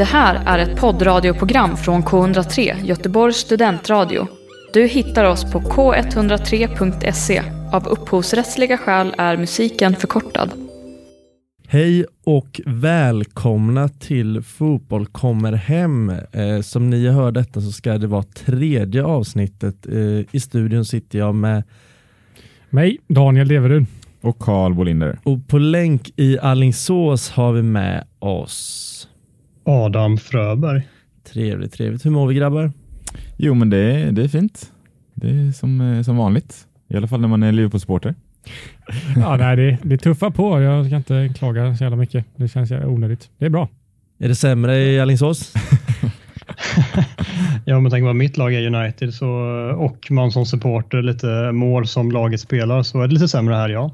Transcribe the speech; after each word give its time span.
Det 0.00 0.04
här 0.04 0.42
är 0.46 0.58
ett 0.58 0.80
poddradioprogram 0.80 1.76
från 1.76 2.02
K103, 2.02 2.84
Göteborgs 2.84 3.36
studentradio. 3.36 4.26
Du 4.72 4.86
hittar 4.86 5.24
oss 5.24 5.52
på 5.52 5.60
k103.se. 5.60 7.42
Av 7.72 7.86
upphovsrättsliga 7.86 8.78
skäl 8.78 9.14
är 9.18 9.36
musiken 9.36 9.96
förkortad. 9.96 10.50
Hej 11.68 12.04
och 12.24 12.60
välkomna 12.66 13.88
till 13.88 14.42
Fotboll 14.42 15.06
kommer 15.06 15.52
hem. 15.52 16.10
Eh, 16.10 16.60
som 16.62 16.90
ni 16.90 17.08
hör 17.08 17.32
detta 17.32 17.60
så 17.60 17.72
ska 17.72 17.98
det 17.98 18.06
vara 18.06 18.22
tredje 18.22 19.04
avsnittet. 19.04 19.86
Eh, 19.86 20.34
I 20.36 20.40
studion 20.40 20.84
sitter 20.84 21.18
jag 21.18 21.34
med 21.34 21.62
mig, 22.70 22.98
Daniel 23.08 23.48
Deverud. 23.48 23.86
Och 24.20 24.38
Karl 24.38 24.74
Bolinder. 24.74 25.18
Och 25.22 25.48
på 25.48 25.58
länk 25.58 26.10
i 26.16 26.38
Allingsås 26.38 27.30
har 27.30 27.52
vi 27.52 27.62
med 27.62 28.04
oss 28.18 28.89
Adam 29.64 30.18
Fröberg. 30.18 30.88
Trevligt, 31.32 31.72
trevligt. 31.72 32.06
Hur 32.06 32.10
mår 32.10 32.26
vi 32.26 32.34
grabbar? 32.34 32.72
Jo, 33.36 33.54
men 33.54 33.70
det 33.70 33.78
är, 33.78 34.12
det 34.12 34.24
är 34.24 34.28
fint. 34.28 34.72
Det 35.14 35.30
är 35.30 35.52
som, 35.52 35.80
eh, 35.80 36.02
som 36.02 36.16
vanligt. 36.16 36.66
I 36.88 36.96
alla 36.96 37.08
fall 37.08 37.20
när 37.20 37.28
man 37.28 37.42
är 37.42 37.52
Liverpool-supporter. 37.52 38.14
ja, 39.16 39.36
nej, 39.36 39.56
det, 39.56 39.78
det 39.82 39.98
tuffar 39.98 40.30
på. 40.30 40.60
Jag 40.60 40.86
ska 40.86 40.96
inte 40.96 41.34
klaga 41.38 41.76
så 41.76 41.84
jävla 41.84 41.96
mycket. 41.96 42.24
Det 42.36 42.48
känns 42.48 42.70
onödigt. 42.70 43.30
Det 43.38 43.46
är 43.46 43.50
bra. 43.50 43.68
Är 44.18 44.28
det 44.28 44.34
sämre 44.34 44.78
i 44.78 45.00
Alingsås? 45.00 45.54
ja, 47.64 47.80
men 47.80 47.90
tänk 47.90 48.04
vad 48.04 48.16
mitt 48.16 48.36
lag 48.36 48.54
är 48.54 48.74
United 48.74 49.14
så, 49.14 49.28
och 49.76 50.10
man 50.10 50.32
som 50.32 50.46
supporter 50.46 51.02
lite 51.02 51.52
mål 51.52 51.86
som 51.86 52.12
laget 52.12 52.40
spelar 52.40 52.82
så 52.82 53.00
är 53.00 53.08
det 53.08 53.14
lite 53.14 53.28
sämre 53.28 53.54
här, 53.54 53.68
ja. 53.68 53.90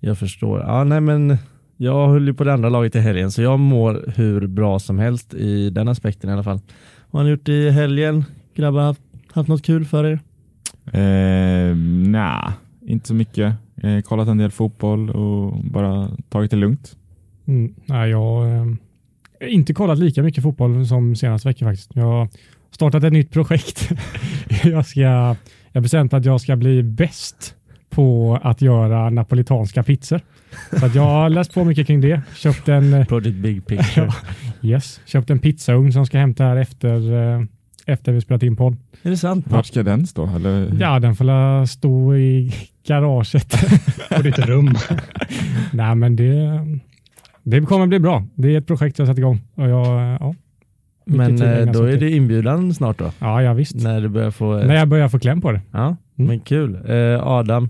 Jag 0.00 0.18
förstår. 0.18 0.60
Ja, 0.60 0.84
nej, 0.84 1.00
men 1.00 1.38
jag 1.82 2.08
höll 2.08 2.26
ju 2.26 2.34
på 2.34 2.44
det 2.44 2.52
andra 2.52 2.68
laget 2.68 2.96
i 2.96 2.98
helgen 2.98 3.30
så 3.30 3.42
jag 3.42 3.58
mår 3.58 4.12
hur 4.16 4.46
bra 4.46 4.78
som 4.78 4.98
helst 4.98 5.34
i 5.34 5.70
den 5.70 5.88
aspekten 5.88 6.30
i 6.30 6.32
alla 6.32 6.42
fall. 6.42 6.60
Vad 7.10 7.20
har 7.20 7.24
ni 7.24 7.30
gjort 7.30 7.48
i 7.48 7.70
helgen? 7.70 8.24
Grabbar, 8.54 8.80
haft, 8.80 9.00
haft 9.32 9.48
något 9.48 9.62
kul 9.62 9.84
för 9.84 10.04
er? 10.04 10.20
Eh, 10.92 11.76
Nej, 12.06 12.52
inte 12.86 13.08
så 13.08 13.14
mycket. 13.14 13.54
Eh, 13.82 14.00
kollat 14.00 14.28
en 14.28 14.38
del 14.38 14.50
fotboll 14.50 15.10
och 15.10 15.64
bara 15.64 16.10
tagit 16.28 16.50
det 16.50 16.56
lugnt. 16.56 16.96
Mm, 17.46 17.74
nej, 17.84 18.10
jag 18.10 18.18
har 18.18 18.46
eh, 19.40 19.54
inte 19.54 19.74
kollat 19.74 19.98
lika 19.98 20.22
mycket 20.22 20.42
fotboll 20.42 20.86
som 20.86 21.16
senaste 21.16 21.48
veckan 21.48 21.68
faktiskt. 21.68 21.90
Jag 21.94 22.02
har 22.02 22.28
startat 22.70 23.04
ett 23.04 23.12
nytt 23.12 23.30
projekt. 23.30 23.90
jag 24.64 24.86
ska 24.86 25.36
jag 25.72 25.82
bestämt 25.82 26.14
att 26.14 26.24
jag 26.24 26.40
ska 26.40 26.56
bli 26.56 26.82
bäst 26.82 27.54
på 27.90 28.38
att 28.42 28.62
göra 28.62 29.10
napolitanska 29.10 29.82
pizzor. 29.82 30.20
Så 30.78 30.86
att 30.86 30.94
jag 30.94 31.02
har 31.02 31.28
läst 31.28 31.54
på 31.54 31.64
mycket 31.64 31.86
kring 31.86 32.00
det. 32.00 32.22
Köpt 32.34 32.68
en... 32.68 32.94
Eh, 32.94 33.06
Project 33.06 33.36
Big 33.36 33.66
Picture. 33.66 34.12
yes, 34.62 35.00
köpt 35.06 35.30
en 35.30 35.38
pizzaugn 35.38 35.92
som 35.92 36.06
ska 36.06 36.18
hämta 36.18 36.44
här 36.44 36.56
efter, 36.56 37.12
eh, 37.12 37.42
efter 37.86 38.12
vi 38.12 38.20
spelat 38.20 38.42
in 38.42 38.56
podd. 38.56 38.76
Är 39.02 39.10
det 39.10 39.16
sant? 39.16 39.46
Vart 39.48 39.66
ska 39.66 39.82
den 39.82 40.06
stå? 40.06 40.36
Eller? 40.36 40.72
Ja, 40.80 40.98
den 40.98 41.16
får 41.16 41.66
stå 41.66 42.16
i 42.16 42.54
garaget. 42.86 43.54
På 44.16 44.22
ditt 44.22 44.38
rum. 44.38 44.74
Nej, 45.72 45.94
men 45.94 46.16
det, 46.16 46.60
det 47.42 47.60
kommer 47.60 47.86
bli 47.86 47.98
bra. 47.98 48.24
Det 48.34 48.54
är 48.54 48.58
ett 48.58 48.66
projekt 48.66 48.98
jag 48.98 49.08
satt 49.08 49.18
igång. 49.18 49.40
Och 49.54 49.68
jag, 49.68 50.18
ja, 50.20 50.34
men 51.04 51.42
eh, 51.42 51.72
då 51.72 51.84
är 51.84 51.96
det 51.96 52.10
inbjudan 52.10 52.74
snart 52.74 52.98
då? 52.98 53.12
Ja, 53.18 53.42
ja 53.42 53.52
visst. 53.52 53.74
När, 53.74 54.00
du 54.00 54.08
börjar 54.08 54.30
få, 54.30 54.56
När 54.56 54.74
jag 54.74 54.88
börjar 54.88 55.08
få 55.08 55.18
kläm 55.18 55.40
på 55.40 55.52
det. 55.52 55.60
Ja, 55.70 55.86
mm. 55.86 55.96
men 56.28 56.40
kul. 56.40 56.78
Eh, 56.88 57.26
Adam, 57.26 57.68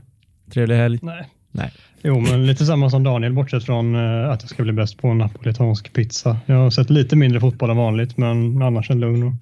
trevlig 0.52 0.76
helg? 0.76 0.98
Nej. 1.02 1.28
Nej. 1.52 1.72
Jo, 2.02 2.20
men 2.20 2.46
lite 2.46 2.66
samma 2.66 2.90
som 2.90 3.04
Daniel, 3.04 3.32
bortsett 3.32 3.64
från 3.64 3.94
eh, 3.94 4.30
att 4.30 4.42
jag 4.42 4.50
ska 4.50 4.62
bli 4.62 4.72
bäst 4.72 4.98
på 4.98 5.14
napolitansk 5.14 5.92
pizza. 5.92 6.36
Jag 6.46 6.56
har 6.56 6.70
sett 6.70 6.90
lite 6.90 7.16
mindre 7.16 7.40
fotboll 7.40 7.70
än 7.70 7.76
vanligt, 7.76 8.16
men 8.16 8.62
annars 8.62 8.90
en 8.90 9.00
lugn 9.00 9.22
och 9.22 9.32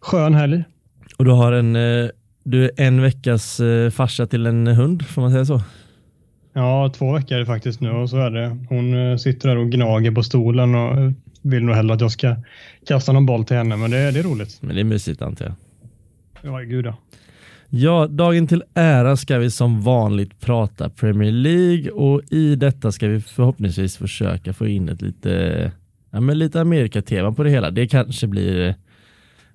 skön 0.00 0.34
helg. 0.34 0.64
Och 1.18 1.24
du 1.24 1.30
har 1.30 1.52
en, 1.52 1.76
eh, 1.76 2.08
du 2.42 2.64
är 2.64 2.70
en 2.76 3.02
veckas 3.02 3.60
eh, 3.60 3.90
farsa 3.90 4.26
till 4.26 4.46
en 4.46 4.66
hund, 4.66 5.06
får 5.06 5.22
man 5.22 5.30
säga 5.30 5.44
så? 5.44 5.62
Ja, 6.52 6.92
två 6.96 7.12
veckor 7.12 7.44
faktiskt 7.44 7.80
nu 7.80 7.90
och 7.90 8.10
så 8.10 8.16
är 8.16 8.30
det. 8.30 8.58
Hon 8.68 9.18
sitter 9.18 9.48
där 9.48 9.56
och 9.56 9.70
gnager 9.70 10.10
på 10.10 10.22
stolen 10.22 10.74
och 10.74 11.12
vill 11.42 11.64
nog 11.64 11.74
hellre 11.74 11.94
att 11.94 12.00
jag 12.00 12.10
ska 12.10 12.36
kasta 12.86 13.12
någon 13.12 13.26
boll 13.26 13.44
till 13.44 13.56
henne, 13.56 13.76
men 13.76 13.90
det, 13.90 14.10
det 14.10 14.18
är 14.18 14.22
roligt. 14.22 14.58
Men 14.60 14.74
det 14.74 14.82
är 14.82 14.84
mysigt 14.84 15.22
antar 15.22 15.44
jag. 15.44 15.54
Ja, 16.42 16.58
gud 16.58 16.86
ja. 16.86 16.96
Ja, 17.68 18.06
dagen 18.06 18.46
till 18.46 18.62
ära 18.74 19.16
ska 19.16 19.38
vi 19.38 19.50
som 19.50 19.82
vanligt 19.82 20.40
prata 20.40 20.90
Premier 20.90 21.32
League 21.32 21.90
och 21.90 22.22
i 22.30 22.56
detta 22.56 22.92
ska 22.92 23.08
vi 23.08 23.20
förhoppningsvis 23.20 23.96
försöka 23.96 24.52
få 24.52 24.66
in 24.66 24.88
ett 24.88 25.02
lite, 25.02 25.72
ja, 26.10 26.20
men 26.20 26.38
lite 26.38 26.60
Amerika-tema 26.60 27.32
på 27.32 27.42
det 27.42 27.50
hela. 27.50 27.70
Det 27.70 27.86
kanske 27.86 28.26
blir 28.26 28.74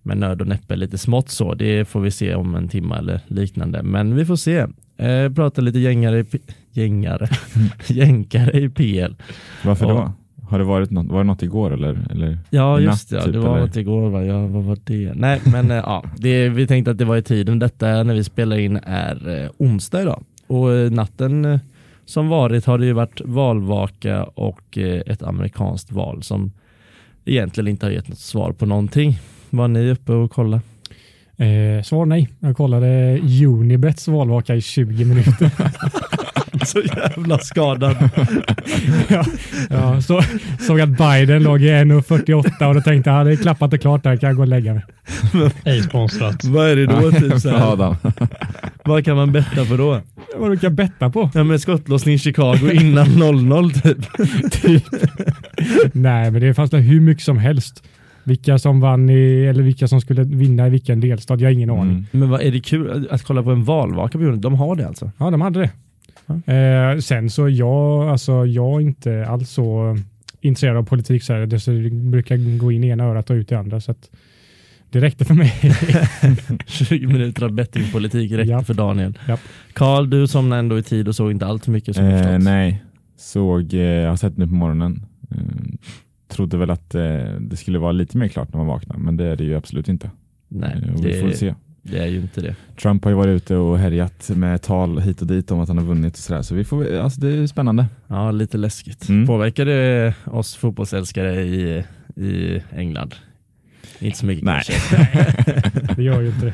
med 0.02 0.18
nöd 0.18 0.42
och 0.42 0.48
näppe 0.48 0.76
lite 0.76 0.98
smått 0.98 1.30
så. 1.30 1.54
Det 1.54 1.86
får 1.86 2.02
vi 2.02 2.12
se 2.12 2.36
om 2.36 2.56
en 2.56 2.68
timme 2.68 2.96
eller 2.96 3.20
liknande. 3.28 3.84
Men 3.84 4.16
vi 4.16 4.26
får 4.26 4.36
se. 4.36 4.68
Eh, 4.98 5.34
prata 5.36 5.62
lite 5.62 5.80
gängare, 5.80 6.20
i 6.20 6.26
gängare, 6.72 7.30
jänkare 7.88 8.60
i 8.60 8.70
PL. 8.70 9.16
Varför 9.64 9.86
och, 9.86 9.92
då? 9.92 10.14
Har 10.52 10.60
det 10.60 10.66
varit 10.66 10.92
något, 10.92 11.08
var 11.08 11.18
det 11.18 11.24
något 11.24 11.44
igår 11.44 11.74
eller? 11.74 12.08
eller 12.12 12.38
ja, 12.50 12.80
just 12.80 13.10
det. 13.10 13.16
Ja, 13.16 13.22
typ, 13.22 13.34
det 13.34 13.40
var 13.40 13.58
eller? 13.58 13.68
något 13.68 13.76
igår. 13.76 14.10
Va? 14.10 14.24
Ja, 14.24 14.48
vad 14.48 14.64
var 14.64 14.78
det? 14.84 15.12
Nej, 15.16 15.42
men 15.46 15.72
eh, 15.72 15.78
ja, 15.78 16.04
det, 16.18 16.50
vi 16.50 16.68
tänkte 16.68 16.92
att 16.92 16.98
det 16.98 17.06
var 17.06 17.18
i 17.18 17.22
tiden. 17.22 17.60
Detta 17.60 18.04
när 18.04 18.14
vi 18.14 18.24
spelar 18.24 18.58
in 18.58 18.80
är 18.84 19.44
eh, 19.44 19.50
onsdag 19.58 20.02
idag. 20.02 20.24
Och 20.48 20.74
eh, 20.74 20.92
natten 20.92 21.46
eh, 21.46 21.60
som 22.06 22.28
varit 22.28 22.66
har 22.66 22.78
det 22.78 22.86
ju 22.86 22.94
varit 22.94 23.22
valvaka 23.26 24.24
och 24.24 24.78
eh, 24.78 25.02
ett 25.06 25.24
amerikanskt 25.24 25.92
val 25.92 26.24
som 26.24 26.52
egentligen 27.26 27.68
inte 27.68 27.86
har 27.86 27.92
gett 27.92 28.08
något 28.08 28.20
svar 28.20 28.52
på 28.52 28.66
någonting. 28.66 29.20
Var 29.50 29.68
ni 29.68 29.92
uppe 29.92 30.12
och 30.12 30.32
kollade? 30.32 30.62
Eh, 31.38 31.84
svar 31.84 32.06
nej. 32.06 32.30
Jag 32.40 32.58
kollade 32.58 33.20
Unibets 33.46 34.08
valvaka 34.08 34.56
i 34.56 34.62
20 34.62 35.06
minuter. 35.06 35.52
så 36.66 36.82
jävla 36.82 37.40
skadad. 37.40 37.96
ja, 39.08 39.26
ja, 39.70 40.02
så, 40.02 40.22
såg 40.60 40.82
att 40.82 40.90
Biden 40.90 41.44
låg 41.44 41.62
i 41.62 41.70
1,48 41.70 42.66
och 42.68 42.76
då 42.76 42.82
tänkte 42.82 43.10
jag, 43.10 43.26
det 43.26 43.32
är 43.32 43.36
klappat 43.36 43.74
och 43.74 43.82
klart 43.82 44.04
där, 44.04 44.18
kan 44.18 44.28
jag 44.28 44.36
gå 44.36 44.42
och 44.42 44.48
lägga 44.48 44.74
mig. 44.74 44.84
Ej 45.66 45.82
sponsrat. 45.82 46.44
Vad 46.44 46.70
är 46.70 46.76
det 46.76 46.86
då? 46.86 47.12
Typ, 47.12 47.40
så 47.40 47.50
här? 47.50 47.96
Vad 48.84 49.06
kan 49.06 49.16
man 49.16 49.32
betta 49.32 49.66
på 49.66 49.78
då? 49.78 50.02
Vad 50.38 50.52
du 50.52 50.58
kan 50.58 50.76
betta 50.76 51.10
på? 51.10 51.30
Ja, 51.34 51.44
men 51.44 51.60
skottlossning 51.60 52.16
i 52.16 52.20
Chicago 52.20 52.72
innan 52.74 53.08
00 53.10 53.72
typ. 53.72 54.14
typ. 54.52 54.84
Nej, 55.94 56.32
men 56.32 56.42
det 56.42 56.54
fanns 56.54 56.74
hur 56.74 57.02
mycket 57.02 57.24
som 57.24 57.38
helst. 57.38 57.84
Vilka 58.24 58.60
som 58.60 58.80
vann 58.80 59.10
i, 59.10 59.46
eller 59.46 59.64
vilka 59.64 59.88
som 59.88 60.02
skulle 60.02 60.24
vinna 60.24 60.68
i 60.68 60.70
vilken 60.70 61.00
delstat, 61.00 61.40
jag 61.40 61.48
har 61.48 61.54
ingen 61.54 61.70
mm. 61.70 61.82
aning. 61.82 62.08
Men 62.12 62.30
vad 62.30 62.42
är 62.42 62.52
det 62.52 62.60
kul 62.60 63.08
att 63.12 63.24
kolla 63.24 63.44
på 63.44 63.52
en 63.52 63.64
valvaka 63.64 64.18
på 64.18 64.32
De 64.32 64.54
har 64.54 64.76
det 64.76 64.88
alltså? 64.88 65.12
Ja, 65.18 65.32
de 65.32 65.42
hade 65.42 65.60
det. 65.60 65.70
Eh, 66.46 66.98
sen 67.00 67.30
så 67.30 67.50
jag, 67.50 68.09
alltså 68.09 68.46
jag 68.46 68.82
är 68.82 68.86
inte 68.86 69.26
alls 69.28 69.50
så 69.50 69.98
intresserad 70.42 70.78
av 70.78 70.84
politik 70.84 71.24
så 71.24 71.34
här. 71.34 71.46
Det, 71.46 71.59
så 71.59 71.72
brukar 71.92 72.58
gå 72.58 72.72
in 72.72 72.84
i 72.84 72.88
ena 72.88 73.04
örat 73.04 73.30
och 73.30 73.34
ut 73.34 73.52
i 73.52 73.56
andra. 73.56 73.82
Så 73.82 73.92
att 73.92 74.09
det 74.90 75.00
räckte 75.00 75.26
för 75.26 75.34
mig. 75.34 75.54
20 76.66 77.08
minuter 77.08 77.44
av 77.44 77.52
bettingpolitik 77.52 78.32
räckte 78.32 78.52
Japp. 78.52 78.66
för 78.66 78.74
Daniel. 78.74 79.20
Karl, 79.74 80.09
du 80.09 80.28
somnade 80.28 80.59
ändå 80.59 80.78
i 80.80 80.84
tid 80.84 81.08
och 81.08 81.16
såg 81.16 81.32
inte 81.32 81.46
allt 81.46 81.66
för 81.66 81.72
mycket 81.72 81.96
som 81.96 82.06
eh, 82.06 82.40
Nej, 82.40 82.84
såg, 83.18 83.74
eh, 83.74 83.80
jag 83.80 84.09
har 84.09 84.16
sett 84.18 84.38
nu 84.38 84.48
på 84.48 84.53
morgonen. 84.53 85.06
Eh, 85.32 85.38
trodde 86.28 86.58
väl 86.58 86.70
att 86.70 86.96
eh, 86.96 87.02
det 87.40 87.58
skulle 87.58 87.80
vara 87.80 87.92
lite 87.92 88.18
mer 88.18 88.28
klart 88.28 88.53
när 88.53 88.58
man 88.58 88.68
vaknar, 88.68 88.98
men 88.98 89.18
det 89.18 89.26
är 89.26 89.36
det 89.36 89.44
ju 89.44 89.56
absolut 89.56 89.88
inte. 89.88 90.12
Nej, 90.48 90.84
eh, 90.88 91.02
vi 91.03 91.22
får 91.22 91.32
se. 91.32 91.56
Det 91.84 91.97
är 91.97 92.08
ju 92.08 92.22
inte 92.22 92.42
det. 92.42 92.56
Trump 92.81 93.03
har 93.03 93.12
ju 93.12 93.18
varit 93.18 93.36
ute 93.36 93.56
och 93.56 93.78
härjat 93.80 94.30
med 94.30 94.62
tal 94.62 95.00
hit 95.00 95.22
och 95.22 95.28
dit 95.28 95.52
om 95.52 95.59
att 95.59 95.68
han 95.68 95.78
har 95.78 95.86
vunnit 95.86 96.14
och 96.14 96.19
sådär. 96.19 96.42
Så 96.42 96.56
vi 96.56 96.64
får, 96.64 96.96
alltså 96.96 97.22
det 97.22 97.28
är 97.28 97.47
spännande. 97.47 97.86
Ja, 98.08 98.31
lite 98.31 98.58
läskigt. 98.58 99.09
Mm. 99.09 99.28
Påverkar 99.28 99.66
det 99.66 100.14
oss 100.25 100.56
fotbollsälskare 100.56 101.41
i, 101.41 101.84
i 102.16 102.62
England? 102.75 103.16
Inte 104.00 104.17
så 104.17 104.26
mycket 104.26 104.46
Nej. 104.46 104.64
kanske. 104.66 105.96
det 105.96 106.03
gör 106.03 106.22
ju 106.22 106.28
inte 106.28 106.46
det. 106.46 106.53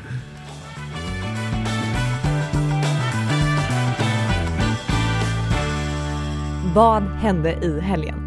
Vad 6.74 7.02
hände 7.02 7.58
i 7.62 7.80
helgen? 7.80 8.24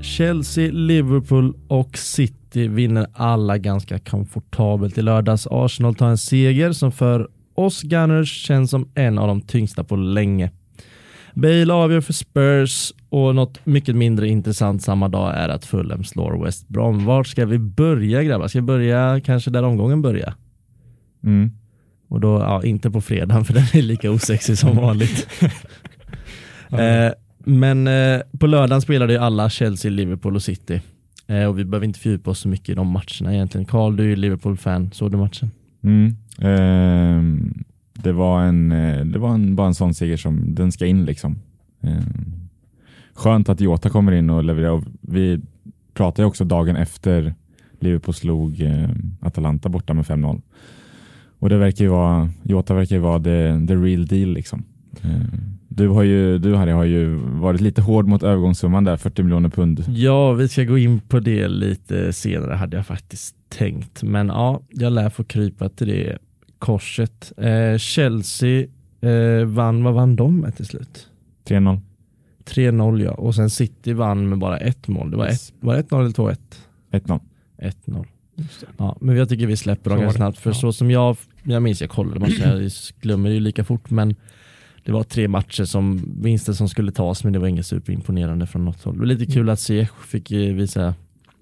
Chelsea, 0.00 0.72
Liverpool 0.72 1.54
och 1.68 1.98
City 1.98 2.45
vinner 2.56 3.06
alla 3.12 3.58
ganska 3.58 3.98
komfortabelt 3.98 4.98
i 4.98 5.02
lördags. 5.02 5.46
Arsenal 5.50 5.94
tar 5.94 6.08
en 6.08 6.18
seger 6.18 6.72
som 6.72 6.92
för 6.92 7.28
oss 7.54 7.82
Gunners 7.82 8.46
känns 8.46 8.70
som 8.70 8.88
en 8.94 9.18
av 9.18 9.28
de 9.28 9.40
tyngsta 9.40 9.84
på 9.84 9.96
länge. 9.96 10.50
Bale 11.34 11.72
avgör 11.72 12.00
för 12.00 12.12
Spurs 12.12 12.92
och 13.08 13.34
något 13.34 13.66
mycket 13.66 13.96
mindre 13.96 14.28
intressant 14.28 14.82
samma 14.82 15.08
dag 15.08 15.34
är 15.36 15.48
att 15.48 15.64
Fulham 15.64 16.04
slår 16.04 16.44
West 16.44 16.68
Brom. 16.68 17.04
Vart 17.04 17.26
ska 17.26 17.46
vi 17.46 17.58
börja 17.58 18.22
grabbar? 18.22 18.48
Ska 18.48 18.58
vi 18.58 18.62
börja 18.62 19.20
kanske 19.24 19.50
där 19.50 19.62
omgången 19.62 20.02
börjar? 20.02 20.34
Mm. 21.24 21.50
Och 22.08 22.20
då, 22.20 22.38
ja, 22.40 22.64
inte 22.64 22.90
på 22.90 23.00
fredagen 23.00 23.44
för 23.44 23.54
den 23.54 23.64
är 23.72 23.82
lika 23.82 24.10
osexig 24.10 24.58
som 24.58 24.76
vanligt. 24.82 25.28
eh, 26.70 27.12
men 27.38 27.86
eh, 27.86 28.20
på 28.38 28.46
lördagen 28.46 28.80
spelade 28.80 29.12
ju 29.12 29.18
alla 29.18 29.50
Chelsea, 29.50 29.90
Liverpool 29.90 30.36
och 30.36 30.42
City. 30.42 30.80
Eh, 31.26 31.44
och 31.44 31.58
vi 31.58 31.64
behöver 31.64 31.86
inte 31.86 31.98
fördjupa 31.98 32.30
oss 32.30 32.38
så 32.38 32.48
mycket 32.48 32.68
i 32.68 32.74
de 32.74 32.86
matcherna 32.86 33.34
egentligen. 33.34 33.64
Karl, 33.64 33.96
du 33.96 34.02
är 34.02 34.08
ju 34.08 34.16
Liverpool-fan. 34.16 34.90
Såg 34.92 35.10
du 35.10 35.16
matchen? 35.16 35.50
Mm. 35.82 36.16
Eh, 36.38 37.48
det 37.92 38.12
var, 38.12 38.42
en, 38.42 38.72
eh, 38.72 39.04
det 39.04 39.18
var 39.18 39.34
en, 39.34 39.56
bara 39.56 39.66
en 39.66 39.74
sån 39.74 39.94
seger 39.94 40.16
som 40.16 40.54
den 40.54 40.72
ska 40.72 40.86
in 40.86 41.04
liksom. 41.04 41.36
Eh, 41.80 41.96
skönt 43.14 43.48
att 43.48 43.60
Jota 43.60 43.90
kommer 43.90 44.12
in 44.12 44.30
och 44.30 44.44
levererar. 44.44 44.70
Och 44.70 44.84
vi 45.00 45.40
pratade 45.94 46.26
också 46.26 46.44
dagen 46.44 46.76
efter 46.76 47.34
Liverpool 47.80 48.14
slog 48.14 48.60
eh, 48.60 48.90
Atalanta 49.20 49.68
borta 49.68 49.94
med 49.94 50.04
5-0. 50.04 50.42
Och 51.38 51.48
det 51.48 51.58
verkar 51.58 51.84
ju 51.84 51.90
vara, 51.90 52.30
Jota 52.42 52.74
verkar 52.74 52.96
ju 52.96 53.02
vara 53.02 53.18
the, 53.18 53.66
the 53.66 53.74
real 53.74 54.06
deal 54.06 54.32
liksom. 54.32 54.64
Eh, 55.02 55.55
du 55.76 55.88
har 55.88 56.02
ju, 56.02 56.38
du 56.38 56.54
Harry 56.54 56.72
har 56.72 56.84
ju 56.84 57.14
varit 57.16 57.60
lite 57.60 57.82
hård 57.82 58.06
mot 58.08 58.22
övergångssumman 58.22 58.84
där, 58.84 58.96
40 58.96 59.22
miljoner 59.22 59.48
pund. 59.48 59.84
Ja, 59.88 60.32
vi 60.32 60.48
ska 60.48 60.64
gå 60.64 60.78
in 60.78 61.00
på 61.00 61.20
det 61.20 61.48
lite 61.48 62.12
senare 62.12 62.54
hade 62.54 62.76
jag 62.76 62.86
faktiskt 62.86 63.34
tänkt. 63.48 64.02
Men 64.02 64.28
ja, 64.28 64.60
jag 64.70 64.92
lär 64.92 65.10
få 65.10 65.24
krypa 65.24 65.68
till 65.68 65.86
det 65.88 66.18
korset. 66.58 67.32
Eh, 67.36 67.78
Chelsea 67.78 68.66
eh, 69.00 69.44
vann, 69.46 69.82
vad 69.84 69.94
vann 69.94 70.16
de 70.16 70.40
med 70.40 70.56
till 70.56 70.66
slut? 70.66 71.08
3-0. 71.48 71.80
3-0 72.44 73.04
ja, 73.04 73.10
och 73.10 73.34
sen 73.34 73.50
City 73.50 73.92
vann 73.92 74.28
med 74.28 74.38
bara 74.38 74.58
ett 74.58 74.88
mål. 74.88 75.10
Det 75.10 75.16
var, 75.16 75.26
Yes. 75.26 75.48
ett, 75.48 75.54
var 75.60 75.74
det 75.76 75.82
1-0 75.82 76.00
eller 76.00 76.10
2-1? 76.10 76.36
1-0. 76.92 77.20
1-0. 77.58 78.04
Ja, 78.76 78.96
men 79.00 79.16
jag 79.16 79.28
tycker 79.28 79.46
vi 79.46 79.56
släpper 79.56 79.90
dem 79.90 80.00
ganska 80.00 80.12
det. 80.12 80.16
snabbt. 80.16 80.38
För 80.38 80.50
Ja. 80.50 80.54
så 80.54 80.72
som 80.72 80.90
jag, 80.90 81.16
jag 81.42 81.62
minns, 81.62 81.80
jag 81.80 81.90
kollade 81.90 82.30
jag 82.44 82.70
glömmer 83.00 83.30
ju 83.30 83.40
lika 83.40 83.64
fort, 83.64 83.90
men 83.90 84.14
det 84.86 84.92
var 84.92 85.02
tre 85.02 85.28
matcher 85.28 85.64
som 85.64 86.14
vinster 86.22 86.52
som 86.52 86.68
skulle 86.68 86.92
tas, 86.92 87.24
men 87.24 87.32
det 87.32 87.38
var 87.38 87.46
inget 87.48 87.66
superimponerande 87.66 88.46
från 88.46 88.64
något 88.64 88.82
håll. 88.82 88.94
Det 88.94 89.00
var 89.00 89.06
lite 89.06 89.26
kul 89.32 89.50
att 89.50 89.60
se, 89.60 89.88
fick 90.06 90.30
eh, 90.32 90.54
visa 90.54 90.94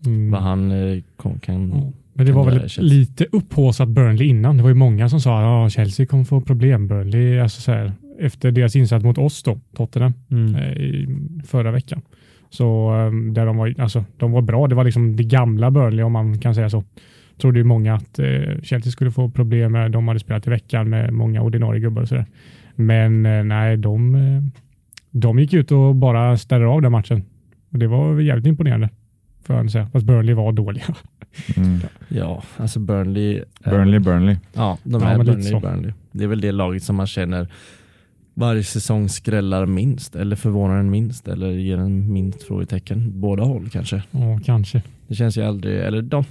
Mm. 0.06 0.30
vad 0.30 0.42
han 0.42 0.70
eh, 0.70 1.02
kom, 1.16 1.38
kan. 1.38 1.68
Ja. 1.68 1.92
Men 2.14 2.26
det 2.26 2.32
var 2.32 2.44
väl 2.44 2.58
Chelsea. 2.60 2.84
lite 2.84 3.26
upphaussat 3.32 3.88
Burnley 3.88 4.28
innan. 4.28 4.56
Det 4.56 4.62
var 4.62 4.70
ju 4.70 4.74
många 4.74 5.08
som 5.08 5.20
sa 5.20 5.66
att 5.66 5.72
Chelsea 5.72 6.06
kommer 6.06 6.24
få 6.24 6.40
problem. 6.40 6.88
Burnley, 6.88 7.38
alltså 7.40 7.60
så 7.60 7.72
här, 7.72 7.92
efter 8.20 8.50
deras 8.50 8.76
insats 8.76 9.04
mot 9.04 9.18
oss 9.18 9.42
då, 9.42 9.58
Tottenham, 9.76 10.12
Mm. 10.30 10.54
eh, 10.54 10.72
i 10.72 11.08
förra 11.46 11.70
veckan. 11.70 12.02
Så 12.50 12.94
eh, 12.94 13.32
där 13.32 13.46
de 13.46 13.56
var, 13.56 13.74
alltså, 13.78 14.04
de 14.16 14.32
var 14.32 14.42
bra. 14.42 14.66
Det 14.68 14.74
var 14.74 14.84
liksom 14.84 15.16
det 15.16 15.24
gamla 15.24 15.70
Burnley 15.70 16.02
om 16.04 16.12
man 16.12 16.38
kan 16.38 16.54
säga 16.54 16.70
så. 16.70 16.84
Trodde 17.40 17.58
ju 17.58 17.64
många 17.64 17.94
att 17.94 18.18
eh, 18.18 18.26
Chelsea 18.62 18.90
skulle 18.92 19.10
få 19.10 19.30
problem 19.30 19.72
med. 19.72 19.90
De 19.92 20.08
hade 20.08 20.20
spelat 20.20 20.46
i 20.46 20.50
veckan 20.50 20.88
med 20.90 21.12
många 21.12 21.42
ordinarie 21.42 21.80
gubbar 21.80 22.02
och 22.02 22.08
sådär. 22.08 22.26
Men 22.74 23.26
eh, 23.26 23.44
nej, 23.44 23.76
de, 23.76 24.14
eh, 24.14 24.42
de 25.10 25.38
gick 25.38 25.52
ut 25.52 25.72
och 25.72 25.94
bara 25.94 26.38
ställde 26.38 26.66
av 26.66 26.82
den 26.82 26.92
matchen. 26.92 27.22
Och 27.72 27.78
det 27.78 27.86
var 27.86 28.20
jävligt 28.20 28.46
imponerande. 28.46 28.88
Får 29.42 29.56
jag 29.56 29.70
säga. 29.70 29.86
Fast 29.92 30.06
Burnley 30.06 30.34
var 30.34 30.52
dåliga. 30.52 30.84
Mm. 31.56 31.80
Ja, 32.08 32.42
alltså 32.56 32.80
Burnley. 32.80 33.36
eh, 33.64 33.70
Burnley, 33.70 33.98
Burnley. 34.00 34.36
Ja, 34.52 34.78
de 34.82 35.02
Ja, 35.02 35.08
är 35.08 35.18
lite 35.18 35.32
Burnley. 35.32 35.60
Burnley. 35.60 35.92
Det 36.12 36.24
är 36.24 36.28
väl 36.28 36.40
det 36.40 36.52
laget 36.52 36.82
som 36.82 36.96
man 36.96 37.06
känner 37.06 37.48
varje 38.34 38.64
säsong 38.64 39.08
skrällar 39.08 39.66
minst 39.66 40.16
eller 40.16 40.36
förvånar 40.36 40.76
en 40.78 40.90
minst 40.90 41.28
eller 41.28 41.50
ger 41.50 41.78
en 41.78 42.12
minst 42.12 42.42
frågetecken. 42.42 43.20
Båda 43.20 43.42
håll 43.44 43.68
kanske. 43.72 44.02
Ja, 44.10 44.40
kanske. 44.44 44.82
Det 45.08 45.14
känns 45.14 45.36
ju 45.38 45.42
aldrig, 45.42 45.78
eller 45.80 46.02
de, 46.02 46.24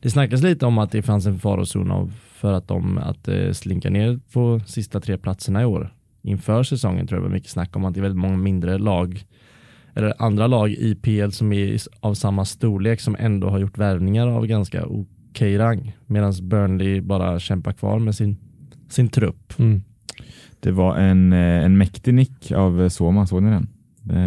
det 0.00 0.10
snackas 0.10 0.42
lite 0.42 0.66
om 0.66 0.78
att 0.78 0.90
det 0.92 1.02
fanns 1.02 1.26
en 1.26 1.38
farozon 1.38 1.90
av 1.90 2.12
för 2.42 2.52
att 2.52 2.68
de 2.68 2.98
att 2.98 3.28
eh, 3.28 3.52
slinka 3.52 3.90
ner 3.90 4.20
på 4.32 4.60
sista 4.66 5.00
tre 5.00 5.18
platserna 5.18 5.62
i 5.62 5.64
år. 5.64 5.94
Inför 6.22 6.62
säsongen 6.62 7.06
tror 7.06 7.16
jag 7.16 7.22
det 7.24 7.28
var 7.28 7.34
mycket 7.34 7.50
snack 7.50 7.76
om 7.76 7.84
att 7.84 7.94
det 7.94 8.00
är 8.00 8.02
väldigt 8.02 8.20
många 8.20 8.36
mindre 8.36 8.78
lag 8.78 9.24
eller 9.94 10.14
andra 10.22 10.46
lag 10.46 10.70
i 10.70 10.94
PL 10.94 11.30
som 11.30 11.52
är 11.52 11.78
av 12.00 12.14
samma 12.14 12.44
storlek 12.44 13.00
som 13.00 13.16
ändå 13.18 13.48
har 13.50 13.58
gjort 13.58 13.78
värvningar 13.78 14.26
av 14.26 14.46
ganska 14.46 14.84
okej 14.86 15.58
rang. 15.58 15.92
Medan 16.06 16.32
Burnley 16.42 17.00
bara 17.00 17.38
kämpar 17.40 17.72
kvar 17.72 17.98
med 17.98 18.14
sin, 18.14 18.36
sin 18.88 19.08
trupp. 19.08 19.58
Mm. 19.58 19.82
Det 20.60 20.70
var 20.72 20.96
en, 20.96 21.32
eh, 21.32 21.64
en 21.64 21.78
mäktig 21.78 22.14
nick 22.14 22.52
av 22.52 22.82
eh, 22.82 22.88
Soma, 22.88 23.26
såg 23.26 23.42
ni 23.42 23.50
den? 23.50 23.68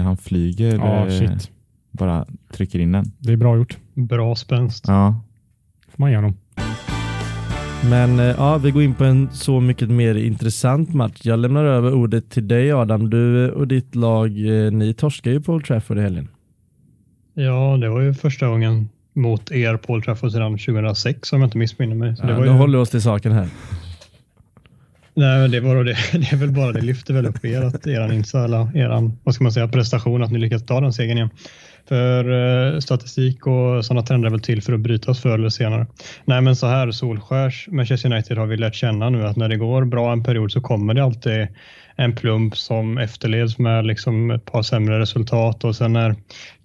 Han 0.04 0.18
flyger, 0.18 0.76
Ja, 0.76 1.10
shit. 1.10 1.52
bara 1.92 2.26
trycker 2.52 2.80
in 2.80 2.92
den. 2.92 3.06
Det 3.18 3.34
är 3.34 3.38
bra 3.38 3.58
gjort. 3.58 3.78
Bra 3.94 4.36
spänst. 4.36 4.86
Ja, 4.88 5.22
får 5.88 6.02
man 6.04 6.10
ge 6.12 6.16
honom. 6.18 6.34
Men 7.90 8.20
eh, 8.20 8.26
ja, 8.26 8.58
vi 8.58 8.72
går 8.72 8.84
in 8.84 8.96
på 8.96 9.04
en 9.04 9.30
så 9.32 9.60
mycket 9.60 9.90
mer 9.90 10.16
intressant 10.16 10.94
match. 10.94 11.20
Jag 11.24 11.40
lämnar 11.40 11.66
över 11.66 11.94
ordet 11.94 12.30
till 12.30 12.48
dig 12.48 12.72
Adam. 12.72 13.10
Du 13.10 13.52
och 13.52 13.68
ditt 13.68 13.96
lag, 13.96 14.28
eh, 14.28 14.72
ni 14.72 14.94
torskar 14.94 15.32
ju 15.32 15.42
på 15.42 15.54
Old 15.54 15.66
Trafford 15.66 15.98
i 15.98 16.02
helgen. 16.02 16.28
Ja, 17.34 17.78
det 17.82 17.90
var 17.90 18.02
ju 18.02 18.14
första 18.14 18.48
gången 18.48 18.90
mot 19.14 19.52
er 19.52 19.78
på 19.78 19.94
Old 19.94 20.04
Trafford 20.04 20.32
sedan 20.32 20.58
2006 20.58 21.34
om 21.34 21.42
jag 21.42 21.48
inte 21.48 21.58
missminner 21.58 21.96
mig. 21.96 22.16
Så 22.16 22.24
Ja, 22.24 22.28
det 22.28 22.34
var 22.34 22.46
då 22.46 22.52
ju, 22.52 22.58
håller 22.58 22.78
vi 22.78 22.84
oss 22.84 22.90
till 22.90 23.02
saken 23.02 23.32
här 23.32 23.50
nej, 25.16 25.40
men 25.40 25.52
det, 25.52 25.60
var 25.60 25.84
det, 25.84 25.98
det 26.14 26.32
är 26.32 26.38
väl 26.38 26.52
bara 26.52 26.72
det 26.72 26.82
lyfter 26.82 27.14
väl 27.14 27.26
upp 27.26 27.46
er, 27.46 27.62
att 27.62 27.88
er 27.88 28.12
insats, 28.12 28.54
er, 28.76 29.12
vad 29.24 29.36
ska 29.36 29.44
man 29.44 29.54
säga, 29.54 29.68
prestation, 29.68 30.24
att 30.24 30.32
ni 30.32 30.40
lyckats 30.40 30.66
ta 30.66 30.82
den 30.82 30.94
segern 30.94 31.18
igen. 31.18 31.30
För 31.88 32.32
eh, 32.74 32.80
statistik 32.80 33.48
och 33.48 33.86
sådana 33.86 34.06
trender 34.06 34.28
är 34.28 34.32
väl 34.32 34.42
till 34.42 34.62
för 34.62 34.74
att 34.74 34.80
brytas 34.80 35.22
förr 35.22 35.34
eller 35.34 35.50
senare. 35.50 35.88
Nej, 36.26 36.42
men 36.42 36.56
så 36.56 36.68
här, 36.68 36.92
Solskärs 36.92 37.68
Manchester 37.72 38.12
United 38.14 38.38
har 38.38 38.46
vi 38.46 38.58
lärt 38.58 38.76
känna 38.76 39.10
nu 39.10 39.28
att 39.28 39.36
när 39.36 39.50
det 39.50 39.58
går 39.58 39.86
bra 39.86 40.12
en 40.12 40.24
period 40.24 40.52
så 40.52 40.62
kommer 40.62 40.94
det 40.94 41.04
alltid 41.04 41.48
en 41.96 42.16
plump 42.16 42.58
som 42.58 42.98
efterlevs 42.98 43.58
med 43.58 43.86
liksom 43.86 44.32
ett 44.32 44.46
par 44.46 44.64
sämre 44.64 45.00
resultat 45.00 45.64
och 45.64 45.76
sen 45.76 45.94
när 45.94 46.16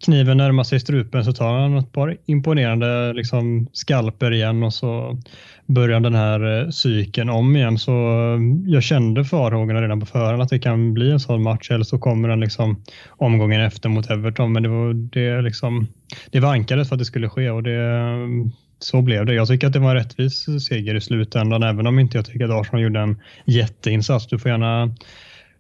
kniven 0.05 0.37
närmar 0.37 0.65
sig 0.65 0.81
strupen 0.81 1.25
så 1.25 1.33
tar 1.33 1.59
han 1.59 1.77
ett 1.77 1.93
par 1.93 2.17
imponerande 2.27 3.13
liksom 3.13 3.69
skalper 3.73 4.33
igen 4.33 4.63
och 4.63 4.75
så 4.75 5.19
börjar 5.67 6.01
den 6.01 6.15
här 6.15 6.61
eh, 6.61 6.71
cykeln 6.71 7.31
om 7.31 7.57
igen. 7.57 7.79
Så 7.79 7.93
eh, 7.93 8.41
jag 8.67 8.83
kände 8.83 9.25
farhågorna 9.25 9.83
redan 9.83 10.01
på 10.01 10.07
förhand 10.07 10.43
att 10.43 10.49
det 10.49 10.59
kan 10.59 10.95
bli 10.95 11.11
en 11.11 11.21
sån 11.21 11.43
match 11.43 11.71
eller 11.71 11.85
så 11.85 11.99
kommer 11.99 12.29
den 12.29 12.41
liksom 12.41 12.83
omgången 13.09 13.61
efter 13.61 13.89
mot 13.89 14.11
Everton. 14.11 14.53
Men 14.53 14.63
det 14.63 14.69
var 14.69 14.95
det 14.95 15.43
liksom, 15.43 15.87
det 16.31 16.41
vankades 16.41 16.89
för 16.89 16.95
att 16.95 16.99
det 16.99 17.05
skulle 17.05 17.29
ske 17.29 17.51
och 17.51 17.63
det, 17.63 17.83
eh, 17.83 18.51
så 18.83 19.03
blev 19.03 19.27
det. 19.27 19.35
Jag 19.35 19.49
tycker 19.49 19.67
att 19.67 19.73
det 19.73 19.79
var 19.79 19.91
en 19.91 19.97
rättvis 19.97 20.47
seger 20.69 20.95
i 20.95 21.01
slutändan, 21.01 21.63
även 21.63 21.87
om 21.87 21.99
inte 21.99 22.19
jag 22.19 22.25
tycker 22.25 22.45
att 22.45 22.61
Arsenal 22.61 22.83
gjorde 22.83 23.01
en 23.01 23.21
jätteinsats. 23.45 24.27
Du 24.27 24.39
får 24.39 24.51
gärna 24.51 24.95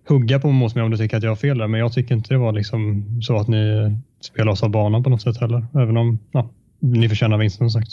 hugga 0.08 0.40
på 0.40 0.50
mot 0.50 0.74
mig 0.74 0.84
om 0.84 0.90
du 0.90 0.96
tycker 0.96 1.16
att 1.16 1.22
jag 1.22 1.30
har 1.30 1.36
fel 1.36 1.58
där, 1.58 1.66
men 1.66 1.80
jag 1.80 1.92
tycker 1.92 2.14
inte 2.14 2.34
det 2.34 2.38
var 2.38 2.52
liksom 2.52 3.04
så 3.22 3.36
att 3.36 3.48
ni 3.48 3.96
spelade 4.20 4.50
oss 4.50 4.62
av 4.62 4.70
banan 4.70 5.02
på 5.02 5.10
något 5.10 5.22
sätt 5.22 5.40
heller, 5.40 5.66
även 5.74 5.96
om 5.96 6.18
ja, 6.32 6.50
ni 6.80 7.08
förtjänar 7.08 7.38
vinsten 7.38 7.70
som 7.70 7.82
sagt. 7.82 7.92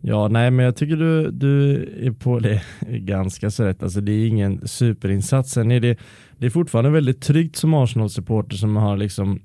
Ja, 0.00 0.28
nej, 0.28 0.50
men 0.50 0.64
jag 0.64 0.76
tycker 0.76 0.96
du, 0.96 1.30
du 1.30 1.82
är 2.02 2.10
på 2.10 2.38
det 2.38 2.62
ganska 2.88 3.50
så 3.50 3.64
rätt. 3.64 3.82
Alltså, 3.82 4.00
det 4.00 4.12
är 4.12 4.26
ingen 4.26 4.68
superinsats. 4.68 5.50
Sen 5.50 5.70
är 5.70 5.80
det, 5.80 5.98
det 6.38 6.46
är 6.46 6.50
fortfarande 6.50 6.90
väldigt 6.90 7.22
tryggt 7.22 7.56
som 7.56 7.74
Arsenal-supporter 7.74 8.56
som 8.56 8.76
har 8.76 8.96
liksom 8.96 9.40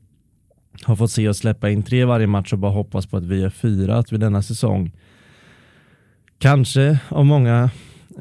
har 0.83 0.95
fått 0.95 1.11
se 1.11 1.29
oss 1.29 1.37
släppa 1.37 1.69
in 1.69 1.83
tre 1.83 2.05
varje 2.05 2.27
match 2.27 2.53
och 2.53 2.59
bara 2.59 2.71
hoppas 2.71 3.07
på 3.07 3.17
att 3.17 3.25
vi 3.25 3.43
är 3.43 3.49
fyra 3.49 3.97
att 3.97 4.11
vi 4.11 4.17
denna 4.17 4.41
säsong 4.41 4.91
kanske 6.41 6.99
av 7.09 7.25
många 7.25 7.69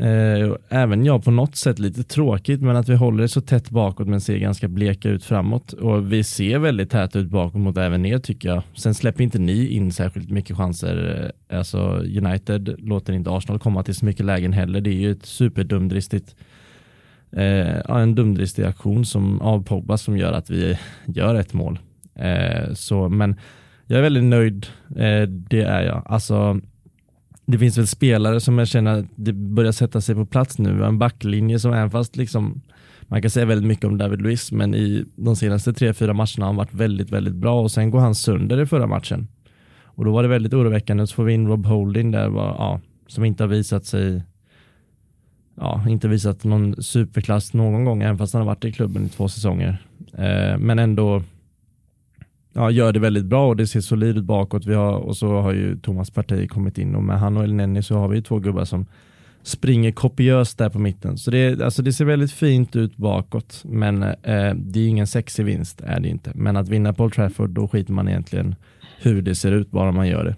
eh, 0.00 0.53
även 0.69 1.05
jag 1.05 1.25
på 1.25 1.31
något 1.31 1.57
sätt 1.57 1.79
lite 1.79 2.03
tråkigt 2.03 2.61
men 2.61 2.77
att 2.77 2.89
vi 2.89 2.95
håller 2.95 3.23
det 3.23 3.29
så 3.29 3.41
tätt 3.41 3.71
bakåt 3.71 4.09
men 4.09 4.21
ser 4.21 4.39
ganska 4.39 4.69
bleka 4.69 5.09
ut 5.09 5.25
framåt 5.25 5.73
och 5.73 6.12
vi 6.12 6.25
ser 6.25 6.59
väldigt 6.59 6.91
tätt 6.91 7.17
ut 7.17 7.29
bakåt 7.29 7.61
mot 7.61 7.77
även 7.77 8.07
er 8.07 8.19
tycker 8.19 8.49
jag. 8.49 8.62
Sen 8.75 8.95
släpper 8.95 9.25
inte 9.25 9.39
ni 9.39 9.67
in 9.67 9.93
särskilt 9.93 10.31
mycket 10.31 10.57
chanser. 10.57 11.33
Eh, 11.49 11.59
alltså 11.59 11.79
United 11.99 12.75
låter 12.79 13.12
inte 13.12 13.31
Arsenal 13.31 13.59
komma 13.59 13.83
till 13.83 13.95
så 13.95 14.05
mycket 14.05 14.27
lägen 14.27 14.53
heller. 14.53 14.81
Det 14.81 14.91
är 14.91 15.00
ju 15.00 15.11
ett 15.11 15.27
superdumdristigt 15.27 16.37
eh, 17.33 17.97
en 17.97 18.15
dumdristig 18.15 18.65
aktion 18.65 19.05
som, 19.05 19.41
av 19.41 19.65
Pogba 19.65 19.99
som 19.99 20.19
gör 20.19 20.33
att 20.33 20.50
vi 20.50 20.79
gör 21.07 21.35
ett 21.35 21.53
mål. 21.53 21.79
Eh, 22.15 22.75
så, 22.75 23.09
men 23.09 23.37
jag 23.87 23.99
är 23.99 24.03
väldigt 24.03 24.25
nöjd, 24.25 24.67
eh, 24.97 25.23
det 25.23 25.62
är 25.62 25.83
jag. 25.83 26.03
Alltså, 26.07 26.61
det 27.50 27.59
finns 27.59 27.78
väl 27.78 27.87
spelare 27.87 28.40
som 28.40 28.59
jag 28.59 28.69
känner 28.69 28.99
att 28.99 29.07
det 29.16 29.33
börjar 29.33 29.73
sätta 29.73 30.00
sig 30.00 30.14
på 30.14 30.26
plats 30.26 30.59
nu. 30.59 30.73
Vi 30.75 30.80
har 30.80 30.88
en 30.88 30.99
backlinje 30.99 31.59
som 31.59 31.73
även 31.73 31.90
fast 31.90 32.16
liksom, 32.16 32.61
man 33.02 33.23
kan 33.23 33.30
säga 33.30 33.47
väldigt 33.47 33.69
mycket 33.69 33.85
om 33.85 33.99
David 33.99 34.23
Luiz, 34.23 34.52
men 34.52 34.75
i 34.75 35.04
de 35.16 35.37
senaste 35.37 35.73
tre, 35.73 35.95
fyra 35.95 36.12
matcherna 36.12 36.38
har 36.38 36.47
han 36.47 36.57
varit 36.57 36.75
väldigt, 36.75 37.11
väldigt 37.11 37.35
bra 37.35 37.61
och 37.61 37.71
sen 37.71 37.90
går 37.90 38.00
han 38.00 38.14
sönder 38.14 38.61
i 38.61 38.66
förra 38.66 38.87
matchen. 38.87 39.28
Och 39.83 40.04
då 40.04 40.12
var 40.12 40.23
det 40.23 40.28
väldigt 40.28 40.54
oroväckande. 40.54 41.07
Så 41.07 41.14
får 41.14 41.25
vi 41.25 41.33
in 41.33 41.49
Rob 41.49 41.66
Holding 41.66 42.11
där, 42.11 42.28
var, 42.28 42.47
ja, 42.47 42.80
som 43.07 43.25
inte 43.25 43.42
har 43.42 43.49
visat 43.49 43.85
sig 43.85 44.23
ja, 45.61 45.85
inte 45.88 46.09
visat 46.09 46.45
någon 46.45 46.83
superklass 46.83 47.54
någon 47.54 47.85
gång, 47.85 48.02
även 48.02 48.19
fast 48.19 48.33
han 48.33 48.42
har 48.42 48.47
varit 48.47 48.64
i 48.64 48.73
klubben 48.73 49.07
i 49.07 49.09
två 49.09 49.28
säsonger. 49.28 49.78
Eh, 50.12 50.59
men 50.59 50.78
ändå 50.78 51.23
ja, 52.52 52.71
gör 52.71 52.92
det 52.92 53.00
väldigt 53.00 53.25
bra 53.25 53.49
och 53.49 53.57
det 53.57 53.66
ser 53.66 53.80
solid 53.80 54.16
ut 54.16 54.25
bakåt. 54.25 54.66
Vi 54.66 54.75
har, 54.75 54.92
och 54.92 55.16
så 55.16 55.40
har 55.40 55.52
ju 55.52 55.78
Thomas 55.78 56.11
Partey 56.11 56.49
kommit 56.49 56.78
in 56.78 56.95
och 56.95 57.04
med 57.04 57.21
han 57.21 57.37
och 57.37 57.45
Elneny 57.45 57.83
så 57.83 57.95
har 57.95 58.09
vi 58.09 58.16
ju 58.16 58.23
två 58.23 58.38
gubbar 58.38 58.64
som 58.64 58.87
springer 59.42 59.92
kopiöst 59.92 60.59
där 60.59 60.69
på 60.69 60.78
mitten. 60.78 61.19
Så 61.19 61.30
det, 61.30 61.62
alltså 61.62 61.83
det 61.83 61.92
ser 61.92 62.04
väldigt 62.04 62.33
fint 62.33 62.76
ut 62.76 62.97
bakåt, 62.97 63.62
men 63.64 64.02
eh, 64.02 64.54
det 64.54 64.80
är 64.80 64.88
ingen 64.88 65.07
sexig 65.07 65.45
vinst, 65.45 65.80
är 65.80 66.00
det 66.00 66.09
inte. 66.09 66.33
Men 66.35 66.57
att 66.57 66.69
vinna 66.69 66.92
på 66.92 67.04
Old 67.04 67.12
Trafford, 67.12 67.50
då 67.50 67.69
skiter 67.69 67.92
man 67.92 68.09
egentligen 68.09 68.54
hur 69.02 69.23
det 69.23 69.35
ser 69.35 69.52
ut 69.52 69.71
bara 69.71 69.92
man 69.92 70.09
gör 70.09 70.25
det. 70.25 70.37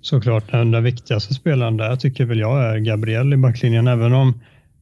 Såklart, 0.00 0.50
den 0.50 0.70
där 0.70 0.80
viktigaste 0.80 1.34
spelaren 1.34 1.76
där 1.76 1.96
tycker 1.96 2.24
väl 2.24 2.38
jag 2.38 2.64
är 2.64 2.78
Gabriel 2.78 3.32
i 3.32 3.36
backlinjen. 3.36 3.88
Även 3.88 4.12
om 4.12 4.40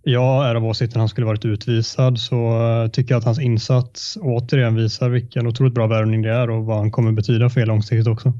jag 0.08 0.46
är 0.46 0.54
av 0.54 0.64
åsikten 0.64 0.98
att 0.98 1.02
han 1.02 1.08
skulle 1.08 1.26
varit 1.26 1.44
utvisad 1.44 2.18
så 2.18 2.36
eh, 2.82 2.90
tycker 2.90 3.14
jag 3.14 3.18
att 3.18 3.24
hans 3.24 3.40
insats 3.40 4.18
återigen 4.20 4.74
visar 4.74 5.08
vilken 5.08 5.46
otroligt 5.46 5.74
bra 5.74 5.86
värvning 5.86 6.22
det 6.22 6.30
är 6.30 6.50
och 6.50 6.64
vad 6.64 6.78
han 6.78 6.90
kommer 6.90 7.12
betyda 7.12 7.50
för 7.50 7.60
er 7.60 7.66
långsiktigt 7.66 8.06
också. 8.06 8.32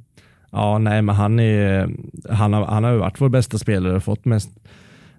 Ja, 0.51 0.79
nej, 0.79 1.03
men 1.03 1.15
han, 1.15 1.41
är, 1.41 1.81
eh, 1.81 1.89
han, 2.37 2.53
har, 2.53 2.65
han 2.65 2.85
har 2.85 2.97
varit 2.97 3.21
vår 3.21 3.29
bästa 3.29 3.59
spelare 3.59 3.97
och 3.97 4.05
fått 4.05 4.25
mest 4.25 4.51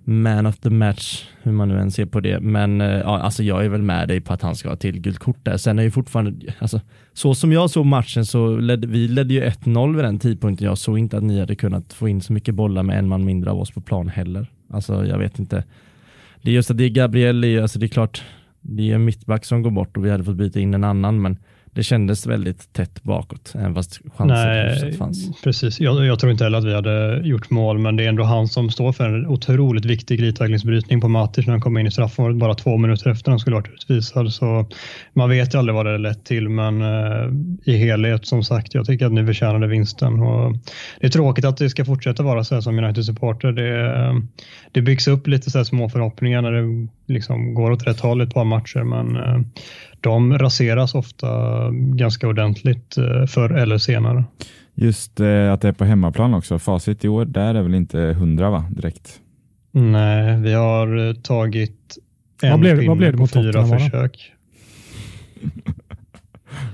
man 0.04 0.46
of 0.46 0.58
the 0.58 0.70
match, 0.70 1.26
hur 1.44 1.52
man 1.52 1.70
nu 1.70 1.80
än 1.80 1.92
ser 1.92 2.06
på 2.06 2.20
det. 2.20 2.40
Men 2.40 2.82
eh, 2.82 2.88
ja, 2.88 3.20
alltså 3.20 3.44
jag 3.44 3.66
är 3.66 3.70
väl 3.70 3.82
med 3.82 4.08
dig 4.08 4.22
på 4.22 4.34
att 4.34 4.42
han 4.42 4.56
ska 4.56 4.70
ha 4.70 4.76
till 4.76 5.00
gult 5.00 5.20
kort 5.20 5.46
där. 5.46 5.58
Sen 5.58 5.80
är 5.80 5.84
ju 5.84 5.92
fortfarande, 5.92 6.54
alltså, 6.60 6.82
så 7.14 7.36
som 7.36 7.52
jag 7.52 7.70
såg 7.70 7.86
matchen 7.86 8.26
så 8.26 8.58
ledde 8.58 8.88
vi 8.88 9.08
ledde 9.08 9.34
ju 9.34 9.44
1-0 9.44 9.96
vid 9.96 10.06
den 10.06 10.20
tidpunkten. 10.20 10.68
Jag 10.68 10.78
såg 10.78 11.00
inte 11.00 11.18
att 11.18 11.24
ni 11.24 11.40
hade 11.40 11.56
kunnat 11.56 11.94
få 11.94 12.08
in 12.08 12.22
så 12.22 12.34
mycket 12.34 12.56
bollar 12.56 12.84
med 12.84 13.00
en 13.00 13.08
man 13.08 13.26
mindre 13.26 13.52
av 13.52 13.60
oss 13.60 13.72
på 13.72 13.82
plan 13.82 14.08
heller. 14.08 14.48
Alltså 14.70 15.06
jag 15.06 15.18
vet 15.18 15.40
inte. 15.40 15.64
Det 16.48 16.52
är 16.52 16.56
just 16.56 16.72
att 16.72 16.78
det 16.78 16.84
är 16.84 16.90
Gabriel, 16.90 17.62
alltså 17.62 17.80
det 17.80 17.86
är 17.86 17.88
klart, 17.88 18.24
det 18.62 18.92
är 18.92 18.96
en 18.96 19.06
mittback 19.06 19.46
som 19.46 19.62
går 19.62 19.72
bort 19.72 19.98
och 19.98 20.06
vi 20.06 20.10
hade 20.10 20.24
fått 20.24 20.36
byta 20.36 20.60
in 20.60 20.74
en 20.74 20.84
annan, 20.84 21.22
men 21.22 21.38
det 21.78 21.84
kändes 21.84 22.26
väldigt 22.26 22.74
tätt 22.74 23.04
bakåt, 23.04 23.54
även 23.56 23.74
fast 23.74 24.00
chansen 24.16 24.94
fanns. 24.94 25.42
Precis, 25.44 25.80
jag, 25.80 26.06
jag, 26.06 26.20
tror 26.20 26.32
inte 26.32 26.44
heller 26.44 26.58
att 26.58 26.64
vi 26.64 26.74
hade 26.74 27.22
gjort 27.24 27.50
mål, 27.50 27.80
men 27.80 27.96
det 27.96 28.04
är 28.04 28.10
ändå 28.10 28.24
han 28.24 28.48
som 28.48 28.70
står 28.70 28.92
för 28.92 29.06
en 29.06 29.28
otroligt 29.28 29.86
viktig 29.86 30.20
glidtacklingsbrytning 30.20 31.02
på 31.02 31.08
Matic 31.08 31.46
när 31.46 31.54
han 31.54 31.62
kom 31.62 31.78
in 31.78 31.88
i 31.88 31.92
straffområdet 31.92 32.40
bara 32.40 32.54
två 32.54 32.78
minuter 32.78 33.10
efter 33.10 33.32
han 33.32 33.40
skulle 33.40 33.56
varit 33.56 33.74
utvisad. 33.74 34.34
Så 34.34 34.70
man 35.14 35.30
vet 35.30 35.54
ju 35.54 35.58
aldrig 35.58 35.76
vad 35.76 35.86
det 35.86 35.98
lett 35.98 36.26
till, 36.26 36.50
men 36.50 36.82
eh, 36.82 37.74
i 37.74 37.78
helhet 37.78 38.28
som 38.28 38.44
sagt, 38.44 38.74
jag 38.74 38.86
tycker 38.86 39.06
att 39.06 39.14
ni 39.14 39.26
förtjänade 39.26 39.68
vinsten. 39.68 40.20
Och 40.20 40.54
det 41.00 41.08
är 41.08 41.12
tråkigt 41.12 41.46
att 41.46 41.58
det 41.58 41.70
ska 41.70 41.86
fortsätta 41.86 42.24
vara 42.24 42.44
så 42.44 42.56
här 42.56 42.62
som 42.62 42.80
United-supporter. 42.80 43.52
Det, 43.52 44.22
det 44.72 44.82
byggs 44.82 45.08
upp 45.08 45.28
lite 45.28 45.52
så 45.52 45.66
små 45.66 45.90
förhoppningar 45.90 46.42
när 46.42 46.52
det 46.52 46.88
liksom 47.14 47.54
går 47.54 47.72
åt 47.72 47.88
rätt 47.88 48.00
håll 48.00 48.22
ett 48.22 48.34
par 48.34 48.46
matcher, 48.46 48.84
men 48.84 49.16
eh, 49.16 49.42
de 50.02 50.38
raseras 50.38 50.96
ofta 50.96 51.28
ganska 51.72 52.28
ordentligt 52.28 52.98
eh, 52.98 53.26
förr 53.26 53.54
eller 53.54 53.78
senare. 53.78 54.24
Just 54.76 55.20
eh, 55.20 55.54
att 55.54 55.62
det 55.62 55.68
är 55.68 55.74
på 55.74 55.86
hemmaplan 55.86 56.34
också. 56.34 56.60
Facit 56.60 57.06
i 57.06 57.08
år, 57.08 57.26
där 57.26 57.56
är 57.56 57.62
väl 57.62 57.76
inte 57.76 58.00
hundra 58.00 58.50
va, 58.50 58.66
direkt? 58.70 59.20
Nej, 59.72 60.42
vi 60.42 60.54
har 60.54 61.14
tagit 61.14 61.98
en 62.42 62.52
vad 62.52 62.60
blev, 62.60 62.76
pinne 62.76 62.88
vad 62.88 62.98
blev 62.98 63.12
det 63.12 63.18
på 63.18 63.28
fyra 63.28 63.68
försök. 63.68 64.34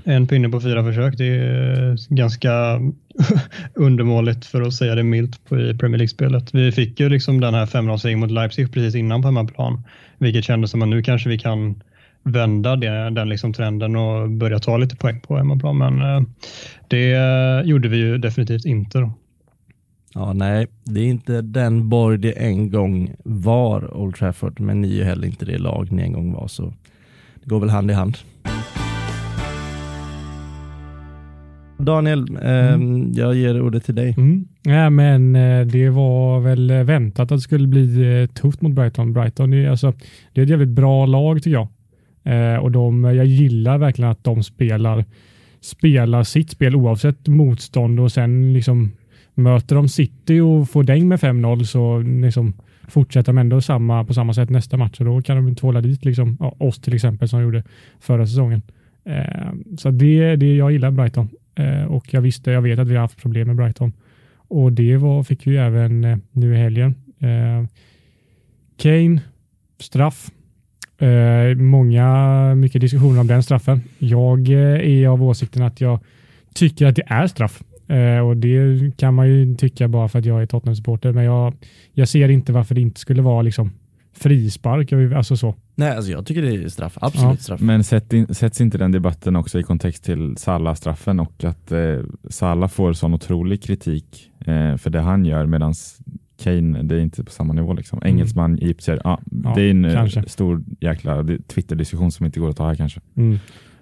en 0.04 0.26
pinne 0.26 0.48
på 0.48 0.60
fyra 0.60 0.84
försök, 0.84 1.18
det 1.18 1.26
är 1.26 2.14
ganska 2.14 2.80
undermåligt 3.74 4.46
för 4.46 4.62
att 4.62 4.74
säga 4.74 4.94
det 4.94 5.02
milt 5.02 5.44
på 5.48 5.60
i 5.60 5.78
Premier 5.78 5.98
League-spelet. 5.98 6.54
Vi 6.54 6.72
fick 6.72 7.00
ju 7.00 7.08
liksom 7.08 7.40
den 7.40 7.54
här 7.54 7.66
5-0 7.66 8.16
mot 8.16 8.30
Leipzig 8.30 8.72
precis 8.72 8.94
innan 8.94 9.22
på 9.22 9.28
hemmaplan, 9.28 9.82
vilket 10.18 10.44
kändes 10.44 10.70
som 10.70 10.82
att 10.82 10.88
nu 10.88 11.02
kanske 11.02 11.28
vi 11.28 11.38
kan 11.38 11.82
vända 12.24 12.76
det, 12.76 13.10
den 13.10 13.28
liksom 13.28 13.52
trenden 13.52 13.96
och 13.96 14.30
börja 14.30 14.58
ta 14.58 14.76
lite 14.76 14.96
poäng 14.96 15.20
på 15.20 15.36
hemmaplan. 15.36 15.78
Men 15.78 16.00
eh, 16.00 16.22
det 16.88 17.16
gjorde 17.64 17.88
vi 17.88 17.96
ju 17.96 18.18
definitivt 18.18 18.64
inte. 18.64 18.98
Då. 18.98 19.12
Ja, 20.14 20.32
nej, 20.32 20.66
det 20.84 21.00
är 21.00 21.04
inte 21.04 21.42
den 21.42 21.88
borg 21.88 22.18
det 22.18 22.32
en 22.32 22.70
gång 22.70 23.14
var, 23.24 23.96
Old 23.96 24.14
Trafford, 24.14 24.60
men 24.60 24.80
ni 24.80 25.00
är 25.00 25.04
heller 25.04 25.26
inte 25.26 25.44
det 25.44 25.58
lag 25.58 25.92
ni 25.92 26.02
en 26.02 26.12
gång 26.12 26.32
var, 26.32 26.48
så 26.48 26.72
det 27.42 27.50
går 27.50 27.60
väl 27.60 27.70
hand 27.70 27.90
i 27.90 27.94
hand. 27.94 28.16
Daniel, 31.78 32.36
eh, 32.42 32.72
mm. 32.72 33.12
jag 33.12 33.34
ger 33.34 33.62
ordet 33.62 33.84
till 33.84 33.94
dig. 33.94 34.14
Mm. 34.18 34.48
Ja, 34.62 34.90
men 34.90 35.36
eh, 35.36 35.66
det 35.66 35.88
var 35.88 36.40
väl 36.40 36.72
väntat 36.72 37.32
att 37.32 37.38
det 37.38 37.40
skulle 37.40 37.66
bli 37.66 38.20
eh, 38.22 38.26
tufft 38.26 38.60
mot 38.60 38.72
Brighton. 38.72 39.12
Brighton 39.12 39.52
är, 39.52 39.70
alltså, 39.70 39.92
det 40.32 40.40
är 40.40 40.44
ett 40.44 40.50
jävligt 40.50 40.68
bra 40.68 41.06
lag 41.06 41.36
tycker 41.36 41.50
jag. 41.50 41.68
Eh, 42.24 42.56
och 42.56 42.70
de, 42.70 43.04
jag 43.04 43.26
gillar 43.26 43.78
verkligen 43.78 44.10
att 44.10 44.24
de 44.24 44.42
spelar, 44.42 45.04
spelar 45.60 46.22
sitt 46.22 46.50
spel 46.50 46.76
oavsett 46.76 47.28
motstånd 47.28 48.00
och 48.00 48.12
sen 48.12 48.52
liksom 48.52 48.92
möter 49.34 49.76
de 49.76 49.88
City 49.88 50.40
och 50.40 50.70
får 50.70 50.84
däng 50.84 51.08
med 51.08 51.20
5-0 51.20 51.62
så 51.64 51.98
liksom 51.98 52.54
fortsätter 52.88 53.32
de 53.32 53.38
ändå 53.38 53.60
samma, 53.60 54.04
på 54.04 54.14
samma 54.14 54.34
sätt 54.34 54.50
nästa 54.50 54.76
match 54.76 55.00
och 55.00 55.06
då 55.06 55.22
kan 55.22 55.36
de 55.36 55.54
tvåla 55.54 55.80
dit 55.80 56.04
liksom, 56.04 56.36
ja, 56.40 56.54
oss 56.58 56.80
till 56.80 56.94
exempel 56.94 57.28
som 57.28 57.42
gjorde 57.42 57.62
förra 58.00 58.26
säsongen. 58.26 58.62
Eh, 59.04 59.52
så 59.78 59.90
det, 59.90 60.36
det 60.36 60.56
jag 60.56 60.72
gillar 60.72 60.90
Brighton 60.90 61.28
eh, 61.54 61.84
och 61.84 62.14
jag 62.14 62.20
visste, 62.20 62.50
jag 62.50 62.62
vet 62.62 62.78
att 62.78 62.88
vi 62.88 62.94
har 62.94 63.00
haft 63.00 63.22
problem 63.22 63.46
med 63.46 63.56
Brighton 63.56 63.92
och 64.48 64.72
det 64.72 64.96
var, 64.96 65.22
fick 65.22 65.46
vi 65.46 65.56
även 65.56 66.04
eh, 66.04 66.18
nu 66.32 66.54
i 66.54 66.58
helgen. 66.58 66.94
Eh, 67.18 67.66
Kane, 68.76 69.20
straff, 69.78 70.30
Eh, 70.98 71.56
många, 71.56 72.54
mycket 72.54 72.80
diskussioner 72.80 73.20
om 73.20 73.26
den 73.26 73.42
straffen. 73.42 73.82
Jag 73.98 74.48
eh, 74.48 75.02
är 75.02 75.08
av 75.08 75.22
åsikten 75.22 75.62
att 75.62 75.80
jag 75.80 76.00
tycker 76.54 76.86
att 76.86 76.96
det 76.96 77.04
är 77.06 77.26
straff. 77.26 77.62
Eh, 77.88 78.18
och 78.18 78.36
det 78.36 78.96
kan 78.96 79.14
man 79.14 79.28
ju 79.28 79.54
tycka 79.54 79.88
bara 79.88 80.08
för 80.08 80.18
att 80.18 80.24
jag 80.24 80.42
är 80.42 80.46
Tottenham-supporter, 80.46 81.12
men 81.12 81.24
jag, 81.24 81.54
jag 81.92 82.08
ser 82.08 82.28
inte 82.28 82.52
varför 82.52 82.74
det 82.74 82.80
inte 82.80 83.00
skulle 83.00 83.22
vara 83.22 83.42
liksom 83.42 83.70
frispark. 84.16 84.92
Alltså 84.92 85.36
så. 85.36 85.54
Nej, 85.74 85.96
alltså 85.96 86.12
jag 86.12 86.26
tycker 86.26 86.42
det 86.42 86.54
är 86.54 86.68
straff. 86.68 86.98
Absolut 87.00 87.30
ja. 87.30 87.36
straff. 87.36 87.60
Men 87.60 87.84
sätt 87.84 88.12
in, 88.12 88.34
sätts 88.34 88.60
inte 88.60 88.78
den 88.78 88.92
debatten 88.92 89.36
också 89.36 89.60
i 89.60 89.62
kontext 89.62 90.04
till 90.04 90.36
Salah-straffen 90.36 91.20
och 91.20 91.44
att 91.44 91.72
eh, 91.72 91.98
Salah 92.28 92.68
får 92.68 92.92
sån 92.92 93.14
otrolig 93.14 93.62
kritik 93.62 94.30
eh, 94.40 94.76
för 94.76 94.90
det 94.90 95.00
han 95.00 95.24
gör 95.24 95.46
medan 95.46 95.74
Kane, 96.44 96.82
det 96.82 96.94
är 96.94 97.00
inte 97.00 97.24
på 97.24 97.30
samma 97.30 97.52
nivå. 97.52 97.72
Liksom. 97.72 97.98
Mm. 97.98 98.14
Engelsman, 98.14 98.58
egyptier, 98.58 99.00
ja, 99.04 99.20
ja, 99.44 99.52
det 99.56 99.62
är 99.62 99.70
en 99.70 99.84
eh, 99.84 99.94
kanske. 99.94 100.22
stor 100.28 100.64
jäkla 100.80 101.24
Twitter-diskussion 101.54 102.12
som 102.12 102.26
inte 102.26 102.40
går 102.40 102.50
att 102.50 102.56
ta 102.56 102.66
här 102.66 102.74
kanske. 102.74 103.00
Mm. 103.16 103.38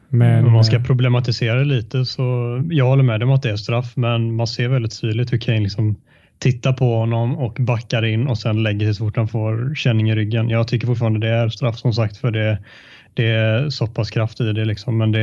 Men 0.09 0.47
om 0.47 0.53
man 0.53 0.65
ska 0.65 0.77
eh, 0.77 0.83
problematisera 0.83 1.59
det 1.59 1.65
lite 1.65 2.05
så 2.05 2.23
jag 2.71 2.87
håller 2.87 3.03
med 3.03 3.23
om 3.23 3.31
att 3.31 3.43
det 3.43 3.51
är 3.51 3.57
straff, 3.57 3.97
men 3.97 4.37
man 4.37 4.47
ser 4.47 4.69
väldigt 4.69 5.01
tydligt 5.01 5.33
hur 5.33 5.39
Kane 5.39 5.61
liksom 5.61 5.97
tittar 6.39 6.73
på 6.73 6.97
honom 6.97 7.39
och 7.39 7.57
backar 7.61 8.05
in 8.05 8.27
och 8.27 8.39
sen 8.39 8.63
lägger 8.63 8.87
sig 8.87 8.95
så 8.95 9.05
fort 9.05 9.17
han 9.17 9.29
får 9.29 9.75
känning 9.75 10.11
i 10.11 10.15
ryggen. 10.15 10.49
Jag 10.49 10.69
tycker 10.69 10.87
fortfarande 10.87 11.21
det 11.21 11.29
är 11.29 11.49
straff 11.49 11.79
som 11.79 11.93
sagt 11.93 12.17
för 12.17 12.31
det, 12.31 12.59
det 13.15 13.27
är 13.27 13.71
så 13.71 13.87
pass 13.87 14.11
kraft 14.11 14.41
i 14.41 14.53
det 14.53 14.65
liksom, 14.65 14.99
men 14.99 15.13
det 15.13 15.21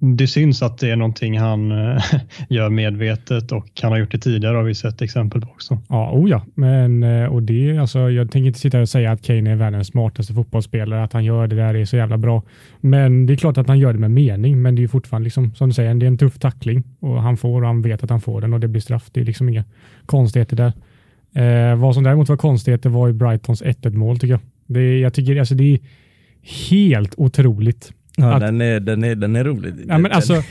det 0.00 0.26
syns 0.26 0.62
att 0.62 0.78
det 0.78 0.90
är 0.90 0.96
någonting 0.96 1.38
han 1.38 1.72
eh, 1.72 2.02
gör 2.48 2.70
medvetet 2.70 3.52
och 3.52 3.66
han 3.82 3.92
har 3.92 3.98
gjort 3.98 4.12
det 4.12 4.18
tidigare 4.18 4.56
har 4.56 4.64
vi 4.64 4.74
sett 4.74 5.02
exempel 5.02 5.40
på 5.40 5.48
också. 5.48 5.78
Ja, 5.88 6.10
oh 6.12 6.30
ja. 6.30 6.44
Men, 6.54 7.02
eh, 7.02 7.26
och 7.26 7.42
det, 7.42 7.78
alltså, 7.78 8.10
jag 8.10 8.30
tänker 8.30 8.46
inte 8.46 8.58
sitta 8.58 8.80
och 8.80 8.88
säga 8.88 9.12
att 9.12 9.22
Kane 9.22 9.50
är 9.50 9.56
världens 9.56 9.88
smartaste 9.88 10.34
fotbollsspelare, 10.34 11.04
att 11.04 11.12
han 11.12 11.24
gör 11.24 11.46
det 11.46 11.56
där 11.56 11.74
är 11.74 11.84
så 11.84 11.96
jävla 11.96 12.18
bra. 12.18 12.42
Men 12.80 13.26
det 13.26 13.32
är 13.32 13.36
klart 13.36 13.58
att 13.58 13.68
han 13.68 13.78
gör 13.78 13.92
det 13.92 13.98
med 13.98 14.10
mening, 14.10 14.62
men 14.62 14.74
det 14.74 14.82
är 14.82 14.88
fortfarande 14.88 15.24
liksom, 15.24 15.54
som 15.54 15.68
du 15.68 15.74
säger, 15.74 15.94
det 15.94 16.06
är 16.06 16.08
en 16.08 16.18
tuff 16.18 16.38
tackling 16.38 16.84
och 17.00 17.22
han 17.22 17.36
får 17.36 17.62
och 17.62 17.66
han 17.66 17.82
vet 17.82 18.04
att 18.04 18.10
han 18.10 18.20
får 18.20 18.40
den 18.40 18.52
och 18.52 18.60
det 18.60 18.68
blir 18.68 18.80
straff. 18.80 19.10
Det 19.12 19.20
är 19.20 19.24
liksom 19.24 19.48
inga 19.48 19.64
konstigheter 20.06 20.56
där. 20.56 20.72
Eh, 21.34 21.76
vad 21.76 21.94
som 21.94 22.04
däremot 22.04 22.28
var 22.28 22.36
konstigheter 22.36 22.90
var 22.90 23.06
ju 23.06 23.12
Brightons 23.12 23.62
1-1 23.62 23.96
mål 23.96 24.18
tycker 24.18 24.34
jag. 24.34 24.40
Det, 24.66 24.98
jag 24.98 25.14
tycker 25.14 25.36
alltså 25.36 25.54
det 25.54 25.74
är 25.74 25.78
helt 26.70 27.14
otroligt 27.16 27.92
Ja, 28.16 28.32
att, 28.32 28.40
den, 28.40 28.60
är, 28.60 28.80
den, 28.80 29.04
är, 29.04 29.14
den 29.14 29.36
är 29.36 29.44
rolig. 29.44 29.74
Ja, 29.88 29.98
men 29.98 30.12
alltså, 30.12 30.42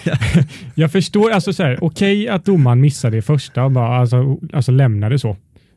jag 0.74 0.92
förstår, 0.92 1.30
alltså 1.30 1.52
så 1.52 1.62
här, 1.62 1.84
okej 1.84 2.22
okay 2.22 2.28
att 2.28 2.44
domaren 2.44 2.80
missade 2.80 3.16
det 3.16 3.22
första 3.22 3.64
och 3.64 3.70
bara 3.70 3.96
alltså, 3.96 4.38
alltså 4.52 4.72
lämnade 4.72 5.18
så. 5.18 5.36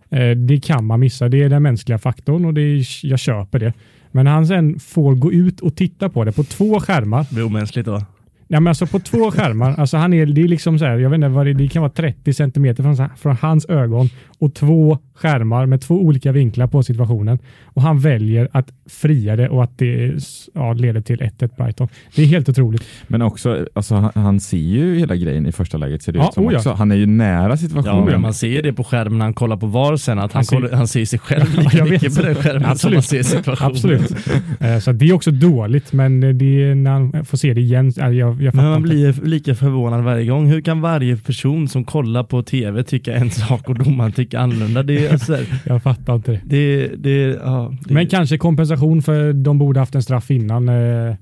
Eh, 0.09 0.29
det 0.29 0.59
kan 0.59 0.85
man 0.85 0.99
missa, 0.99 1.29
det 1.29 1.43
är 1.43 1.49
den 1.49 1.63
mänskliga 1.63 1.97
faktorn 1.97 2.45
och 2.45 2.53
det 2.53 2.61
är, 2.61 3.05
jag 3.05 3.19
köper 3.19 3.59
det. 3.59 3.73
Men 4.11 4.27
han 4.27 4.47
sen 4.47 4.79
får 4.79 5.15
gå 5.15 5.31
ut 5.31 5.59
och 5.59 5.75
titta 5.75 6.09
på 6.09 6.23
det 6.23 6.31
på 6.31 6.43
två 6.43 6.79
skärmar. 6.79 7.25
Det 7.29 7.39
är 7.39 7.45
omänskligt 7.45 7.85
då. 7.85 8.01
Ja, 8.47 8.59
men 8.59 8.67
alltså 8.67 8.87
på 8.87 8.99
två 8.99 9.31
skärmar, 9.31 9.75
alltså 9.77 9.97
han 9.97 10.13
är, 10.13 10.25
det 10.25 10.41
är 10.41 10.47
liksom 10.47 10.79
så 10.79 10.85
här, 10.85 10.97
jag 10.97 11.09
vet 11.09 11.15
inte 11.15 11.27
vad 11.27 11.45
det, 11.45 11.53
det 11.53 11.67
kan 11.67 11.81
vara 11.81 11.91
30 11.91 12.33
centimeter 12.33 12.83
från, 12.83 13.09
från 13.17 13.35
hans 13.35 13.65
ögon 13.65 14.09
och 14.39 14.53
två 14.53 14.97
skärmar 15.15 15.65
med 15.65 15.81
två 15.81 15.95
olika 15.95 16.31
vinklar 16.31 16.67
på 16.67 16.83
situationen 16.83 17.39
och 17.63 17.81
han 17.81 17.99
väljer 17.99 18.49
att 18.51 18.71
fria 18.89 19.35
det 19.35 19.49
och 19.49 19.63
att 19.63 19.77
det 19.77 20.13
ja, 20.53 20.73
leder 20.73 21.01
till 21.01 21.19
1-1 21.19 21.55
Brighton. 21.57 21.87
Det 22.15 22.21
är 22.21 22.25
helt 22.25 22.49
otroligt. 22.49 22.83
Men 23.07 23.21
också, 23.21 23.67
alltså, 23.73 23.95
han, 23.95 24.11
han 24.15 24.39
ser 24.39 24.57
ju 24.57 24.99
hela 24.99 25.15
grejen 25.15 25.45
i 25.45 25.51
första 25.51 25.77
läget 25.77 26.03
ser 26.03 26.11
det 26.11 26.19
ja, 26.19 26.27
ut 26.27 26.33
som 26.33 26.45
oh 26.45 26.55
också. 26.55 26.71
Han 26.73 26.91
är 26.91 26.95
ju 26.95 27.05
nära 27.05 27.57
situationen. 27.57 28.11
Ja, 28.11 28.17
man 28.17 28.33
ser 28.33 28.63
det 28.63 28.73
på 28.73 28.83
skärmen 28.83 29.17
när 29.17 29.25
han 29.25 29.33
kollar 29.33 29.57
på 29.57 29.67
VAR 29.67 29.97
sen, 29.97 30.19
att 30.19 30.33
han, 30.33 30.43
han, 30.51 30.61
ser, 30.61 30.75
han 30.75 30.87
ser 30.87 31.05
sig 31.05 31.19
själv 31.19 31.57
lika 31.57 31.77
ja, 31.77 31.85
mycket 31.85 32.15
på 32.15 32.21
den 32.21 32.35
skärmen 32.35 32.65
Absolut. 32.65 33.05
som 33.05 33.17
man 33.17 33.23
ser 33.23 33.35
situationen. 33.35 33.71
Absolut. 33.71 34.11
Eh, 34.59 34.79
så 34.79 34.91
det 34.91 35.05
är 35.09 35.13
också 35.13 35.31
dåligt, 35.31 35.93
men 35.93 36.37
det 36.37 36.63
är 36.63 36.75
när 36.75 36.91
han 36.91 37.25
får 37.25 37.37
se 37.37 37.53
det 37.53 37.61
igen. 37.61 37.93
Jag, 37.95 38.34
jag 38.39 38.55
men 38.55 38.65
man 38.65 38.81
blir 38.81 39.25
lika 39.25 39.55
förvånad 39.55 40.03
varje 40.03 40.25
gång. 40.25 40.47
Hur 40.47 40.61
kan 40.61 40.81
varje 40.81 41.17
person 41.17 41.67
som 41.67 41.85
kollar 41.85 42.23
på 42.23 42.43
tv 42.43 42.83
tycka 42.83 43.15
en 43.15 43.31
sak 43.31 43.69
och 43.69 43.75
domaren 43.75 44.11
tycka 44.11 44.39
annorlunda? 44.39 44.83
Det 44.83 45.07
är, 45.07 45.11
alltså, 45.13 45.37
jag 45.65 45.83
fattar 45.83 46.15
inte 46.15 46.31
det. 46.31 46.41
det, 46.45 46.87
det, 46.97 47.39
ja, 47.43 47.73
det 47.85 47.93
men 47.93 48.07
kanske 48.07 48.37
kompensation 48.37 49.01
för 49.01 49.33
de 49.33 49.57
borde 49.57 49.79
haft 49.79 49.95
en 49.95 50.03
straff 50.03 50.31
innan. 50.31 50.69
Eh, 50.69 51.15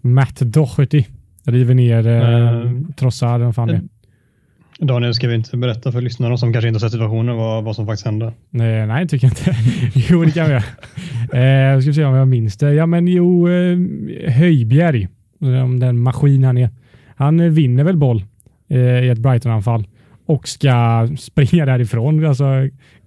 Matt 0.00 0.40
Doherty 0.40 1.04
River 1.44 1.74
ner 1.74 2.06
eh, 2.06 2.48
Mm. 2.64 2.92
Trossard, 2.92 3.40
vad 3.40 3.54
fan 3.54 3.68
det 3.68 3.74
är. 3.74 3.82
Daniel, 4.78 5.14
ska 5.14 5.28
vi 5.28 5.34
inte 5.34 5.56
berätta 5.56 5.92
för 5.92 6.00
lyssnarna 6.00 6.36
som 6.36 6.52
kanske 6.52 6.68
inte 6.68 6.76
har 6.76 6.80
sett 6.80 6.92
situationen 6.92 7.36
vad, 7.36 7.64
vad 7.64 7.76
som 7.76 7.86
faktiskt 7.86 8.06
hände? 8.06 8.32
Nej, 8.50 8.86
nej, 8.86 9.08
tycker 9.08 9.26
jag 9.26 9.32
inte. 9.32 9.56
jo, 10.10 10.24
det 10.24 10.30
kan 10.30 10.46
vi 10.46 10.52
göra. 10.52 11.74
Eh, 11.74 11.80
ska 11.80 11.90
vi 11.90 11.94
se 11.94 12.04
om 12.04 12.14
jag 12.14 12.28
minns 12.28 12.56
det. 12.56 12.74
Ja, 12.74 12.86
men 12.86 13.08
jo, 13.08 13.48
eh, 13.48 13.78
Höjbjerg, 14.28 15.08
om 15.44 15.80
den 15.80 15.98
maskin 15.98 16.44
han 16.44 16.58
är. 16.58 16.70
Han 17.16 17.40
eh, 17.40 17.46
vinner 17.50 17.84
väl 17.84 17.96
boll 17.96 18.24
eh, 18.68 18.78
i 18.78 19.08
ett 19.08 19.18
Brighton-anfall 19.18 19.86
och 20.26 20.48
ska 20.48 21.08
springa 21.18 21.66
därifrån, 21.66 22.26
alltså 22.26 22.44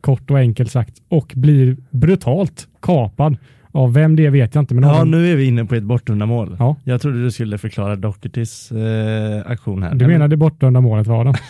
kort 0.01 0.31
och 0.31 0.37
enkelt 0.37 0.71
sagt, 0.71 0.93
och 1.09 1.31
blir 1.35 1.77
brutalt 1.91 2.67
kapad. 2.81 3.37
Av 3.71 3.93
vem 3.93 4.15
det 4.15 4.29
vet 4.29 4.55
jag 4.55 4.61
inte. 4.61 4.73
Men 4.75 4.83
Ja, 4.83 5.01
en- 5.01 5.11
nu 5.11 5.31
är 5.31 5.35
vi 5.35 5.45
inne 5.45 5.65
på 5.65 5.75
ett 5.75 5.83
bortdömda 5.83 6.25
mål. 6.25 6.55
Ja. 6.59 6.75
Jag 6.83 7.01
trodde 7.01 7.23
du 7.23 7.31
skulle 7.31 7.57
förklara 7.57 7.95
Dohertys 7.95 8.71
eh, 8.71 9.51
aktion 9.51 9.83
här. 9.83 9.91
du 9.91 9.97
Men- 9.97 10.07
menar 10.07 10.27
det 10.27 10.37
bortdömda 10.37 10.81
målet 10.81 11.07
var 11.07 11.25
det? 11.25 11.33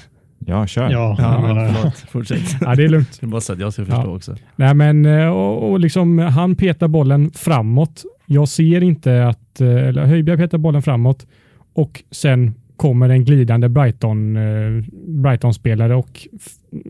Ja, 0.50 0.68
kör. 0.68 0.90
Ja, 0.90 1.16
Ja, 1.20 1.34
jag 1.34 1.42
menar, 1.56 1.70
förlåt. 1.74 1.96
Fortsätt. 2.12 2.42
Ja, 2.62 2.76
det 2.76 2.84
är 2.84 2.90
lugnt. 2.90 3.18
Det 3.20 3.26
är 3.26 3.28
bara 3.28 3.42
så 3.42 3.54
att 3.54 3.60
jag 3.60 3.74
ska 3.74 3.86
förstå 3.86 4.02
Ja. 4.06 4.16
också. 4.16 4.36
Nej, 4.56 4.74
men 4.74 5.06
eh, 5.06 5.28
och, 5.28 5.72
och 5.72 5.80
liksom, 5.80 6.20
han 6.20 6.56
petar 6.56 6.88
bollen 6.88 7.32
framåt. 7.36 8.04
Jag 8.26 8.48
ser 8.48 8.84
inte 8.84 9.28
att, 9.28 9.40
Eh, 9.62 9.88
eller 9.88 10.06
Höjbjerg 10.06 10.38
petar 10.38 10.58
bollen 10.58 10.82
framåt 10.82 11.28
och 11.74 12.04
sen 12.12 12.54
kommer 12.78 13.10
en 13.10 13.26
glidande 13.26 13.70
Brighton, 13.70 14.38
eh, 14.38 14.84
Brighton-spelare 15.08 15.96
och 15.96 16.28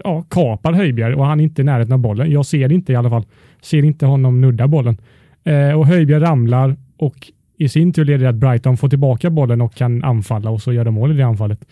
ja, 0.04 0.22
kapar 0.22 0.74
Höjbjerg 0.74 1.14
och 1.14 1.26
han 1.26 1.40
är 1.40 1.44
inte 1.44 1.62
i 1.62 1.66
närheten 1.66 1.94
av 1.94 2.00
bollen. 2.00 2.32
Jag 2.32 2.46
ser 2.46 2.72
inte 2.72 2.94
i 2.94 2.96
alla 2.96 3.10
fall. 3.10 3.26
Ser 3.62 3.86
inte 3.86 4.06
honom 4.06 4.42
nudda 4.42 4.68
bollen. 4.68 4.98
Eh, 5.44 5.80
och 5.80 5.88
Höjbjerg 5.88 6.22
ramlar 6.22 6.76
och 6.98 7.32
i 7.58 7.70
sin 7.70 7.94
tur 7.94 8.06
leder 8.06 8.24
det 8.24 8.30
att 8.30 8.36
Brighton 8.36 8.78
får 8.78 8.90
tillbaka 8.90 9.30
bollen 9.30 9.62
och 9.62 9.76
kan 9.76 10.04
anfalla 10.04 10.50
och 10.50 10.62
så 10.62 10.74
gör 10.74 10.86
de 10.86 10.94
mål 10.94 11.12
i 11.12 11.18
det 11.18 11.26
anfallet. 11.26 11.66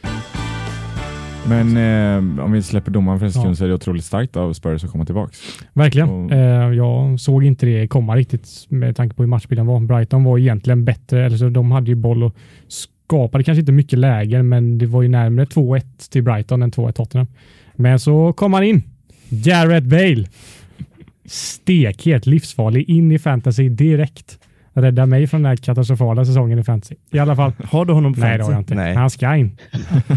Men 1.50 1.78
eh, 2.38 2.44
om 2.46 2.52
vi 2.52 2.62
släpper 2.62 2.92
domaren 2.92 3.20
för 3.20 3.26
en 3.26 3.32
sekund 3.32 3.50
Ja. 3.52 3.56
så 3.56 3.64
är 3.64 3.68
det 3.68 3.74
otroligt 3.74 4.04
starkt 4.06 4.36
av 4.38 4.54
Spurs 4.54 4.84
att 4.84 4.92
komma 4.92 5.06
tillbaks. 5.06 5.40
Verkligen. 5.74 6.10
Och- 6.10 6.32
Eh, 6.32 6.74
jag 6.74 7.20
såg 7.20 7.44
inte 7.44 7.66
det 7.66 7.88
komma 7.88 8.16
riktigt 8.16 8.50
med 8.70 8.96
tanke 8.96 9.16
på 9.16 9.24
hur 9.24 9.28
matchbilden 9.28 9.66
var. 9.66 9.80
Brighton 9.80 10.24
var 10.24 10.38
egentligen 10.38 10.86
bättre, 10.86 11.26
eller 11.26 11.38
så 11.38 11.50
de 11.50 11.72
hade 11.72 11.88
ju 11.88 11.96
boll 11.96 12.24
och 12.24 12.36
skapade 12.68 13.44
kanske 13.44 13.60
inte 13.60 13.72
mycket 13.72 14.00
lägen, 14.00 14.50
men 14.50 14.78
det 14.78 14.86
var 14.86 15.02
ju 15.02 15.08
närmare 15.08 15.46
2-1 15.46 16.10
till 16.12 16.24
Brighton 16.24 16.64
än 16.64 16.72
2-1 16.72 16.92
Tottenham. 16.96 17.28
Men 17.76 18.00
så 18.00 18.34
kom 18.34 18.54
han 18.54 18.64
in. 18.64 18.84
Gareth 19.30 19.88
Bale. 19.88 20.26
Stekhet, 21.26 22.26
livsfarlig, 22.26 22.90
in 22.90 23.12
i 23.12 23.20
fantasy 23.20 23.70
direkt. 23.70 24.40
Rädda 24.78 25.06
mig 25.06 25.28
från 25.28 25.42
den 25.44 25.50
här 25.50 25.56
katastrofala 25.56 26.26
säsongen 26.26 26.60
i 26.60 26.64
fantasy. 26.64 26.96
I 27.12 27.20
alla 27.20 27.36
fall. 27.36 27.52
Har 27.64 27.86
du 27.86 27.94
honom 27.94 28.14
på 28.14 28.20
Nej, 28.20 28.38
det 28.38 28.44
har 28.44 28.52
jag 28.52 28.62
inte. 28.62 28.76
Nej. 28.76 28.96
Han 28.96 29.10
ska 29.10 29.36
in. 29.36 29.58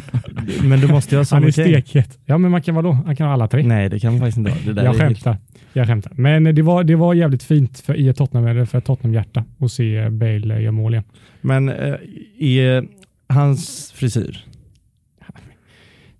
Men 0.63 0.81
du 0.81 0.87
måste 0.89 1.15
ju 1.15 1.19
ha 1.21 1.25
Han 1.31 1.45
är 1.45 1.51
stekhet. 1.51 2.19
Ja, 2.25 2.39
men 2.39 2.51
man 2.51 2.63
kan 2.63 2.75
vadå? 2.75 2.93
Han 2.93 3.17
kan 3.17 3.27
ha 3.27 3.33
alla 3.35 3.49
tre. 3.49 3.63
Nej, 3.63 3.89
det 3.89 3.99
kan 4.01 4.13
man 4.13 4.21
faktiskt 4.21 4.39
inte 4.39 4.51
ha. 4.51 4.59
Det 4.67 4.73
där 4.73 4.85
Jag 4.85 4.95
är 4.95 5.01
helt- 5.01 5.19
skämtar. 5.25 5.37
Jag 5.73 5.87
skämtar. 5.87 6.13
Men 6.15 6.55
det 6.55 6.63
var, 6.63 6.85
det 6.85 6.95
var 6.97 7.15
jävligt 7.15 7.43
fint 7.43 7.79
för, 7.81 7.95
i 7.97 8.09
ett 8.09 8.17
Tottenham, 8.17 8.47
eller 8.47 8.65
för 8.65 8.79
ett 8.79 8.85
Tottenham-hjärta 8.85 9.45
att 9.59 9.73
se 9.73 10.11
Bale 10.11 10.61
göra 10.61 10.73
mål 10.73 10.95
igen. 10.95 11.05
Men 11.41 11.69
eh, 11.69 11.95
är 12.39 12.85
hans 13.29 13.93
frisyr? 13.93 14.45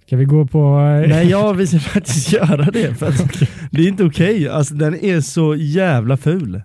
Ska 0.07 0.17
vi 0.17 0.25
gå 0.25 0.47
på... 0.47 0.59
eh, 1.05 1.09
Nej, 1.09 1.29
jag 1.31 1.55
vill 1.55 1.69
faktiskt 1.81 2.33
göra 2.33 2.71
det. 2.71 2.95
För 2.99 3.07
att 3.09 3.43
Det 3.71 3.83
är 3.83 3.89
inte 3.89 4.05
okej. 4.05 4.49
Alltså, 4.49 4.75
den 4.75 4.95
är 5.05 5.21
så 5.21 5.55
jävla 5.55 6.17
ful. 6.17 6.63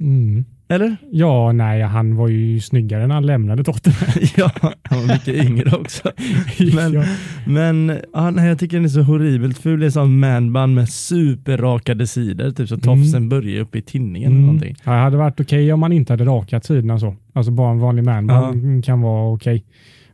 Mm. 0.00 0.44
Eller? 0.70 0.96
Ja, 1.10 1.52
nej, 1.52 1.82
han 1.82 2.16
var 2.16 2.28
ju 2.28 2.60
snyggare 2.60 3.06
när 3.06 3.14
han 3.14 3.26
lämnade 3.26 3.64
Tottenham. 3.64 4.08
ja, 4.36 4.50
han 4.82 4.98
var 5.06 5.14
mycket 5.14 5.28
yngre 5.46 5.76
också. 5.76 6.10
Men, 6.74 6.92
ja. 6.92 7.04
men 7.46 7.98
ja, 8.12 8.30
nej, 8.30 8.48
jag 8.48 8.58
tycker 8.58 8.76
den 8.76 8.84
är 8.84 8.88
så 8.88 9.02
horribelt 9.02 9.58
ful. 9.58 9.80
Det 9.80 9.86
är 9.86 9.90
som 9.90 10.20
manband 10.20 10.74
med 10.74 10.88
superrakade 10.88 12.06
sidor. 12.06 12.50
Typ 12.50 12.68
så 12.68 12.76
tofsen 12.76 13.28
börjar 13.28 13.60
uppe 13.60 13.78
i 13.78 13.82
tinningen. 13.82 14.26
eller 14.26 14.36
Mm. 14.36 14.46
Någonting. 14.46 14.76
Ja, 14.84 14.92
Det 14.92 14.98
hade 14.98 15.16
varit 15.16 15.40
okej 15.40 15.72
om 15.72 15.80
man 15.80 15.92
inte 15.92 16.12
hade 16.12 16.24
rakat 16.24 16.64
sidorna 16.64 16.98
så. 16.98 17.16
Alltså 17.32 17.52
bara 17.52 17.70
en 17.70 17.78
vanlig 17.78 18.04
man 18.04 18.82
kan 18.82 19.00
vara 19.00 19.32
okej. 19.32 19.64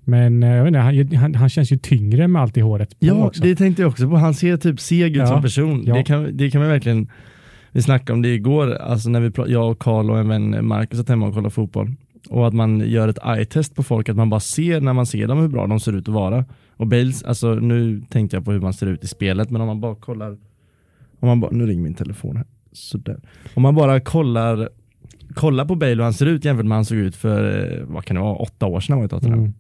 Men 0.04 0.42
eh, 0.42 0.48
jag 0.50 0.64
vet 0.64 0.68
inte, 0.68 0.78
han, 0.80 1.16
han, 1.22 1.34
han 1.34 1.48
känns 1.48 1.72
ju 1.72 1.76
tyngre 1.76 2.28
med 2.28 2.42
allt 2.42 2.56
i 2.56 2.60
håret. 2.60 2.88
på 2.90 3.06
Ja, 3.06 3.26
också. 3.26 3.42
det 3.42 3.56
tänkte 3.56 3.82
jag 3.82 3.88
också 3.90 4.08
på. 4.08 4.16
Han 4.16 4.34
ser 4.34 4.56
typ 4.56 4.80
seg 4.80 5.10
ut 5.10 5.16
Ja, 5.16 5.26
som 5.26 5.42
person. 5.42 5.84
ja. 5.86 5.94
Det, 5.94 6.02
kan, 6.02 6.36
det 6.36 6.50
kan 6.50 6.60
man 6.60 6.70
verkligen, 6.70 7.08
vi 7.74 7.82
snackade 7.82 8.12
om 8.12 8.22
det 8.22 8.34
igår, 8.34 8.74
alltså 8.74 9.08
när 9.10 9.20
vi 9.20 9.52
jag 9.52 9.70
och 9.70 9.78
Karl 9.78 10.10
och 10.10 10.18
en 10.18 10.28
vän 10.28 10.54
eh, 10.54 10.62
Marcus 10.62 10.98
satt 10.98 11.08
hemma 11.08 11.26
och 11.26 11.34
kollade 11.34 11.50
fotboll. 11.50 11.94
Och 12.28 12.46
att 12.46 12.54
man 12.54 12.80
gör 12.80 13.08
ett 13.08 13.18
eye-test 13.24 13.74
på 13.74 13.82
folk, 13.82 14.08
att 14.08 14.16
man 14.16 14.30
bara 14.30 14.40
ser 14.40 14.80
när 14.80 14.92
man 14.92 15.06
ser 15.06 15.26
dem 15.26 15.38
hur 15.38 15.48
bra 15.48 15.66
de 15.66 15.80
ser 15.80 15.92
ut 15.92 16.08
att 16.08 16.14
vara. 16.14 16.44
Och 16.76 16.86
Bales, 16.86 17.22
alltså 17.22 17.54
nu 17.54 18.02
tänkte 18.10 18.36
jag 18.36 18.44
på 18.44 18.52
hur 18.52 18.60
man 18.60 18.72
ser 18.72 18.86
ut 18.86 19.04
i 19.04 19.06
spelet, 19.06 19.50
men 19.50 19.60
om 19.60 19.66
man 19.66 19.80
bara 19.80 19.94
kollar, 19.94 20.30
om 21.20 21.28
man 21.28 21.40
bara, 21.40 21.50
nu 21.50 21.66
ringer 21.66 21.82
min 21.82 21.94
telefon 21.94 22.36
här. 22.36 22.46
Sådär. 22.72 23.20
Om 23.54 23.62
man 23.62 23.74
bara 23.74 24.00
kollar, 24.00 24.68
kollar 25.34 25.64
på 25.64 25.74
Bale 25.74 25.94
hur 25.94 26.02
han 26.02 26.14
ser 26.14 26.26
ut 26.26 26.44
jämfört 26.44 26.66
med 26.66 26.70
hur 26.70 26.76
han 26.76 26.84
såg 26.84 26.98
ut 26.98 27.16
för, 27.16 27.72
eh, 27.72 27.84
vad 27.86 28.04
kan 28.04 28.16
det 28.16 28.22
vara, 28.22 28.36
åtta 28.36 28.66
år 28.66 28.80
sedan 28.80 28.92
han 28.92 28.98
var 28.98 29.06
i 29.06 29.08
Tottenham. 29.08 29.38
Mm. 29.38 29.52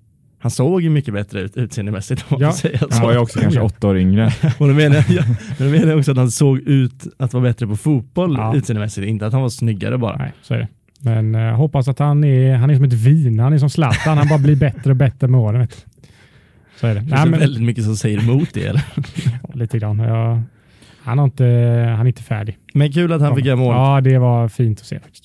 Han 0.44 0.50
såg 0.50 0.82
ju 0.82 0.90
mycket 0.90 1.14
bättre 1.14 1.40
ut 1.40 1.56
utseendemässigt 1.56 2.24
Ja. 2.38 2.54
Han 2.90 3.02
var 3.02 3.12
ju 3.12 3.18
också 3.18 3.40
kanske 3.40 3.60
åtta 3.60 3.88
år 3.88 3.98
yngre. 3.98 4.26
Och 4.58 4.68
då 4.68 4.74
menar 4.74 5.04
jag, 5.08 5.24
men 5.58 5.68
då 5.68 5.72
menar 5.78 5.88
jag 5.88 5.98
också 5.98 6.10
att 6.10 6.16
han 6.16 6.30
såg 6.30 6.58
ut 6.58 7.06
att 7.18 7.32
vara 7.32 7.42
bättre 7.44 7.66
på 7.66 7.76
fotboll 7.76 8.34
Ja. 8.38 8.56
utseendemässigt, 8.56 9.06
inte 9.06 9.26
att 9.26 9.32
han 9.32 9.42
var 9.42 9.48
snyggare 9.48 9.98
bara. 9.98 10.16
Nej, 10.16 10.32
så 10.42 10.54
är 10.54 10.58
det. 10.58 10.68
Men 11.00 11.34
jag 11.34 11.54
hoppas 11.56 11.88
att 11.88 11.98
han 11.98 12.24
är, 12.24 12.54
han 12.56 12.70
är 12.70 12.74
som 12.74 12.84
ett 12.84 12.92
vin. 12.92 13.38
Han 13.38 13.52
är 13.52 13.58
som 13.58 13.70
Zlatan. 13.70 14.18
Han 14.18 14.28
bara 14.28 14.38
blir 14.38 14.56
bättre 14.56 14.90
och 14.90 14.96
bättre 14.96 15.28
med 15.28 15.40
åren. 15.40 15.68
Så 16.80 16.86
är 16.86 16.94
det. 16.94 17.00
Det 17.00 17.06
Nej, 17.06 17.18
finns 17.18 17.30
men, 17.30 17.40
väldigt 17.40 17.62
mycket 17.62 17.84
som 17.84 17.96
säger 17.96 18.18
emot 18.18 18.48
det. 18.54 18.66
Eller? 18.66 18.82
lite 19.54 19.78
grann. 19.78 19.98
Jag, 19.98 20.42
han, 21.02 21.18
har 21.18 21.24
inte, 21.24 21.44
han 21.96 22.00
är 22.00 22.06
inte 22.06 22.22
färdig. 22.22 22.58
Men 22.74 22.92
kul 22.92 23.12
att 23.12 23.20
han 23.20 23.36
fick 23.36 23.44
göra 23.44 23.56
mål. 23.56 23.74
Ja, 23.74 24.00
det 24.00 24.18
var 24.18 24.48
fint 24.48 24.80
att 24.80 24.86
se 24.86 25.00
faktiskt. 25.00 25.24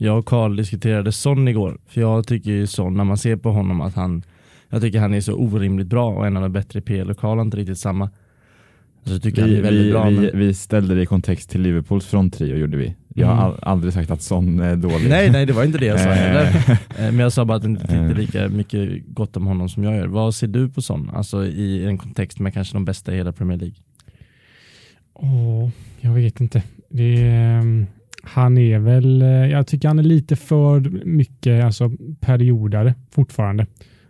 Jag 0.00 0.18
och 0.18 0.26
Karl 0.26 0.56
diskuterade 0.56 1.12
Son 1.12 1.48
igår, 1.48 1.78
för 1.86 2.00
jag 2.00 2.26
tycker 2.26 2.50
ju 2.50 2.66
Son, 2.66 2.94
när 2.96 3.04
man 3.04 3.18
ser 3.18 3.36
på 3.36 3.50
honom 3.50 3.80
att 3.80 3.94
han, 3.94 4.22
jag 4.68 4.80
tycker 4.82 4.98
han 5.00 5.14
är 5.14 5.20
så 5.20 5.32
orimligt 5.34 5.86
bra 5.86 6.10
och 6.10 6.26
en 6.26 6.36
av 6.36 6.42
de 6.42 6.52
bättre 6.52 6.78
i 6.78 6.82
PL 6.82 7.10
och 7.10 7.18
Karl 7.18 7.36
har 7.38 7.44
inte 7.44 7.56
riktigt 7.56 7.78
samma. 7.78 8.10
Så 9.04 9.12
jag 9.14 9.22
tycker 9.22 9.40
han 9.42 9.50
Vi, 9.50 9.56
är 9.58 9.62
väldigt 9.62 9.86
vi, 9.86 9.90
bra. 9.92 10.04
vi, 10.08 10.16
men... 10.16 10.30
vi 10.38 10.54
ställde 10.54 10.94
det 10.94 11.02
i 11.02 11.06
kontext 11.06 11.50
till 11.50 11.60
Liverpools 11.60 12.06
fronttrio 12.06 12.56
gjorde 12.56 12.76
vi. 12.76 12.94
Jag 13.14 13.26
har 13.26 13.48
Mm. 13.48 13.58
aldrig 13.62 13.92
sagt 13.92 14.10
att 14.10 14.22
sån 14.22 14.60
är 14.60 14.76
dålig. 14.76 15.08
Nej, 15.10 15.30
nej, 15.30 15.46
det 15.46 15.52
var 15.52 15.64
inte 15.64 15.78
det 15.78 15.86
jag 15.86 16.00
sa 16.00 16.08
Eh, 16.08 16.14
heller. 16.14 16.48
Eh, 16.70 16.78
Men 17.12 17.18
jag 17.18 17.32
sa 17.32 17.44
bara 17.44 17.56
att 17.56 17.62
jag 17.64 17.70
inte 17.72 17.82
tyckte 17.86 17.96
Eh. 17.98 18.14
lika 18.14 18.48
mycket 18.48 19.02
gott 19.06 19.36
om 19.36 19.46
honom 19.46 19.68
som 19.68 19.84
jag 19.84 19.96
gör. 19.96 20.06
Vad 20.06 20.34
ser 20.34 20.46
du 20.46 20.68
på 20.68 20.82
Son? 20.82 21.10
Alltså 21.14 21.46
i 21.46 21.84
en 21.84 21.98
kontext 21.98 22.38
med 22.40 22.54
kanske 22.54 22.74
de 22.74 22.84
bästa 22.84 23.12
i 23.12 23.16
hela 23.16 23.32
Premier 23.32 23.58
League. 23.58 23.76
Åh, 25.14 25.68
jag 26.00 26.10
vet 26.12 26.40
inte. 26.40 26.62
Det 26.90 27.20
är, 27.22 27.58
ehm, 27.58 27.86
han 28.22 28.58
är 28.58 28.78
väl, 28.78 29.22
eh, 29.22 29.28
jag 29.28 29.66
tycker 29.66 29.88
han 29.88 29.98
är 29.98 30.02
lite 30.02 30.36
för 30.36 30.80
mycket 31.04 31.64
alltså, 31.64 31.90
periodare 32.20 32.94
fortfarande. 33.10 33.66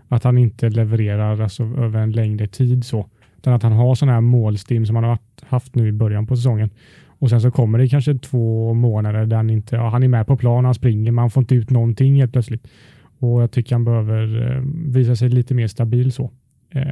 Att 0.08 0.24
han 0.24 0.38
inte 0.38 0.68
levererar 0.70 1.40
alltså, 1.40 1.62
över 1.62 2.00
en 2.00 2.12
längre 2.12 2.46
tid 2.46 2.84
så. 2.84 3.06
Utan 3.36 3.52
att 3.54 3.62
han 3.62 3.72
har 3.72 3.94
sådana 3.94 4.12
här 4.12 4.20
målstim 4.20 4.86
som 4.86 4.96
han 4.96 5.04
har 5.04 5.18
haft- 5.42 5.74
nu 5.74 5.88
i 5.88 5.92
början 5.92 6.26
på 6.26 6.36
säsongen. 6.36 6.70
Och 7.06 7.30
sen 7.30 7.40
så 7.40 7.50
kommer 7.50 7.78
det 7.78 7.88
kanske 7.88 8.14
två 8.14 8.74
månader 8.74 9.26
där 9.26 9.36
han 9.36 9.50
inte, 9.50 9.76
ja, 9.76 9.88
han 9.88 10.02
är 10.02 10.08
med 10.08 10.26
på 10.26 10.36
plan, 10.36 10.64
han 10.64 10.74
springer, 10.74 11.12
man 11.12 11.30
får 11.30 11.40
inte 11.40 11.54
ut 11.54 11.70
någonting 11.70 12.14
helt 12.16 12.32
plötsligt. 12.32 12.68
Och 13.18 13.42
jag 13.42 13.50
tycker 13.50 13.74
han 13.74 13.84
behöver 13.84 14.52
eh, 14.56 14.62
visa 14.92 15.16
sig 15.16 15.28
lite 15.28 15.54
mer 15.54 15.66
stabil 15.66 16.12
så. 16.12 16.30
Eh, 16.70 16.88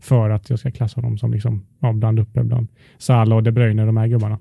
för 0.00 0.30
att 0.30 0.50
jag 0.50 0.58
ska 0.58 0.70
klassa 0.70 1.00
honom 1.00 1.18
som 1.18 1.32
liksom, 1.32 1.62
ja, 1.80 1.92
bland 1.92 2.18
uppe 2.18 2.44
bland 2.44 2.68
Salah 2.98 3.36
och 3.36 3.42
De 3.42 3.52
Bruyne, 3.52 3.84
de 3.86 3.96
här 3.96 4.08
gubbarna. 4.08 4.38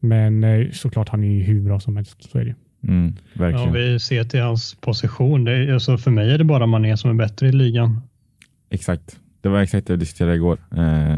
Men 0.00 0.44
eh, 0.44 0.70
såklart, 0.72 1.08
han 1.08 1.24
är 1.24 1.28
ju 1.28 1.42
hur 1.42 1.60
bra 1.60 1.80
som 1.80 1.96
helst. 1.96 2.30
Så 2.32 2.38
är 2.38 2.44
det. 2.44 2.54
Mm, 2.88 3.14
Ja, 3.32 3.40
verkligen. 3.40 3.66
om 3.68 3.72
vi 3.74 3.98
ser 4.00 4.24
till 4.24 4.40
hans 4.40 4.74
position, 4.74 5.44
det 5.44 5.52
är, 5.52 5.72
alltså 5.74 5.98
för 5.98 6.10
mig 6.10 6.30
är 6.32 6.38
det 6.38 6.44
bara 6.44 6.66
Mané 6.66 6.96
som 6.96 7.10
är 7.10 7.14
bättre 7.14 7.48
i 7.48 7.52
ligan. 7.52 8.00
Exakt. 8.70 9.18
Det 9.40 9.48
var 9.48 9.60
exakt 9.60 9.86
det 9.86 9.92
vi 9.92 9.96
diskuterade 9.98 10.34
igår. 10.34 10.58
Eh, 10.76 11.16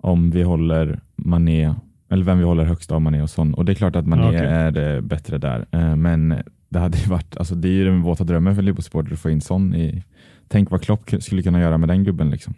om 0.00 0.30
vi 0.30 0.42
håller 0.42 1.00
Mané, 1.16 1.74
eller 2.10 2.24
vem 2.24 2.38
vi 2.38 2.44
håller 2.44 2.64
högst 2.64 2.92
av 2.92 3.00
Mané 3.02 3.22
och 3.22 3.30
Son. 3.30 3.54
Och 3.54 3.64
det 3.64 3.72
är 3.72 3.74
klart 3.74 3.96
att 3.96 4.06
Mané 4.06 4.22
Ja, 4.22 4.28
okej. 4.28 4.46
är 4.46 4.94
eh, 4.96 5.00
bättre 5.00 5.38
där. 5.38 5.66
Eh, 5.70 5.96
men 5.96 6.34
det 6.68 6.78
hade 6.78 6.98
ju 6.98 7.06
varit, 7.10 7.36
alltså 7.36 7.54
det 7.54 7.68
är 7.68 7.72
ju 7.72 7.84
den 7.84 8.02
våta 8.02 8.24
drömmen 8.24 8.54
för 8.54 8.62
Liverpool-supporter 8.62 9.12
att 9.12 9.18
få 9.20 9.30
in 9.30 9.40
Son 9.40 9.74
i 9.74 10.02
Tänk 10.48 10.70
vad 10.70 10.82
Klopp 10.82 11.08
ku- 11.10 11.20
skulle 11.20 11.42
kunna 11.42 11.60
göra 11.60 11.78
med 11.78 11.88
den 11.88 12.04
gubben 12.04 12.30
liksom. 12.30 12.54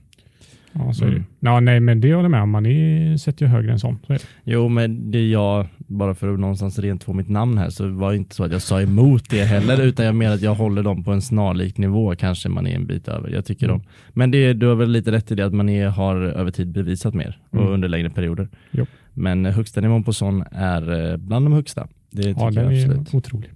Ja, 0.79 0.93
så 0.93 1.05
är. 1.05 1.09
Mm. 1.09 1.25
Ja, 1.41 1.61
nej, 1.61 1.81
men 1.81 2.01
det 2.01 2.09
håller 2.15 2.25
jag 2.25 2.31
med 2.31 2.43
om. 2.43 2.51
Man 2.51 2.67
är, 2.67 3.17
sätter 3.17 3.47
ju 3.47 3.51
högre 3.53 3.73
än 3.73 3.79
sånt. 3.79 4.03
Så 4.07 4.13
är. 4.13 4.21
Jo 4.45 4.69
men 4.69 5.11
det 5.11 5.19
är 5.19 5.29
jag, 5.29 5.67
bara 5.79 6.15
för 6.15 6.33
att 6.35 6.41
någonstans 6.41 6.79
rent 6.79 7.05
få 7.05 7.13
mitt 7.13 7.29
namn 7.29 7.59
här 7.59 7.71
så 7.71 7.89
var 7.89 8.11
det 8.11 8.17
inte 8.17 8.35
så 8.35 8.45
att 8.45 8.53
jag 8.53 8.63
sa 8.63 8.81
emot 8.83 9.31
det 9.31 9.45
heller 9.45 9.83
utan 9.83 10.07
jag 10.07 10.15
menar 10.15 10.35
att 10.35 10.43
jag 10.43 10.55
håller 10.55 10.83
dem 10.83 11.05
på 11.05 11.13
en 11.13 11.23
snarlik 11.23 11.79
nivå 11.79 12.15
kanske 12.17 12.49
man 12.49 12.67
är 12.67 12.75
en 12.77 12.87
bit 12.87 13.09
över. 13.09 13.31
Jag 13.31 13.45
tycker 13.45 13.67
Mm. 13.69 13.79
de. 13.79 13.87
Men 14.13 14.31
det, 14.31 14.53
du 14.53 14.67
har 14.67 14.75
väl 14.75 14.91
lite 14.91 15.13
rätt 15.13 15.33
i 15.33 15.35
det 15.35 15.47
att 15.47 15.55
man 15.55 15.69
är, 15.69 15.89
har 15.89 16.17
över 16.17 16.51
tid 16.51 16.69
bevisat 16.69 17.15
mer 17.15 17.39
och 17.51 17.59
Mm. 17.61 17.73
under 17.73 17.89
längre 17.89 18.11
perioder. 18.11 18.49
Jo. 18.71 18.87
Men 19.15 19.45
högsta 19.45 19.81
nivån 19.81 20.05
på 20.05 20.13
sån 20.13 20.45
är 20.53 21.11
eh, 21.13 21.17
bland 21.17 21.47
de 21.47 21.53
högsta. 21.53 21.89
Det 22.11 22.23
tycker 22.23 22.41
Ja, 22.41 22.45
jag 22.45 22.55
den 22.55 22.73
är 22.73 22.85
absolut. 22.85 23.15
otrolig. 23.15 23.51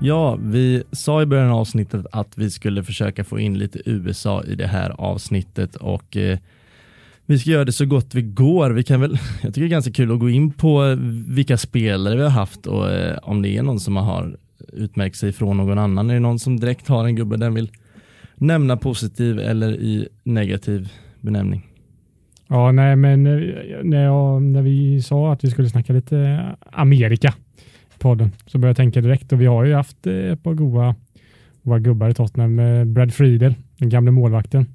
Ja, 0.00 0.38
vi 0.42 0.82
sa 0.92 1.22
i 1.22 1.26
början 1.26 1.50
av 1.50 1.58
avsnittet 1.58 2.06
att 2.12 2.38
vi 2.38 2.50
skulle 2.50 2.84
försöka 2.84 3.24
få 3.24 3.38
in 3.38 3.58
lite 3.58 3.80
USA 3.84 4.44
i 4.44 4.54
det 4.54 4.66
här 4.66 4.90
avsnittet 4.98 5.76
och 5.76 6.16
eh, 6.16 6.38
vi 7.26 7.38
ska 7.38 7.50
göra 7.50 7.64
det 7.64 7.72
så 7.72 7.86
gott 7.86 8.14
vi 8.14 8.22
går. 8.22 8.70
Vi 8.70 8.82
kan 8.82 9.00
väl, 9.00 9.10
jag 9.42 9.54
tycker 9.54 9.60
det 9.60 9.66
är 9.66 9.70
ganska 9.70 9.92
kul 9.92 10.12
att 10.12 10.18
gå 10.18 10.30
in 10.30 10.52
på 10.52 10.96
vilka 11.28 11.56
spelare 11.56 12.16
vi 12.16 12.22
har 12.22 12.30
haft 12.30 12.66
och 12.66 12.90
eh, 12.90 13.18
om 13.22 13.42
det 13.42 13.56
är 13.56 13.62
någon 13.62 13.80
som 13.80 13.96
har 13.96 14.36
utmärkt 14.72 15.16
sig 15.16 15.32
från 15.32 15.56
någon 15.56 15.78
annan. 15.78 16.10
Är 16.10 16.14
det 16.14 16.20
någon 16.20 16.38
som 16.38 16.60
direkt 16.60 16.88
har 16.88 17.04
en 17.04 17.16
gubbe 17.16 17.36
den 17.36 17.54
vill 17.54 17.70
nämna 18.34 18.76
positiv 18.76 19.38
eller 19.38 19.72
i 19.72 20.08
negativ 20.24 20.92
benämning? 21.20 21.66
Ja, 22.48 22.72
nej, 22.72 22.96
men 22.96 23.26
eh, 23.26 23.54
när, 23.82 24.04
jag, 24.04 24.42
när 24.42 24.62
vi 24.62 25.02
sa 25.02 25.32
att 25.32 25.44
vi 25.44 25.50
skulle 25.50 25.68
snacka 25.68 25.92
lite 25.92 26.46
Amerika 26.72 27.34
podden 27.98 28.32
så 28.46 28.58
började 28.58 28.70
jag 28.70 28.76
tänka 28.76 29.00
direkt 29.00 29.32
och 29.32 29.40
vi 29.40 29.46
har 29.46 29.64
ju 29.64 29.74
haft 29.74 30.06
eh, 30.06 30.14
ett 30.14 30.42
par 30.42 30.54
goa, 30.54 30.94
goa 31.62 31.78
gubbar 31.78 32.08
i 32.08 32.14
Tottenham. 32.14 32.94
Brad 32.94 33.14
Friedel, 33.14 33.54
den 33.78 33.88
gamle 33.88 34.10
målvakten. 34.10 34.66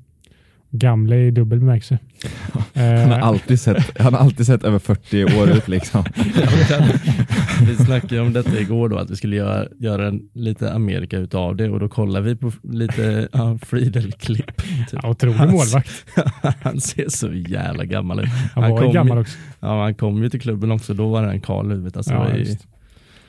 Gamle 0.75 1.15
i 1.15 1.31
dubbel 1.31 1.59
bemärkelse. 1.59 1.97
Han 2.73 3.11
har 3.11 3.19
alltid 3.19 3.59
sett, 3.59 3.99
han 3.99 4.13
har 4.13 4.21
alltid 4.21 4.45
sett 4.45 4.63
över 4.63 4.79
40 4.79 5.23
år 5.23 5.49
ut 5.49 5.67
liksom. 5.67 6.03
vi 7.67 7.75
snackade 7.75 8.21
om 8.21 8.33
detta 8.33 8.59
igår 8.59 8.89
då, 8.89 8.97
att 8.97 9.09
vi 9.09 9.15
skulle 9.15 9.35
göra, 9.35 9.67
göra 9.79 10.07
en, 10.07 10.29
lite 10.33 10.73
Amerika 10.73 11.17
utav 11.17 11.55
det 11.55 11.69
och 11.69 11.79
då 11.79 11.89
kollar 11.89 12.21
vi 12.21 12.35
på 12.35 12.51
lite 12.63 13.27
ja, 13.31 13.57
Friedel-klipp. 13.61 14.57
Typ. 14.57 14.99
Ja, 15.03 15.09
otrolig 15.09 15.51
målvakt. 15.51 16.05
han 16.61 16.81
ser 16.81 17.09
så 17.09 17.33
jävla 17.33 17.85
gammal 17.85 18.19
ut. 18.19 18.29
Han, 18.53 18.63
han 18.63 18.71
var 18.71 18.81
kom, 18.81 18.93
gammal 18.93 19.17
också. 19.17 19.37
Ja, 19.59 19.83
han 19.83 19.95
kom 19.95 20.23
ju 20.23 20.29
till 20.29 20.41
klubben 20.41 20.71
också, 20.71 20.93
då 20.93 21.09
var 21.09 21.23
han 21.23 21.41
Karl 21.41 21.69
huvudet. 21.69 21.97
Alltså, 21.97 22.13
ja, 22.13 22.35
i... 22.35 22.57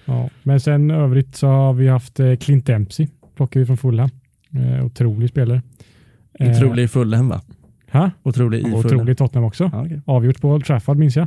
ja, 0.04 0.30
men 0.42 0.60
sen 0.60 0.90
övrigt 0.90 1.36
så 1.36 1.46
har 1.46 1.72
vi 1.72 1.88
haft 1.88 2.20
eh, 2.20 2.36
Clint 2.36 2.66
Dempsey, 2.66 3.08
plockar 3.36 3.60
vi 3.60 3.66
från 3.66 3.76
Fulham. 3.76 4.10
Eh, 4.50 4.84
otrolig 4.84 5.28
spelare. 5.28 5.62
Otrolig 6.40 6.82
i 6.82 6.88
Fulham 6.88 7.28
va? 7.28 7.40
Ha? 7.90 8.10
Otrolig 8.22 8.58
i 8.58 8.62
Fulham. 8.62 8.78
Otrolig 8.78 9.12
i 9.12 9.14
Tottenham 9.14 9.44
också. 9.44 9.70
Ah, 9.72 9.82
okay. 9.82 10.00
Avgjort 10.04 10.40
på 10.40 10.50
Old 10.50 10.64
Trafford 10.64 10.96
minns 10.96 11.16
jag. 11.16 11.26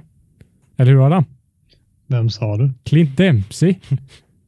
Eller 0.78 0.92
hur 0.92 1.06
Adam? 1.06 1.26
Vem 2.08 2.30
sa 2.30 2.58
du? 2.58 2.72
Clint 2.84 3.18
Dempsey. 3.18 3.76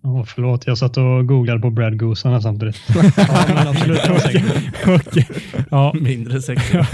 Ja, 0.01 0.25
förlåt, 0.27 0.67
jag 0.67 0.77
satt 0.77 0.97
och 0.97 1.27
googlade 1.27 1.59
på 1.59 1.69
Brad 1.69 1.99
Goosarna 1.99 2.41
samtidigt. 2.41 2.81
ja, 3.17 3.45
men 3.47 3.67
absolut, 3.67 4.09
okay. 4.09 5.23
ja. 5.69 5.93
Mindre 6.01 6.41
säkert. 6.41 6.87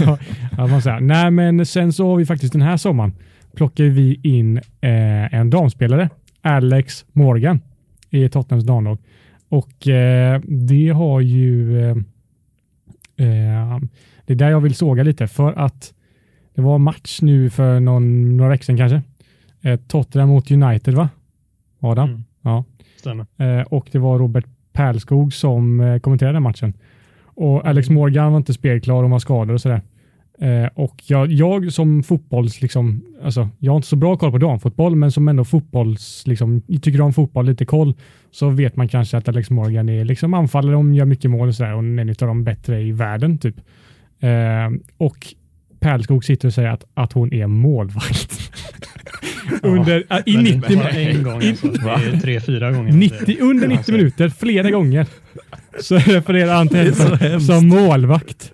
ja, 0.56 0.66
man 0.66 0.82
säger. 0.82 1.00
Nej, 1.00 1.30
men 1.30 1.66
sen 1.66 1.92
så 1.92 2.08
har 2.08 2.16
vi 2.16 2.26
faktiskt 2.26 2.52
den 2.52 2.62
här 2.62 2.76
sommaren 2.76 3.12
plockar 3.56 3.84
vi 3.84 4.20
in 4.22 4.56
eh, 4.56 5.34
en 5.34 5.50
damspelare, 5.50 6.10
Alex 6.46 7.04
Morgan, 7.12 7.60
i 8.10 8.28
Tottenhams 8.28 8.64
damlag. 8.64 8.98
Och 9.48 9.88
eh, 9.88 10.40
det 10.44 10.88
har 10.88 11.20
ju 11.20 11.80
eh, 11.84 11.96
Eh, 13.16 13.78
det 14.26 14.32
är 14.32 14.36
där 14.36 14.50
jag 14.50 14.60
vill 14.60 14.74
såga 14.74 15.02
lite 15.02 15.26
för 15.26 15.52
att 15.52 15.94
det 16.54 16.62
var 16.62 16.78
match 16.78 17.18
nu 17.22 17.50
för 17.50 17.80
någon, 17.80 18.36
några 18.36 18.50
veckor 18.50 18.64
sedan 18.64 18.76
kanske. 18.76 19.02
Eh, 19.62 19.80
Tottenham 19.80 20.28
mot 20.28 20.50
United 20.50 20.94
va? 20.94 21.08
Adam? 21.80 22.08
Mm. 22.08 22.24
Ja. 22.42 22.64
Stämmer. 22.96 23.26
Eh, 23.36 23.66
och 23.66 23.88
det 23.92 23.98
var 23.98 24.18
Robert 24.18 24.46
Pärlskog 24.72 25.32
som 25.32 25.80
eh, 25.80 25.98
kommenterade 25.98 26.36
den 26.36 26.42
matchen. 26.42 26.72
Och 27.22 27.66
Alex 27.66 27.90
Morgan 27.90 28.32
var 28.32 28.38
inte 28.38 28.52
spelklar 28.52 29.04
och 29.04 29.10
var 29.10 29.18
skadad 29.18 29.54
och 29.54 29.60
sådär. 29.60 29.80
Eh, 30.40 30.68
och 30.74 31.02
jag, 31.06 31.32
jag, 31.32 31.72
som 31.72 32.02
fotbolls, 32.02 32.62
liksom, 32.62 33.04
alltså, 33.24 33.48
jag 33.58 33.72
har 33.72 33.76
inte 33.76 33.88
så 33.88 33.96
bra 33.96 34.16
koll 34.16 34.32
på 34.32 34.38
damfotboll, 34.38 34.96
men 34.96 35.12
som 35.12 35.28
ändå 35.28 35.44
fotbolls, 35.44 36.22
liksom, 36.26 36.62
tycker 36.82 37.00
om 37.00 37.12
fotboll, 37.12 37.46
lite 37.46 37.64
koll, 37.64 37.94
så 38.30 38.48
vet 38.48 38.76
man 38.76 38.88
kanske 38.88 39.16
att 39.16 39.28
Alex 39.28 39.50
Morgan 39.50 39.88
är 39.88 40.04
liksom 40.04 40.34
anfallare 40.34 40.76
och 40.76 40.94
gör 40.94 41.04
mycket 41.04 41.30
mål 41.30 41.48
och 41.48 41.54
sådär 41.54 41.74
och 41.74 41.78
en 41.78 42.08
av 42.08 42.14
de 42.16 42.44
bättre 42.44 42.82
i 42.82 42.92
världen 42.92 43.38
typ. 43.38 43.56
Eh, 44.20 44.70
och 44.96 45.34
Pärlskog 45.80 46.24
sitter 46.24 46.48
och 46.48 46.54
säger 46.54 46.68
att, 46.68 46.84
att 46.94 47.12
hon 47.12 47.32
är 47.32 47.46
målvakt. 47.46 48.52
under, 49.62 50.04
ja, 50.08 50.20
i 50.26 50.36
90 50.36 50.70
minuter. 50.70 50.98
en 50.98 51.22
gång 51.22 51.42
alltså. 51.48 51.68
Det 51.68 51.90
är 51.90 52.20
tre, 52.20 52.40
fyra 52.40 52.72
gånger. 52.72 52.92
90, 52.92 53.36
under 53.40 53.68
90 53.68 53.92
minuter, 53.92 54.28
flera 54.28 54.70
gånger. 54.70 55.06
Så 55.80 55.96
refererar 55.98 56.54
han 56.54 56.68
till 56.68 56.94
henne 56.94 57.40
som 57.40 57.68
målvakt. 57.68 58.52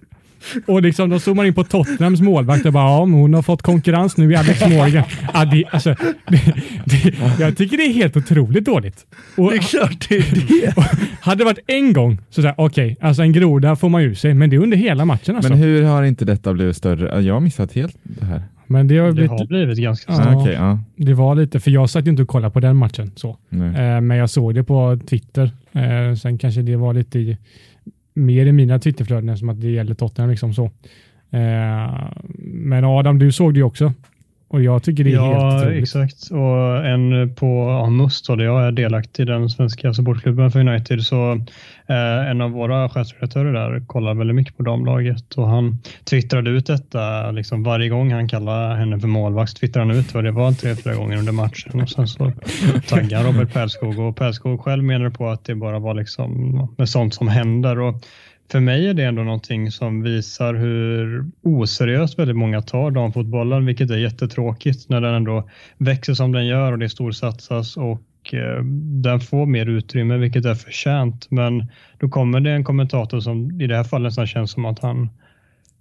Och 0.67 0.83
liksom, 0.83 1.11
då 1.11 1.19
zoomar 1.19 1.45
in 1.45 1.55
på 1.55 1.65
Tottenhams 1.65 2.21
målvakt 2.21 2.67
och 2.67 2.73
bara, 2.73 2.85
ja, 2.85 2.99
hon 3.01 3.35
har 3.35 3.43
fått 3.43 3.63
konkurrens 3.63 4.17
nu 4.17 4.33
i 4.33 4.37
Alex 4.37 4.61
Morgan. 4.61 5.05
Ja, 5.35 5.45
det, 5.45 5.65
alltså, 5.71 5.95
det, 6.29 6.55
det, 6.85 7.15
jag 7.41 7.57
tycker 7.57 7.77
det 7.77 7.83
är 7.83 7.93
helt 7.93 8.17
otroligt 8.17 8.65
dåligt. 8.65 9.07
Och, 9.37 9.51
det 9.51 9.57
är 9.57 9.61
klart 9.61 10.09
det 10.09 10.17
är 10.17 10.47
det. 10.49 10.75
hade 11.21 11.39
det 11.39 11.45
varit 11.45 11.59
en 11.67 11.93
gång 11.93 12.19
så 12.31 12.43
säger 12.43 12.55
okej, 12.59 12.93
okay, 12.93 13.09
alltså 13.09 13.23
en 13.23 13.33
groda 13.33 13.77
får 13.77 13.89
man 13.89 14.03
ju 14.03 14.15
sig, 14.15 14.35
men 14.35 14.51
det 14.51 14.57
är 14.57 14.61
under 14.61 14.77
hela 14.77 15.05
matchen. 15.05 15.37
Alltså. 15.37 15.51
Men 15.51 15.59
hur 15.59 15.83
har 15.83 16.03
inte 16.03 16.25
detta 16.25 16.53
blivit 16.53 16.77
större? 16.77 17.21
Jag 17.21 17.35
har 17.35 17.41
missat 17.41 17.73
helt 17.73 17.97
det 18.03 18.25
här. 18.25 18.43
Men 18.67 18.89
det 18.89 18.99
har, 18.99 19.07
det 19.07 19.13
blivit, 19.13 19.31
har 19.31 19.47
blivit 19.47 19.79
ganska. 19.79 20.13
Ja, 20.13 20.37
okay, 20.37 20.53
ja. 20.53 20.79
Det 20.97 21.15
var 21.15 21.35
lite, 21.35 21.61
för 21.61 21.71
jag 21.71 21.91
satt 21.91 22.07
ju 22.07 22.11
inte 22.11 22.23
och 22.23 22.29
kollade 22.29 22.53
på 22.53 22.61
den 22.61 22.77
matchen 22.77 23.11
så. 23.15 23.29
Eh, 23.51 24.01
men 24.01 24.11
jag 24.11 24.31
såg 24.31 24.55
det 24.55 24.65
på 24.65 24.99
Twitter. 25.07 25.51
Eh, 25.73 26.15
sen 26.15 26.39
kanske 26.39 26.63
det 26.63 26.77
var 26.77 26.95
lite 26.95 27.19
i 27.19 27.37
mer 28.13 28.47
i 28.47 28.53
mina 28.53 28.79
Twitterflöden 28.79 29.39
som 29.39 29.49
att 29.49 29.61
det 29.61 29.71
gäller 29.71 29.95
Tottenham. 29.95 30.31
Liksom 30.31 30.55
så. 30.55 30.65
Eh, 31.31 32.13
men 32.45 32.85
Adam, 32.85 33.19
du 33.19 33.33
såg 33.33 33.55
det 33.55 33.59
ju 33.59 33.65
också. 33.65 33.93
Och 34.53 34.63
jag 34.63 34.83
tycker 34.83 35.05
det 35.05 35.11
är 35.11 35.15
ja, 35.15 35.51
helt 35.51 35.63
otroligt. 35.63 35.83
exakt. 35.83 36.31
Och 36.31 36.87
en 36.87 37.35
på 37.35 37.47
ja, 37.47 37.91
Must, 37.91 38.27
där 38.27 38.45
jag 38.45 38.63
är 38.63 38.73
delaktig 38.73 39.23
i 39.23 39.27
den 39.27 39.51
svenska 39.51 39.95
supportklubben 39.95 40.51
för 40.51 40.61
United, 40.61 41.03
så 41.03 41.33
eh, 41.87 42.31
en 42.31 42.41
av 42.41 42.51
våra 42.51 42.89
chefredaktörer 42.89 43.53
där 43.53 43.87
kollar 43.87 44.15
väldigt 44.15 44.37
mycket 44.37 44.57
på 44.57 44.63
damlaget 44.63 45.35
och 45.35 45.49
han 45.49 45.79
twittrade 46.05 46.51
ut 46.51 46.67
detta 46.67 47.31
liksom 47.31 47.63
varje 47.63 47.89
gång 47.89 48.13
han 48.13 48.29
kallar 48.29 48.77
henne 48.77 49.01
för 49.01 49.09
målvakt. 49.09 49.57
Twittrade 49.57 49.87
han 49.87 49.97
ut 49.97 50.15
och 50.15 50.23
det 50.23 50.31
var 50.31 50.53
tre, 50.53 50.77
fyra 50.77 50.95
gånger 50.95 51.17
under 51.17 51.33
matchen 51.33 51.81
och 51.81 51.89
sen 51.89 52.09
så 52.09 52.33
taggar 52.89 53.25
Robert 53.25 53.53
Pärlskog 53.53 53.99
och 53.99 54.17
Pärlskog 54.17 54.61
själv 54.61 54.85
menar 54.85 55.11
på 55.11 55.29
att 55.29 55.45
det 55.45 55.55
bara 55.55 55.79
var 55.79 55.95
liksom 55.95 56.69
med 56.79 56.89
sånt 56.89 57.15
som 57.15 57.29
händer. 57.29 57.79
Och 57.79 57.95
för 58.51 58.61
mig 58.61 58.89
är 58.89 58.95
det 58.95 59.05
ändå 59.05 59.23
någonting 59.23 59.71
som 59.71 60.03
visar 60.03 60.55
hur 60.55 61.25
oseriöst 61.43 62.19
väldigt 62.19 62.37
många 62.37 62.63
tar 62.63 62.91
damfotbollen, 62.91 63.67
vilket 63.67 63.91
är 63.91 63.97
jättetråkigt 63.97 64.89
när 64.89 65.01
den 65.01 65.15
ändå 65.15 65.49
växer 65.79 66.15
som 66.15 66.33
den 66.33 66.47
gör 66.47 66.73
och 66.73 66.79
det 66.79 66.89
storsatsas 66.89 67.77
och 67.77 68.35
eh, 68.35 68.65
den 69.03 69.21
får 69.21 69.47
mer 69.47 69.67
utrymme, 69.67 70.17
vilket 70.17 70.45
är 70.45 70.55
förtjänt. 70.55 71.31
Men 71.31 71.67
då 71.99 72.09
kommer 72.09 72.41
det 72.41 72.51
en 72.51 72.65
kommentator 72.65 73.21
som 73.21 73.61
i 73.61 73.67
det 73.67 73.77
här 73.77 73.85
fallet 73.85 74.07
nästan 74.07 74.27
känns 74.27 74.51
som 74.51 74.65
att 74.65 74.79
han 74.79 75.09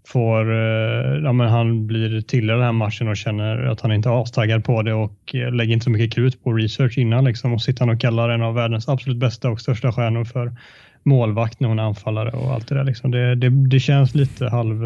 får, 0.07 0.51
eh, 0.51 1.23
ja 1.23 1.33
men 1.33 1.49
han 1.49 1.87
blir 1.87 2.21
till 2.21 2.43
i 2.43 2.47
den 2.47 2.61
här 2.61 2.71
matchen 2.71 3.07
och 3.07 3.17
känner 3.17 3.65
att 3.65 3.81
han 3.81 3.91
inte 3.91 4.09
är 4.09 4.21
astaggad 4.21 4.63
på 4.63 4.81
det 4.81 4.93
och 4.93 5.35
eh, 5.35 5.51
lägger 5.51 5.73
inte 5.73 5.83
så 5.83 5.89
mycket 5.89 6.13
krut 6.13 6.43
på 6.43 6.53
research 6.53 6.97
innan 6.97 7.25
liksom 7.25 7.53
och 7.53 7.61
sitter 7.61 7.85
han 7.85 7.95
och 7.95 8.01
kallar 8.01 8.29
en 8.29 8.41
av 8.41 8.53
världens 8.53 8.89
absolut 8.89 9.17
bästa 9.17 9.49
och 9.49 9.61
största 9.61 9.91
stjärnor 9.91 10.23
för 10.23 10.53
målvakt 11.03 11.59
när 11.59 11.67
hon 11.67 11.79
är 11.79 11.83
anfallare 11.83 12.29
och 12.31 12.53
allt 12.53 12.67
det 12.67 12.75
där. 12.75 12.83
Liksom. 12.83 13.11
Det, 13.11 13.35
det, 13.35 13.49
det 13.49 13.79
känns 13.79 14.15
lite 14.15 14.49
halv... 14.49 14.83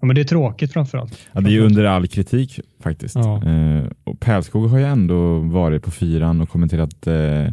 Ja, 0.00 0.06
men 0.06 0.14
det 0.14 0.20
är 0.20 0.24
tråkigt 0.24 0.72
framförallt. 0.72 1.28
Ja, 1.32 1.40
det 1.40 1.50
är 1.50 1.52
ju 1.52 1.60
under 1.60 1.84
all 1.84 2.06
kritik 2.06 2.60
faktiskt. 2.82 3.14
Ja. 3.14 3.42
Eh, 3.44 3.84
och 4.04 4.20
Pärlskog 4.20 4.70
har 4.70 4.78
ju 4.78 4.84
ändå 4.84 5.38
varit 5.38 5.82
på 5.82 5.90
fyran 5.90 6.40
och 6.40 6.48
kommenterat 6.48 7.06
eh, 7.06 7.46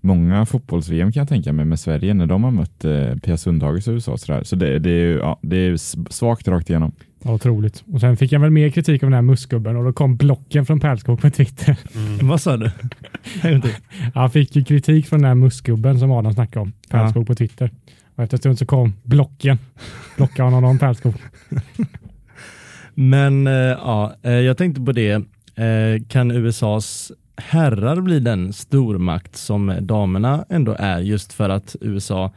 många 0.00 0.46
fotbolls-VM 0.46 1.12
kan 1.12 1.20
jag 1.20 1.28
tänka 1.28 1.52
mig 1.52 1.64
med 1.64 1.80
Sverige 1.80 2.14
när 2.14 2.26
de 2.26 2.44
har 2.44 2.50
mött 2.50 2.84
eh, 2.84 3.16
Pia 3.16 3.36
Sundhagers 3.36 3.88
USA. 3.88 4.16
Så, 4.16 4.44
så 4.44 4.56
det, 4.56 4.78
det, 4.78 4.90
är, 4.90 5.18
ja, 5.18 5.38
det 5.42 5.56
är 5.56 5.76
svagt 6.12 6.48
rakt 6.48 6.70
igenom. 6.70 6.92
Ja, 7.22 7.32
otroligt. 7.32 7.84
Och 7.92 8.00
sen 8.00 8.16
fick 8.16 8.32
jag 8.32 8.40
väl 8.40 8.50
mer 8.50 8.70
kritik 8.70 9.02
av 9.02 9.06
den 9.10 9.14
här 9.14 9.22
muskgubben 9.22 9.76
och 9.76 9.84
då 9.84 9.92
kom 9.92 10.16
blocken 10.16 10.66
från 10.66 10.80
Pärlskog 10.80 11.20
på 11.20 11.30
Twitter. 11.30 11.76
Mm. 11.94 12.28
Vad 12.28 12.40
sa 12.40 12.56
du? 12.56 12.70
Han 14.14 14.30
fick 14.30 14.56
ju 14.56 14.64
kritik 14.64 15.06
från 15.06 15.18
den 15.18 15.28
här 15.28 15.34
muskgubben 15.34 15.98
som 15.98 16.10
Adam 16.10 16.32
snackade 16.32 16.62
om. 16.62 16.72
Pärlskog 16.88 17.22
ja. 17.22 17.26
på 17.26 17.34
Twitter. 17.34 17.70
Och 18.14 18.24
efter 18.24 18.36
en 18.36 18.38
stund 18.38 18.58
så 18.58 18.66
kom 18.66 18.92
blocken. 19.02 19.58
Blockade 20.16 20.46
honom 20.46 20.64
om 20.64 20.78
Pärlskog. 20.78 21.14
Men 22.94 23.46
äh, 23.46 23.52
ja, 23.52 24.14
eh, 24.22 24.32
jag 24.32 24.56
tänkte 24.56 24.80
på 24.80 24.92
det. 24.92 25.12
Äh, 25.54 26.02
kan 26.08 26.30
USAs 26.30 27.12
herrar 27.40 28.00
blir 28.00 28.20
den 28.20 28.52
stormakt 28.52 29.36
som 29.36 29.76
damerna 29.80 30.44
ändå 30.48 30.76
är 30.78 30.98
just 30.98 31.32
för 31.32 31.48
att 31.48 31.76
USA 31.80 32.32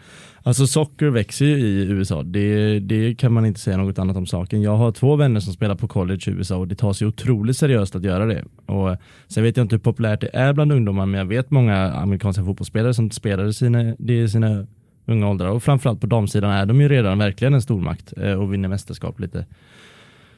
Alltså 0.45 0.67
socker 0.67 1.09
växer 1.09 1.45
ju 1.45 1.57
i 1.57 1.83
USA. 1.83 2.23
Det, 2.23 2.79
det 2.79 3.15
kan 3.15 3.33
man 3.33 3.45
inte 3.45 3.59
säga 3.59 3.77
något 3.77 3.99
annat 3.99 4.17
om 4.17 4.25
saken. 4.25 4.61
Jag 4.61 4.77
har 4.77 4.91
två 4.91 5.15
vänner 5.15 5.39
som 5.39 5.53
spelar 5.53 5.75
på 5.75 5.87
college 5.87 6.21
i 6.27 6.29
USA 6.29 6.57
och 6.57 6.67
det 6.67 6.75
tas 6.75 7.01
ju 7.01 7.05
otroligt 7.05 7.57
seriöst 7.57 7.95
att 7.95 8.03
göra 8.03 8.25
det. 8.25 8.43
Och 8.65 8.97
sen 9.27 9.43
vet 9.43 9.57
jag 9.57 9.63
inte 9.63 9.75
hur 9.75 9.81
populärt 9.81 10.21
det 10.21 10.29
är 10.33 10.53
bland 10.53 10.71
ungdomar, 10.71 11.05
men 11.05 11.17
jag 11.17 11.25
vet 11.25 11.51
många 11.51 11.77
amerikanska 11.77 12.45
fotbollsspelare 12.45 12.93
som 12.93 13.11
spelar 13.11 13.51
sina, 13.51 13.95
det 13.99 14.21
i 14.21 14.29
sina 14.29 14.67
unga 15.05 15.29
åldrar 15.29 15.47
och 15.47 15.63
framförallt 15.63 16.01
på 16.01 16.07
damsidan 16.07 16.51
är 16.51 16.65
de 16.65 16.81
ju 16.81 16.89
redan 16.89 17.17
verkligen 17.17 17.53
en 17.53 17.61
stormakt 17.61 18.13
eh, 18.17 18.33
och 18.33 18.53
vinner 18.53 18.69
mästerskap 18.69 19.19
lite 19.19 19.45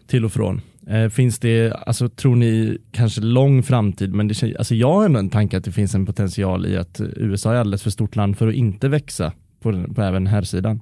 till 0.08 0.26
och 0.26 0.32
från. 0.32 0.62
Eh, 0.90 1.10
finns 1.10 1.40
det, 1.40 1.72
alltså 1.72 2.10
tror 2.10 2.36
ni 2.36 2.78
kanske 2.92 3.22
lång 3.22 3.64
framtid, 3.64 4.14
men 4.14 4.28
det, 4.28 4.56
alltså 4.58 4.76
jag 4.76 4.94
har 4.94 5.06
ändå 5.06 5.20
en 5.20 5.30
tanke 5.30 5.58
att 5.58 5.64
det 5.64 5.72
finns 5.72 5.96
en 5.96 6.06
potential 6.06 6.66
i 6.66 6.78
att 6.78 7.02
USA 7.16 7.54
är 7.54 7.56
alldeles 7.56 7.84
för 7.84 7.90
stort 7.90 8.16
land 8.16 8.38
för 8.38 8.48
att 8.48 8.54
inte 8.54 8.90
växa 8.90 9.32
på, 9.62 9.86
på 9.96 10.02
även 10.02 10.28
här 10.28 10.42
sidan. 10.42 10.82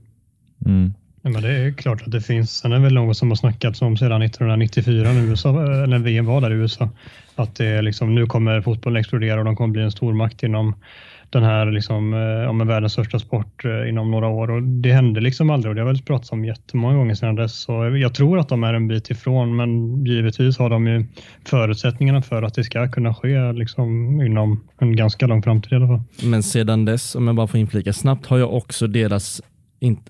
Mm. 0.66 0.94
Ja, 1.22 1.30
men 1.30 1.42
det 1.42 1.52
är 1.52 1.74
klart 1.74 2.02
att 2.02 2.12
det 2.12 2.22
finns. 2.22 2.58
Sen 2.58 2.72
är 2.72 2.76
det 2.76 2.84
väl 2.84 2.94
något 2.94 3.18
som 3.18 3.32
har 3.32 3.36
snackats 3.36 3.82
om 3.82 3.98
sedan 3.98 4.22
1994 4.22 5.14
när, 5.14 5.22
USA, 5.22 5.52
när 5.52 6.00
VM 6.00 6.26
var 6.26 6.42
där 6.42 6.52
i 6.52 6.56
USA. 6.56 6.90
Att 7.36 7.56
det 7.56 7.66
är 7.66 7.82
liksom, 7.82 8.16
nu 8.16 8.26
kommer 8.26 8.62
fotbollen 8.62 9.00
explodera 9.00 9.40
och 9.40 9.46
de 9.46 9.56
kommer 9.56 9.72
bli 9.72 9.82
en 9.82 9.92
stor 9.92 10.14
makt 10.14 10.44
inom 10.44 10.76
den 11.30 11.44
här 11.44 11.72
liksom, 11.72 12.14
eh, 12.14 12.20
ja, 12.20 12.52
världens 12.54 12.94
största 12.94 13.20
sport 13.20 13.66
eh, 13.66 13.90
inom 13.90 14.12
några 14.12 14.28
år 14.28 14.52
och 14.52 14.64
det 14.64 14.92
hände 14.92 15.22
liksom 15.22 15.50
aldrig 15.50 15.70
och 15.70 15.76
det 15.76 15.82
har 15.82 15.88
väl 15.88 16.02
pratats 16.02 16.32
om 16.32 16.46
jättemånga 16.46 16.96
gånger 16.96 17.16
sedan 17.16 17.36
dess. 17.36 17.60
Så 17.60 17.98
jag 17.98 18.14
tror 18.14 18.40
att 18.40 18.50
de 18.50 18.64
är 18.64 18.74
en 18.74 18.88
bit 18.88 19.10
ifrån 19.10 19.56
men 19.56 20.04
givetvis 20.06 20.58
har 20.58 20.70
de 20.70 20.88
ju 20.88 21.06
förutsättningarna 21.46 22.22
för 22.22 22.44
att 22.44 22.54
det 22.54 22.64
ska 22.64 22.88
kunna 22.88 23.14
ske 23.14 23.54
liksom, 23.54 24.22
inom 24.22 24.64
en 24.80 24.96
ganska 24.96 25.28
lång 25.28 25.44
framtid 25.44 25.74
i 25.74 25.76
alla 25.76 25.88
fall. 25.88 26.02
Men 26.24 26.44
sedan 26.44 26.86
dess, 26.86 27.16
om 27.16 27.28
jag 27.28 27.36
bara 27.36 27.48
får 27.48 27.60
inflika 27.60 27.94
snabbt, 27.94 28.26
har 28.26 28.38
jag 28.38 28.54
också 28.54 28.88
deras, 28.88 29.42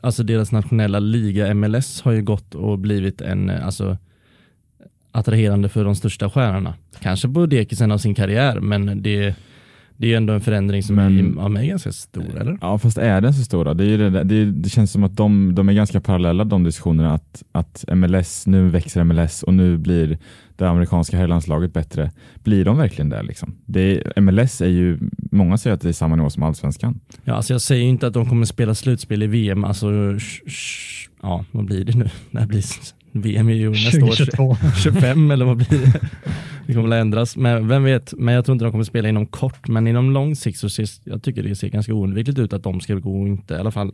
alltså 0.02 0.24
deras 0.24 0.52
nationella 0.52 1.00
liga 1.00 1.54
MLS 1.54 2.02
har 2.02 2.12
ju 2.12 2.22
gått 2.22 2.56
och 2.56 2.80
blivit 2.80 3.22
en, 3.22 3.50
eh, 3.50 3.66
alltså 3.66 3.98
attraherande 5.12 5.70
för 5.70 5.86
de 5.86 5.96
största 5.96 6.30
stjärnorna. 6.30 6.74
Kanske 7.02 7.30
på 7.30 7.46
dekisen 7.46 7.92
av 7.92 7.98
sin 7.98 8.16
karriär, 8.16 8.60
men 8.60 9.04
det 9.04 9.36
det 9.98 10.14
är 10.14 10.18
ändå 10.18 10.34
en 10.34 10.42
förändring 10.42 10.84
som 10.84 10.96
men, 10.96 11.38
är, 11.38 11.60
är 11.60 11.66
ganska 11.66 11.92
stor, 11.92 12.40
eller? 12.40 12.58
Ja, 12.62 12.78
fast 12.78 12.98
är 12.98 13.22
den 13.22 13.34
så 13.34 13.44
stor? 13.44 13.74
Det, 13.74 13.86
är 13.86 13.98
det, 13.98 14.24
det, 14.24 14.46
det, 14.46 14.70
känns 14.70 14.92
som 14.92 15.04
att 15.04 15.18
de, 15.18 15.56
de 15.56 15.70
är 15.70 15.74
ganska 15.74 16.02
parallella 16.02 16.44
de 16.44 16.64
diskussionerna, 16.64 17.14
att, 17.14 17.44
att 17.52 17.86
MLS, 17.96 18.48
nu 18.48 18.70
växer 18.70 19.04
MLS 19.04 19.44
och 19.44 19.54
nu 19.54 19.78
blir 19.78 20.18
det 20.56 20.70
amerikanska 20.70 21.18
herrlandslaget 21.18 21.74
bättre. 21.74 22.12
Blir 22.44 22.66
de 22.66 22.78
verkligen 22.78 23.10
det? 23.10 23.24
Liksom? 23.24 23.56
det 23.66 24.14
MLS 24.18 24.62
är 24.62 24.68
ju, 24.68 25.00
många 25.32 25.58
säger 25.58 25.74
att 25.74 25.82
det 25.82 25.90
är 25.90 25.94
samma 25.94 26.16
nivå 26.16 26.30
som 26.30 26.44
allsvenskan. 26.44 27.00
Ja, 27.24 27.34
alltså 27.34 27.54
jag 27.54 27.62
säger 27.62 27.84
inte 27.84 28.08
att 28.08 28.14
de 28.14 28.30
kommer 28.30 28.46
spela 28.46 28.76
slutspel 28.76 29.24
i 29.24 29.28
VM, 29.28 29.64
alltså, 29.64 30.20
sh, 30.20 30.50
sh, 30.50 31.10
ja, 31.22 31.46
vad 31.52 31.66
blir 31.66 31.86
det 31.86 31.98
nu? 31.98 32.10
Det 32.32 32.48
blir 32.48 32.64
VM 33.14 33.50
är 33.50 33.54
ju 33.54 33.70
nästa 33.70 34.06
år 34.06 34.76
25 34.76 35.32
eller 35.32 35.46
vad 35.46 35.58
blir 35.58 35.68
det? 35.70 36.00
Det 36.68 36.74
kommer 36.74 36.96
att 36.96 37.02
ändras, 37.02 37.38
men 37.38 37.68
vem 37.68 37.84
vet. 37.84 38.14
Men 38.18 38.34
jag 38.34 38.46
tror 38.46 38.54
inte 38.54 38.66
de 38.66 38.72
kommer 38.72 38.84
spela 38.84 39.10
inom 39.10 39.26
kort, 39.26 39.68
men 39.68 39.88
inom 39.88 40.12
lång 40.12 40.36
sikt 40.36 40.60
så 40.60 40.70
ser 40.70 40.88
jag 41.04 41.24
tycker 41.24 41.44
det 41.44 41.56
ser 41.56 41.70
ganska 41.70 41.94
oundvikligt 41.94 42.40
ut 42.40 42.54
att 42.54 42.64
de 42.64 42.80
ska 42.80 42.96
gå 42.96 43.22
och 43.22 43.28
inte 43.28 43.54
i 43.54 43.58
alla 43.58 43.72
fall 43.72 43.92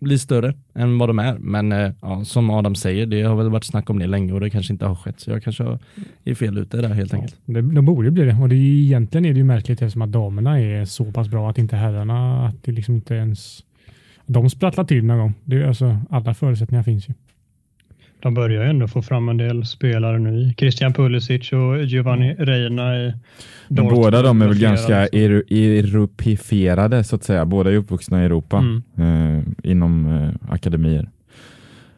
bli 0.00 0.18
större 0.18 0.54
än 0.74 0.98
vad 0.98 1.08
de 1.08 1.18
är. 1.18 1.38
Men 1.38 1.72
eh, 1.72 1.92
ja, 2.02 2.24
som 2.24 2.50
Adam 2.50 2.74
säger, 2.74 3.06
det 3.06 3.22
har 3.22 3.36
väl 3.36 3.50
varit 3.50 3.64
snack 3.64 3.90
om 3.90 3.98
det 3.98 4.06
länge 4.06 4.32
och 4.32 4.40
det 4.40 4.50
kanske 4.50 4.72
inte 4.72 4.86
har 4.86 4.94
skett. 4.94 5.20
Så 5.20 5.30
jag 5.30 5.42
kanske 5.42 5.78
är 6.24 6.34
fel 6.34 6.58
ute 6.58 6.76
där 6.76 6.88
helt 6.88 7.14
enkelt. 7.14 7.36
Ja, 7.44 7.62
de 7.62 7.84
borde 7.84 8.10
bli 8.10 8.24
det 8.24 8.34
och 8.34 8.48
det 8.48 8.54
är, 8.54 8.84
egentligen 8.84 9.24
är 9.24 9.32
det 9.32 9.38
ju 9.38 9.44
märkligt 9.44 9.82
eftersom 9.82 10.02
att 10.02 10.12
damerna 10.12 10.60
är 10.60 10.84
så 10.84 11.12
pass 11.12 11.28
bra 11.28 11.50
att 11.50 11.58
inte 11.58 11.76
herrarna, 11.76 12.46
att 12.46 12.62
det 12.62 12.72
liksom 12.72 12.94
inte 12.94 13.14
ens 13.14 13.64
de 14.26 14.50
sprattlar 14.50 14.84
till 14.84 15.04
någon 15.04 15.18
gång. 15.18 15.34
Det 15.44 15.56
är 15.56 15.66
alltså, 15.66 15.98
alla 16.10 16.34
förutsättningar 16.34 16.82
finns 16.82 17.08
ju 17.08 17.14
de 18.20 18.34
börjar 18.34 18.64
ju 18.64 18.70
ändå 18.70 18.88
få 18.88 19.02
fram 19.02 19.28
en 19.28 19.36
del 19.36 19.66
spelare 19.66 20.18
nu. 20.18 20.54
Christian 20.58 20.92
Pulisic 20.92 21.52
och 21.52 21.82
Giovanni 21.82 22.34
Reina 22.38 22.96
i 22.96 23.12
Dortmund. 23.68 23.96
Båda 23.96 24.22
de 24.22 24.42
är 24.42 24.46
väl 24.46 24.58
ganska 24.58 25.06
europifierade 25.06 27.04
så 27.04 27.16
att 27.16 27.24
säga. 27.24 27.44
Båda 27.44 27.70
är 27.70 27.74
uppvuxna 27.74 28.22
i 28.22 28.24
Europa 28.24 28.58
mm. 28.58 28.82
eh, 28.96 29.42
inom 29.70 30.06
eh, 30.06 30.54
akademier. 30.54 31.10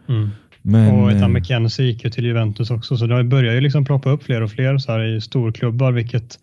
Mm. 0.08 0.30
Men, 0.62 0.94
och 0.94 1.12
Ethan 1.12 1.36
eh, 1.36 1.80
gick 1.80 2.04
ju 2.04 2.10
till 2.10 2.24
Juventus 2.24 2.70
också, 2.70 2.96
så 2.96 3.06
det 3.06 3.24
börjar 3.24 3.54
ju 3.54 3.60
liksom 3.60 3.84
ploppa 3.84 4.10
upp 4.10 4.22
fler 4.22 4.42
och 4.42 4.50
fler 4.50 4.78
så 4.78 4.92
här 4.92 5.04
i 5.04 5.20
storklubbar, 5.20 5.92
vilket 5.92 6.38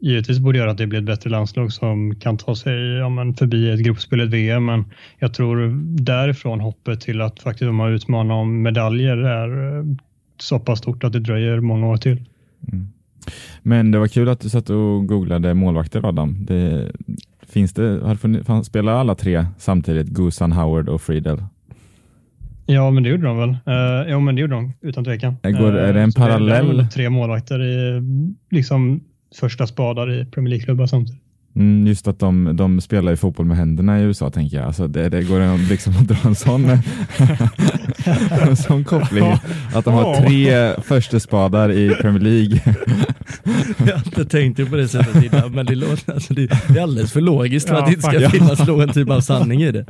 givetvis 0.00 0.38
borde 0.38 0.58
göra 0.58 0.70
att 0.70 0.78
det 0.78 0.86
blir 0.86 0.98
ett 0.98 1.04
bättre 1.04 1.30
landslag 1.30 1.72
som 1.72 2.14
kan 2.14 2.38
ta 2.38 2.56
sig 2.56 2.74
ja, 2.74 3.08
men 3.08 3.34
förbi 3.34 3.70
ett 3.70 3.80
gruppspel, 3.80 4.20
ett 4.20 4.30
VM. 4.30 4.64
Men 4.64 4.84
jag 5.18 5.34
tror 5.34 5.80
därifrån 6.02 6.60
hoppet 6.60 7.00
till 7.00 7.20
att 7.20 7.40
faktiskt 7.40 7.66
de 7.66 7.80
har 7.80 7.90
utmana 7.90 8.34
om 8.34 8.62
medaljer 8.62 9.16
är 9.16 9.78
eh, 9.78 9.84
så 10.38 10.58
pass 10.58 10.78
stort 10.78 11.04
att 11.04 11.12
det 11.12 11.20
dröjer 11.20 11.60
många 11.60 11.86
år 11.86 11.96
till. 11.96 12.24
Mm. 12.72 12.88
Men 13.62 13.90
det 13.90 13.98
var 13.98 14.08
kul 14.08 14.28
att 14.28 14.40
du 14.40 14.48
satt 14.48 14.70
och 14.70 15.06
googlade 15.06 15.54
målvakter 15.54 16.08
Adam. 16.08 16.46
Det, 16.46 16.92
finns 17.48 17.72
det, 17.72 17.82
har 17.82 18.62
spelar 18.62 18.92
alla 18.92 19.14
tre 19.14 19.46
samtidigt, 19.58 20.06
Gusan, 20.06 20.52
Howard 20.52 20.88
och 20.88 21.02
Friedel? 21.02 21.44
Ja, 22.66 22.90
men 22.90 23.02
det 23.02 23.08
gjorde 23.08 23.26
de 23.26 23.38
väl. 23.38 23.48
Uh, 23.50 24.10
jo, 24.10 24.20
men 24.20 24.34
det 24.34 24.40
gjorde 24.40 24.54
de 24.54 24.72
utan 24.80 25.04
tvekan. 25.04 25.36
Går, 25.42 25.72
är 25.76 25.92
det 25.92 26.00
en 26.00 26.08
uh, 26.08 26.14
parallell? 26.16 26.76
Det 26.76 26.82
är 26.82 26.86
tre 26.86 27.10
målvakter 27.10 27.62
i 27.62 28.02
liksom 28.50 29.00
första 29.36 29.66
spadar 29.66 30.12
i 30.12 30.24
Premier 30.24 30.50
League-klubbar 30.50 30.86
samtidigt. 30.86 31.22
Mm, 31.56 31.86
just 31.86 32.08
att 32.08 32.18
de, 32.18 32.56
de 32.56 32.80
spelar 32.80 33.12
ju 33.12 33.16
fotboll 33.16 33.46
med 33.46 33.56
händerna 33.56 34.00
i 34.00 34.02
USA 34.02 34.30
tänker 34.30 34.56
jag. 34.56 34.66
Alltså 34.66 34.88
det, 34.88 35.08
det 35.08 35.22
går 35.22 35.68
liksom 35.68 35.92
att 35.96 36.08
dra 36.08 36.16
en 36.24 36.34
sån, 36.34 36.64
en 38.48 38.56
sån 38.56 38.84
koppling. 38.84 39.32
Att 39.74 39.84
de 39.84 39.94
har 39.94 40.20
tre 40.20 40.74
första 40.82 41.20
spadar 41.20 41.72
i 41.72 41.94
Premier 41.94 42.22
League. 42.22 42.60
jag 43.78 43.96
har 43.96 44.06
inte 44.06 44.24
tänkt 44.24 44.70
på 44.70 44.76
det 44.76 44.88
sättet 44.88 45.24
innan, 45.24 45.52
men 45.52 45.66
det, 45.66 45.74
låter, 45.74 46.12
alltså 46.12 46.34
det, 46.34 46.46
det 46.68 46.78
är 46.78 46.82
alldeles 46.82 47.12
för 47.12 47.20
logiskt 47.20 47.68
för 47.68 47.74
ja, 47.74 47.80
att 47.80 47.86
det 47.86 47.92
inte 47.92 48.20
ska 48.20 48.30
finnas 48.30 48.66
någon 48.66 48.88
typ 48.88 49.10
av 49.10 49.20
sanning 49.20 49.62
i 49.62 49.72
det. 49.72 49.86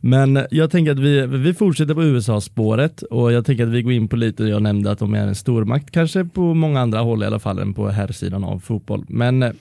Men 0.00 0.46
jag 0.50 0.70
tänker 0.70 0.92
att 0.92 0.98
vi, 0.98 1.26
vi 1.26 1.54
fortsätter 1.54 1.94
på 1.94 2.04
USA-spåret 2.04 3.02
och 3.02 3.32
jag 3.32 3.46
tänker 3.46 3.64
att 3.64 3.72
vi 3.72 3.82
går 3.82 3.92
in 3.92 4.08
på 4.08 4.16
lite, 4.16 4.44
jag 4.44 4.62
nämnde 4.62 4.90
att 4.90 4.98
de 4.98 5.14
är 5.14 5.26
en 5.26 5.34
stormakt, 5.34 5.90
kanske 5.90 6.24
på 6.24 6.54
många 6.54 6.80
andra 6.80 6.98
håll 6.98 7.22
i 7.22 7.26
alla 7.26 7.38
fall 7.38 7.58
än 7.58 7.74
på 7.74 7.88
här 7.88 8.12
sidan 8.12 8.44
av 8.44 8.58
fotboll. 8.58 9.04
Men 9.08 9.42
eh, 9.42 9.52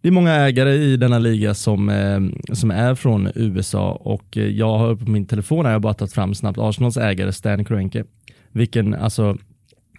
det 0.00 0.08
är 0.08 0.12
många 0.12 0.34
ägare 0.34 0.74
i 0.74 0.96
denna 0.96 1.18
liga 1.18 1.54
som, 1.54 1.88
eh, 1.88 2.20
som 2.54 2.70
är 2.70 2.94
från 2.94 3.28
USA 3.34 3.90
och 3.92 4.36
eh, 4.36 4.46
jag 4.46 4.78
har 4.78 4.94
på 4.94 5.10
min 5.10 5.26
telefon 5.26 5.64
har 5.64 5.72
jag 5.72 5.82
bara 5.82 5.94
tagit 5.94 6.12
fram 6.12 6.34
snabbt 6.34 6.58
Arsenals 6.58 6.96
ägare 6.96 7.32
Stan 7.32 7.64
Kroenke. 7.64 8.04
Vilken 8.52 8.94
alltså 8.94 9.36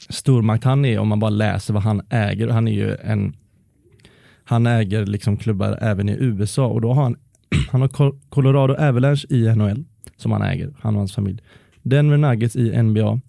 stormakt 0.09 0.63
han 0.63 0.85
är 0.85 0.99
om 0.99 1.07
man 1.07 1.19
bara 1.19 1.29
läser 1.29 1.73
vad 1.73 1.83
han 1.83 2.01
äger. 2.09 2.47
Han 2.47 2.67
är 2.67 2.71
ju 2.71 2.95
en 3.03 3.35
han 4.43 4.67
äger 4.67 5.05
liksom 5.05 5.37
klubbar 5.37 5.77
även 5.81 6.09
i 6.09 6.17
USA 6.19 6.65
och 6.67 6.81
då 6.81 6.93
har 6.93 7.03
han 7.03 7.15
Han 7.71 7.81
har 7.81 8.13
Colorado 8.29 8.73
Avalanche 8.73 9.25
i 9.29 9.55
NHL 9.55 9.85
som 10.17 10.31
han 10.31 10.41
äger, 10.41 10.73
han 10.79 10.93
och 10.93 10.99
hans 10.99 11.15
familj. 11.15 11.39
Denver 11.83 12.17
Nuggets 12.17 12.55
i 12.55 12.81
NBA, 12.81 13.19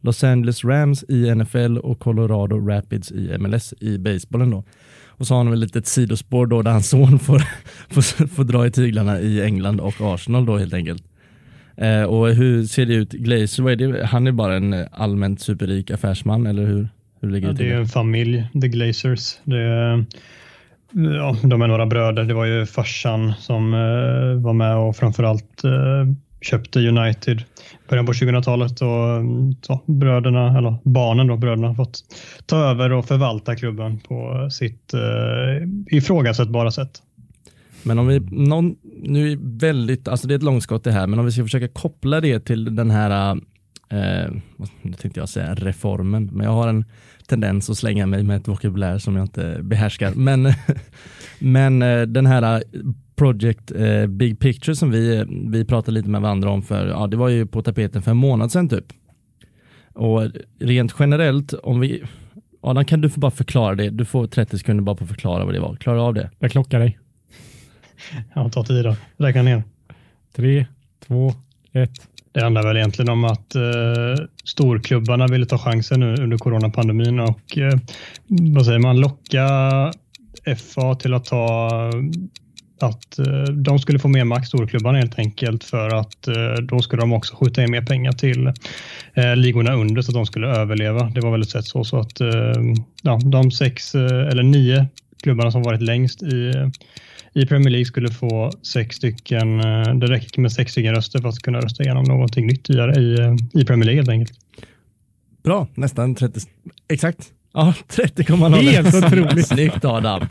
Los 0.00 0.24
Angeles 0.24 0.64
Rams 0.64 1.04
i 1.08 1.34
NFL 1.34 1.78
och 1.78 1.98
Colorado 1.98 2.68
Rapids 2.68 3.12
i 3.12 3.38
MLS 3.38 3.74
i 3.80 3.98
basebollen 3.98 4.50
då. 4.50 4.64
Och 5.06 5.26
så 5.26 5.34
har 5.34 5.38
han 5.38 5.50
väl 5.50 5.60
lite 5.60 5.78
ett 5.78 5.86
sidospår 5.86 6.46
då 6.46 6.62
där 6.62 6.70
hans 6.70 6.88
son 6.88 7.18
får, 7.18 7.38
får, 7.88 8.26
får 8.26 8.44
dra 8.44 8.66
i 8.66 8.70
tyglarna 8.70 9.20
i 9.20 9.42
England 9.42 9.80
och 9.80 9.94
Arsenal 10.00 10.46
då 10.46 10.58
helt 10.58 10.74
enkelt. 10.74 11.04
Eh, 11.76 12.02
och 12.02 12.28
hur 12.28 12.64
ser 12.64 12.86
det 12.86 12.94
ut? 12.94 13.12
Glazer, 13.12 13.76
det, 13.76 14.06
han 14.06 14.26
är 14.26 14.32
bara 14.32 14.56
en 14.56 14.86
allmänt 14.92 15.40
superrik 15.40 15.90
affärsman 15.90 16.46
eller 16.46 16.66
hur? 16.66 16.88
hur 17.20 17.30
ligger 17.30 17.48
ja, 17.48 17.52
det, 17.52 17.64
det 17.64 17.72
är 17.72 17.76
en 17.76 17.86
familj, 17.86 18.48
The 18.60 18.68
Glazers. 18.68 19.38
Det 19.44 19.58
är, 19.58 20.04
Ja, 20.92 21.36
de 21.42 21.62
är 21.62 21.66
några 21.66 21.86
bröder. 21.86 22.24
Det 22.24 22.34
var 22.34 22.44
ju 22.44 22.66
farsan 22.66 23.32
som 23.38 23.74
eh, 23.74 24.42
var 24.42 24.52
med 24.52 24.76
och 24.76 24.96
framförallt 24.96 25.64
eh, 25.64 26.14
köpte 26.40 26.88
United 26.88 27.42
början 27.88 28.06
på 28.06 28.12
2000-talet 28.12 28.80
och 28.80 29.16
mm, 29.16 29.54
så, 29.62 29.80
bröderna, 29.86 30.58
eller 30.58 30.76
barnen 30.82 31.26
då, 31.26 31.36
bröderna 31.36 31.68
har 31.68 31.74
fått 31.74 32.00
ta 32.46 32.56
över 32.56 32.92
och 32.92 33.04
förvalta 33.04 33.56
klubben 33.56 33.98
på 33.98 34.48
sitt 34.50 34.94
eh, 34.94 35.68
ifrågasättbara 35.96 36.70
sätt. 36.70 37.02
Men 37.82 37.98
om 37.98 38.06
vi, 38.06 38.20
någon, 38.20 38.76
nu 39.02 39.32
är 39.32 39.38
väldigt, 39.58 40.08
alltså 40.08 40.28
det 40.28 40.34
är 40.34 40.36
ett 40.36 40.42
långskott 40.42 40.84
det 40.84 40.92
här, 40.92 41.06
men 41.06 41.18
om 41.18 41.24
vi 41.24 41.32
ska 41.32 41.42
försöka 41.42 41.68
koppla 41.68 42.20
det 42.20 42.40
till 42.40 42.76
den 42.76 42.90
här, 42.90 43.40
eh, 43.88 44.32
vad 44.56 44.68
tänkte 44.98 45.20
jag 45.20 45.28
säga, 45.28 45.54
reformen, 45.54 46.30
men 46.32 46.46
jag 46.46 46.52
har 46.52 46.68
en 46.68 46.84
tendens 47.26 47.70
att 47.70 47.78
slänga 47.78 48.06
mig 48.06 48.22
med 48.22 48.36
ett 48.36 48.48
vokabulär 48.48 48.98
som 48.98 49.16
jag 49.16 49.24
inte 49.24 49.58
behärskar. 49.62 50.12
Men, 50.14 50.52
men 51.38 51.82
eh, 51.82 52.02
den 52.02 52.26
här 52.26 52.56
eh, 52.56 52.60
Project 53.16 53.70
eh, 53.70 54.06
Big 54.06 54.38
Picture 54.38 54.76
som 54.76 54.90
vi, 54.90 55.24
vi 55.48 55.64
pratade 55.64 55.94
lite 55.94 56.08
med 56.08 56.20
varandra 56.20 56.50
om 56.50 56.62
för, 56.62 56.86
ja 56.86 57.06
det 57.06 57.16
var 57.16 57.28
ju 57.28 57.46
på 57.46 57.62
tapeten 57.62 58.02
för 58.02 58.10
en 58.10 58.16
månad 58.16 58.52
sedan 58.52 58.68
typ. 58.68 58.84
Och 59.92 60.22
rent 60.60 60.94
generellt, 60.98 61.52
om 61.52 61.80
vi, 61.80 62.02
Adam 62.60 62.84
kan 62.84 63.00
du 63.00 63.10
få 63.10 63.20
bara 63.20 63.30
förklara 63.30 63.74
det? 63.74 63.90
Du 63.90 64.04
får 64.04 64.26
30 64.26 64.58
sekunder 64.58 64.84
bara 64.84 64.96
på 64.96 65.04
att 65.04 65.10
förklara 65.10 65.44
vad 65.44 65.54
det 65.54 65.60
var. 65.60 65.76
Klarar 65.76 65.96
du 65.96 66.02
av 66.02 66.14
det? 66.14 66.30
Jag 66.38 66.50
klockar 66.50 66.78
dig. 66.78 66.98
Ja, 68.34 68.50
ta 68.50 68.64
tid 68.64 68.84
då. 68.84 68.96
Räkna 69.16 69.42
ner. 69.42 69.62
Tre, 70.36 70.66
två, 71.06 71.32
ett. 71.72 72.08
Det 72.32 72.42
handlar 72.42 72.62
väl 72.62 72.76
egentligen 72.76 73.10
om 73.10 73.24
att 73.24 73.54
eh, 73.54 74.24
storklubbarna 74.44 75.26
ville 75.26 75.46
ta 75.46 75.58
chansen 75.58 76.00
nu 76.00 76.14
under 76.14 76.38
coronapandemin 76.38 77.20
och 77.20 77.58
eh, 77.58 77.78
vad 78.26 78.66
säger 78.66 78.78
man, 78.78 79.00
locka 79.00 79.48
FA 80.56 80.94
till 80.94 81.14
att 81.14 81.24
ta 81.24 81.70
att 82.80 83.18
eh, 83.18 83.42
de 83.42 83.78
skulle 83.78 83.98
få 83.98 84.08
mer 84.08 84.24
makt, 84.24 84.48
storklubbarna 84.48 84.98
helt 84.98 85.18
enkelt, 85.18 85.64
för 85.64 85.88
att 85.88 86.28
eh, 86.28 86.62
då 86.62 86.80
skulle 86.80 87.02
de 87.02 87.12
också 87.12 87.36
skjuta 87.36 87.62
in 87.62 87.70
mer 87.70 87.82
pengar 87.82 88.12
till 88.12 88.46
eh, 89.14 89.36
ligorna 89.36 89.74
under 89.74 90.02
så 90.02 90.10
att 90.10 90.14
de 90.14 90.26
skulle 90.26 90.46
överleva. 90.46 91.10
Det 91.14 91.20
var 91.20 91.30
väl 91.30 91.42
ett 91.42 91.50
sätt 91.50 91.64
så, 91.64 91.84
så 91.84 91.98
att 91.98 92.20
ja, 93.02 93.20
de 93.24 93.50
sex 93.50 93.94
eller 93.94 94.42
nio 94.42 94.86
klubbarna 95.22 95.50
som 95.50 95.62
varit 95.62 95.82
längst 95.82 96.22
i 96.22 96.52
i 97.38 97.46
Premier 97.46 97.70
League 97.70 97.84
skulle 97.84 98.10
få 98.10 98.52
sex 98.62 98.96
stycken, 98.96 99.60
eh, 99.60 99.94
det 99.94 100.06
räcker 100.06 100.40
med 100.40 100.52
sex 100.52 100.72
stycken 100.72 100.94
röster 100.94 101.18
för 101.18 101.28
att 101.28 101.38
kunna 101.38 101.60
rösta 101.60 101.82
igenom 101.82 102.04
någonting 102.04 102.46
nytt 102.46 102.70
i, 102.70 102.72
i 103.54 103.64
Premier 103.64 103.84
League 103.84 103.96
helt 103.96 104.08
enkelt. 104.08 104.38
Bra, 105.42 105.68
nästan 105.74 106.14
30, 106.14 106.40
exakt. 106.88 107.32
Ja, 107.54 107.74
30,0. 107.88 108.54
Helt 108.54 108.94
otroligt. 108.94 109.46
Snyggt 109.46 109.84
Adam. 109.84 110.26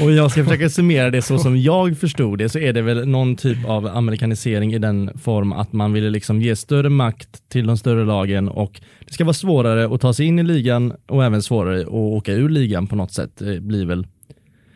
Och 0.00 0.12
jag 0.12 0.30
ska 0.30 0.44
försöka 0.44 0.70
summera 0.70 1.10
det 1.10 1.22
så 1.22 1.38
som 1.38 1.58
jag 1.60 1.98
förstod 1.98 2.38
det 2.38 2.48
så 2.48 2.58
är 2.58 2.72
det 2.72 2.82
väl 2.82 3.08
någon 3.08 3.36
typ 3.36 3.64
av 3.64 3.86
amerikanisering 3.86 4.74
i 4.74 4.78
den 4.78 5.18
form 5.18 5.52
att 5.52 5.72
man 5.72 5.92
ville 5.92 6.10
liksom 6.10 6.42
ge 6.42 6.56
större 6.56 6.88
makt 6.88 7.48
till 7.48 7.66
de 7.66 7.76
större 7.76 8.04
lagen 8.04 8.48
och 8.48 8.80
det 9.06 9.12
ska 9.12 9.24
vara 9.24 9.34
svårare 9.34 9.94
att 9.94 10.00
ta 10.00 10.12
sig 10.12 10.26
in 10.26 10.38
i 10.38 10.42
ligan 10.42 10.92
och 11.06 11.24
även 11.24 11.42
svårare 11.42 11.80
att 11.80 11.88
åka 11.88 12.32
ur 12.32 12.48
ligan 12.48 12.86
på 12.86 12.96
något 12.96 13.12
sätt. 13.12 13.30
Det 13.38 13.60
blir 13.60 13.86
väl 13.86 14.06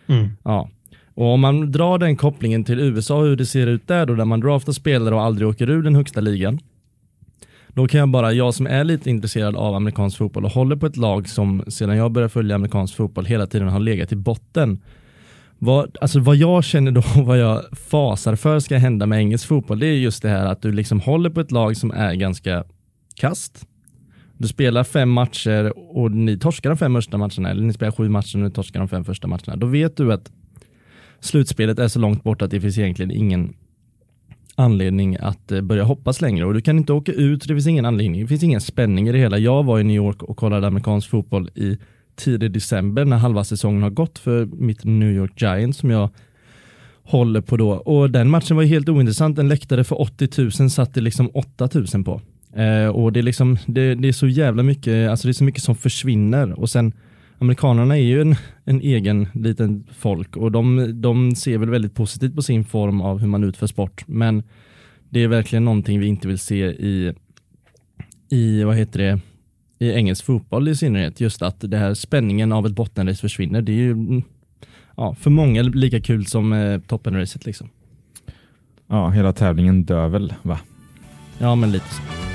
mm. 0.07 0.29
ja, 0.45 0.69
och 1.17 1.27
om 1.27 1.41
man 1.41 1.73
drar 1.73 1.99
den 1.99 2.17
kopplingen 2.17 2.65
till 2.65 2.81
USA, 2.81 3.21
hur 3.21 3.37
det 3.37 3.47
ser 3.47 3.67
ut 3.67 3.89
där 3.89 4.07
då, 4.07 4.15
där 4.15 4.25
man 4.25 4.41
draftar 4.41 4.73
spelare 4.73 5.15
och 5.15 5.23
aldrig 5.23 5.49
åker 5.49 5.71
ur 5.71 5.83
den 5.83 5.95
högsta 5.95 6.21
ligan. 6.21 6.61
Då 7.69 7.89
kan 7.89 8.01
jag 8.01 8.09
bara, 8.09 8.33
jag 8.33 8.55
som 8.55 8.67
är 8.67 8.85
lite 8.85 9.11
intresserad 9.11 9.57
av 9.57 9.75
amerikansk 9.75 10.19
fotboll 10.19 10.45
och 10.45 10.51
håller 10.51 10.77
på 10.77 10.87
ett 10.87 10.97
lag 10.97 11.29
som 11.29 11.65
sedan 11.69 11.97
jag 11.97 12.13
började 12.13 12.29
följa 12.29 12.55
amerikansk 12.55 12.97
fotboll 12.97 13.25
hela 13.25 13.47
tiden 13.47 13.69
har 13.69 13.81
legat 13.81 14.13
i 14.13 14.17
botten. 14.17 14.81
Vad, 15.59 15.99
alltså 16.01 16.21
vad 16.21 16.37
jag 16.37 16.65
känner 16.65 16.91
då, 16.91 17.03
vad 17.17 17.39
jag 17.39 17.63
fasar 17.73 18.37
för 18.37 18.61
ska 18.61 18.77
hända 18.77 19.07
med 19.07 19.19
engelsk 19.19 19.47
fotboll, 19.47 19.79
det 19.79 19.87
är 19.87 19.93
just 19.93 20.23
det 20.23 20.29
här 20.29 20.47
att 20.47 20.63
du 20.63 20.73
liksom 20.73 21.01
håller 21.01 21.31
på 21.31 21.41
ett 21.41 21.51
lag 21.51 21.77
som 21.77 21.91
är 21.91 22.15
ganska 22.15 22.65
kast. 23.15 23.67
Du 24.39 24.49
spelar 24.49 24.85
fem 24.85 25.11
matcher 25.11 25.73
och 25.97 26.11
ni 26.11 26.39
torskar 26.39 26.71
de 26.71 26.77
fem 26.77 26.95
första 26.95 27.19
matcherna, 27.19 27.51
eller 27.51 27.63
ni 27.63 27.73
spelar 27.73 27.93
sju 27.93 28.09
matcher 28.09 28.37
och 28.37 28.45
ni 28.45 28.51
torskar 28.51 28.81
de 28.81 28.89
fem 28.89 29.05
första 29.05 29.29
matcherna. 29.29 29.57
Då 29.57 29.67
vet 29.67 29.97
du 29.97 30.13
att 30.13 30.31
slutspelet 31.21 31.79
är 31.79 31.89
så 31.89 31.99
långt 31.99 32.25
bort 32.25 32.43
att 32.43 32.51
det 32.51 32.61
finns 32.61 32.79
egentligen 32.79 33.11
ingen 33.11 33.55
anledning 34.55 35.17
att 35.21 35.53
eh, 35.53 35.61
börja 35.61 35.85
hoppas 35.85 36.21
längre 36.21 36.45
och 36.47 36.55
du 36.55 36.61
kan 36.61 36.79
inte 36.79 36.93
åka 36.93 37.13
ut, 37.13 37.43
det 37.49 37.55
finns 37.55 37.67
ingen 37.67 37.85
anledning, 37.85 38.21
det 38.23 38.29
finns 38.29 38.43
ingen 38.43 38.61
spänning 38.61 39.09
i 39.09 39.13
det 39.13 39.19
hela. 39.19 39.39
Jag 39.39 39.63
var 39.63 39.81
i 39.81 39.85
New 39.85 39.97
York 39.97 40.23
och 40.23 40.37
kollade 40.37 40.67
amerikansk 40.67 41.11
fotboll 41.11 41.51
i 41.55 41.79
tidig 42.17 42.53
december 42.53 43.05
när 43.05 43.17
halva 43.17 43.45
säsongen 43.45 43.83
har 43.83 43.91
gått 43.91 44.19
för 44.19 44.47
mitt 44.47 44.85
New 44.85 45.13
York 45.13 45.43
Giants 45.43 45.79
som 45.79 45.91
jag 45.91 46.11
håller 47.03 47.41
på 47.41 47.57
då 47.57 47.71
och 47.71 48.11
den 48.11 48.31
matchen 48.31 48.57
var 48.57 48.65
helt 48.65 48.89
ointressant. 48.89 49.39
En 49.39 49.49
läktare 49.49 49.85
för 49.85 50.01
80 50.01 50.43
000 50.61 50.71
satt 50.71 50.95
det 50.95 51.01
liksom 51.01 51.31
8 51.35 51.69
000 51.95 52.05
på. 52.05 52.21
Eh, 52.61 52.89
och 52.89 53.13
det 53.13 53.21
är 53.21 53.23
liksom, 53.23 53.59
det, 53.67 53.95
det, 53.95 54.09
är 54.09 54.13
så 54.13 54.29
jävla 54.29 54.63
mycket, 54.63 55.11
alltså 55.11 55.29
det 55.29 55.31
är 55.31 55.33
så 55.33 55.45
mycket 55.45 55.63
som 55.63 55.75
försvinner 55.75 56.61
och 56.61 56.71
sen 56.71 56.93
amerikanerna 57.39 57.97
är 57.97 58.03
ju 58.03 58.21
en, 58.21 58.37
en 58.65 58.81
egen 58.81 59.29
liten 59.35 59.85
folk 59.99 60.37
och 60.37 60.53
de, 60.53 60.91
de 61.01 61.35
ser 61.35 61.59
väl 61.59 61.71
väldigt 61.71 61.95
positivt 61.95 62.35
på 62.35 62.43
sin 62.43 62.65
form 62.65 63.01
av 63.01 63.19
hur 63.19 63.29
man 63.29 63.45
utför 63.45 63.67
sport. 63.67 64.05
Men 64.09 64.43
det 65.11 65.23
är 65.23 65.29
verkligen 65.29 65.65
någonting 65.65 66.01
vi 66.01 66.07
inte 66.07 66.29
vill 66.29 66.39
se 66.39 66.65
i, 66.65 67.15
i 68.31 68.63
vad 68.63 68.77
heter 68.77 68.99
det, 68.99 69.21
i 69.79 69.93
engelsk 69.93 70.25
fotboll 70.25 70.69
i 70.69 70.77
synnerhet. 70.77 71.21
Just 71.21 71.43
att 71.43 71.71
det 71.71 71.77
här 71.77 71.95
spänningen 71.95 72.53
av 72.53 72.67
ett 72.67 72.73
bottenrace 72.73 73.21
försvinner. 73.21 73.63
Det 73.63 73.73
är 73.73 73.77
ju 73.77 74.23
ja, 74.97 75.15
för 75.15 75.31
många 75.31 75.63
lika 75.63 76.01
kul 76.01 76.27
som 76.27 76.53
eh, 76.53 76.81
toppenracet 76.81 77.47
liksom. 77.47 77.69
Ja, 78.87 79.11
hela 79.11 79.33
tävlingen 79.33 79.85
dör 79.85 80.09
väl 80.09 80.35
va? 80.43 80.61
Ja, 81.39 81.55
men 81.55 81.73
lite 81.73 81.95
så. 81.95 82.26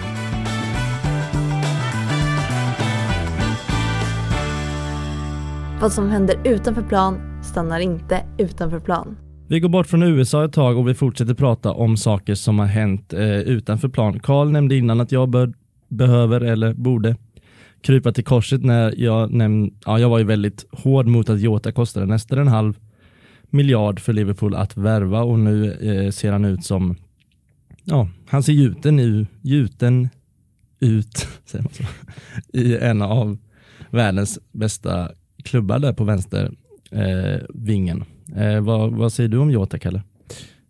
Vad 5.82 5.94
som 5.94 6.10
händer 6.10 6.36
utanför 6.44 6.82
plan 6.82 7.44
stannar 7.44 7.80
inte 7.80 8.24
utanför 8.38 8.80
plan. 8.80 9.17
Vi 9.48 9.60
går 9.60 9.70
bort 9.70 9.88
från 9.88 10.04
USA 10.04 10.46
ett 10.46 10.54
tag 10.54 10.78
och 10.78 10.88
vi 10.88 10.94
fortsätter 10.94 11.34
prata 11.34 11.72
om 11.72 11.98
saker 11.98 12.36
som 12.36 12.60
har 12.60 12.65
hänt 12.65 13.13
eh, 13.13 13.39
utanför 13.39 13.89
plan. 13.89 14.20
Karl 14.20 14.52
nämnde 14.52 14.76
innan 14.76 15.02
att 15.02 15.12
jag 15.12 15.30
bör, 15.30 15.54
behöver 15.88 16.41
eller 16.41 16.74
borde 16.74 17.15
krypa 17.82 18.12
till 18.12 18.24
korset 18.24 18.63
när 18.63 18.94
jag 18.98 19.32
nämnde, 19.32 19.76
ja 19.86 20.00
jag 20.00 20.10
var 20.10 20.17
ju 20.17 20.24
väldigt 20.24 20.65
hård 20.72 21.08
mot 21.08 21.30
att 21.30 21.41
Jota 21.41 21.72
kostade 21.72 22.06
nästan 22.06 22.39
en 22.39 22.48
halv 22.48 22.80
miljard 23.50 24.00
för 24.00 24.13
Liverpool 24.13 24.56
att 24.56 24.78
värva 24.78 25.22
och 25.22 25.39
nu 25.39 25.72
eh, 25.72 26.12
ser 26.12 26.32
han 26.32 26.46
ut 26.46 26.65
som, 26.65 26.96
ja 27.84 28.10
han 28.28 28.44
ser 28.44 28.54
gjuten, 28.54 28.96
nu, 28.96 29.28
gjuten 29.41 30.10
ut 30.80 31.28
säger 31.46 31.63
man 31.63 31.74
så, 31.74 31.84
i 32.58 32.78
en 32.78 33.02
av 33.02 33.38
världens 33.89 34.39
bästa 34.52 35.10
klubbar 35.42 35.80
där 35.80 35.94
på 35.94 36.04
vänster 36.04 36.52
eh, 36.92 37.42
vingen. 37.54 38.04
Eh, 38.36 38.62
vad, 38.62 38.94
vad 38.94 39.14
säger 39.14 39.30
du 39.30 39.38
om 39.38 39.52
Jota, 39.52 39.80
Kalle? 39.80 40.02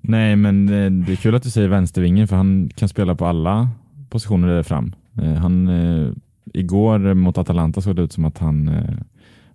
Nej, 0.02 0.36
men 0.36 0.70
eh, 0.70 0.92
det 0.92 1.12
är 1.12 1.16
kul 1.16 1.36
att 1.36 1.44
du 1.44 1.50
säger 1.50 1.68
vänstervingen 1.68 2.28
för 2.28 2.36
han 2.36 2.70
kan 2.76 2.90
spela 2.90 3.16
på 3.16 3.26
alla 3.26 3.70
positioner 4.10 4.48
där 4.48 4.64
fram. 4.64 4.96
Eh, 5.22 5.34
han, 5.34 5.68
eh, 5.68 6.12
igår 6.54 7.14
mot 7.14 7.38
Atalanta 7.38 7.82
såg 7.82 7.96
det 7.96 8.02
ut 8.02 8.14
som 8.14 8.26
att 8.26 8.38
han 8.38 8.68
eh, 8.68 8.96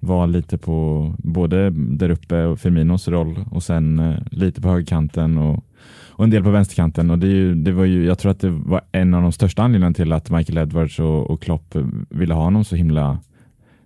var 0.01 0.27
lite 0.27 0.59
på 0.59 1.15
både 1.19 1.71
där 1.71 2.11
uppe 2.11 2.45
och 2.45 2.61
Firminos 2.61 3.09
roll 3.09 3.45
och 3.51 3.63
sen 3.63 3.99
eh, 3.99 4.17
lite 4.31 4.61
på 4.61 4.69
högerkanten 4.69 5.39
och, 5.39 5.65
och 6.09 6.25
en 6.25 6.31
del 6.31 6.43
på 6.45 6.51
vänsterkanten. 6.51 7.11
Och 7.11 7.19
det, 7.19 7.27
ju, 7.27 7.55
det 7.55 7.73
var 7.73 7.85
ju, 7.85 8.05
jag 8.05 8.19
tror 8.19 8.31
att 8.31 8.41
det 8.41 8.51
var 8.51 8.81
en 8.93 9.15
av 9.15 9.23
de 9.23 9.33
största 9.33 9.63
anledningarna 9.63 9.95
till 9.95 10.13
att 10.13 10.31
Michael 10.31 10.59
Edwards 10.59 10.99
och, 10.99 11.31
och 11.31 11.43
Klopp 11.43 11.77
ville 12.11 12.35
ha 12.35 12.43
honom 12.43 12.65
så 12.65 12.77
himla 12.77 13.19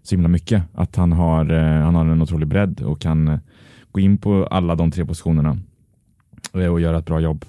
så 0.03 0.15
himla 0.15 0.29
mycket. 0.29 0.63
Att 0.75 0.97
han 0.97 1.13
har, 1.13 1.53
eh, 1.53 1.83
han 1.83 1.95
har 1.95 2.07
en 2.07 2.23
otrolig 2.23 2.49
bredd 2.49 2.81
och 2.83 3.01
kan 3.01 3.29
eh, 3.29 3.39
gå 3.93 4.01
in 4.01 4.19
på 4.19 4.47
alla 4.47 4.75
de 4.75 4.91
tre 4.91 5.05
positionerna 5.05 5.59
eh, 6.55 6.67
och, 6.67 6.81
göra 6.81 6.99
ett 6.99 7.07
bra 7.07 7.21
jobb. 7.21 7.45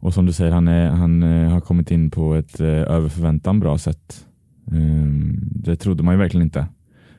Och 0.00 0.14
som 0.14 0.26
du 0.26 0.32
säger, 0.32 0.52
han, 0.52 0.68
är, 0.68 0.88
han 0.90 1.22
har 1.22 1.60
kommit 1.60 1.90
in 1.90 2.10
på 2.10 2.34
ett 2.34 2.60
över 2.60 3.08
förväntan 3.08 3.60
bra 3.60 3.78
sätt. 3.78 4.26
Ehm, 4.72 5.38
det 5.40 5.76
trodde 5.76 6.02
man 6.02 6.14
ju 6.14 6.18
verkligen 6.18 6.44
inte. 6.44 6.66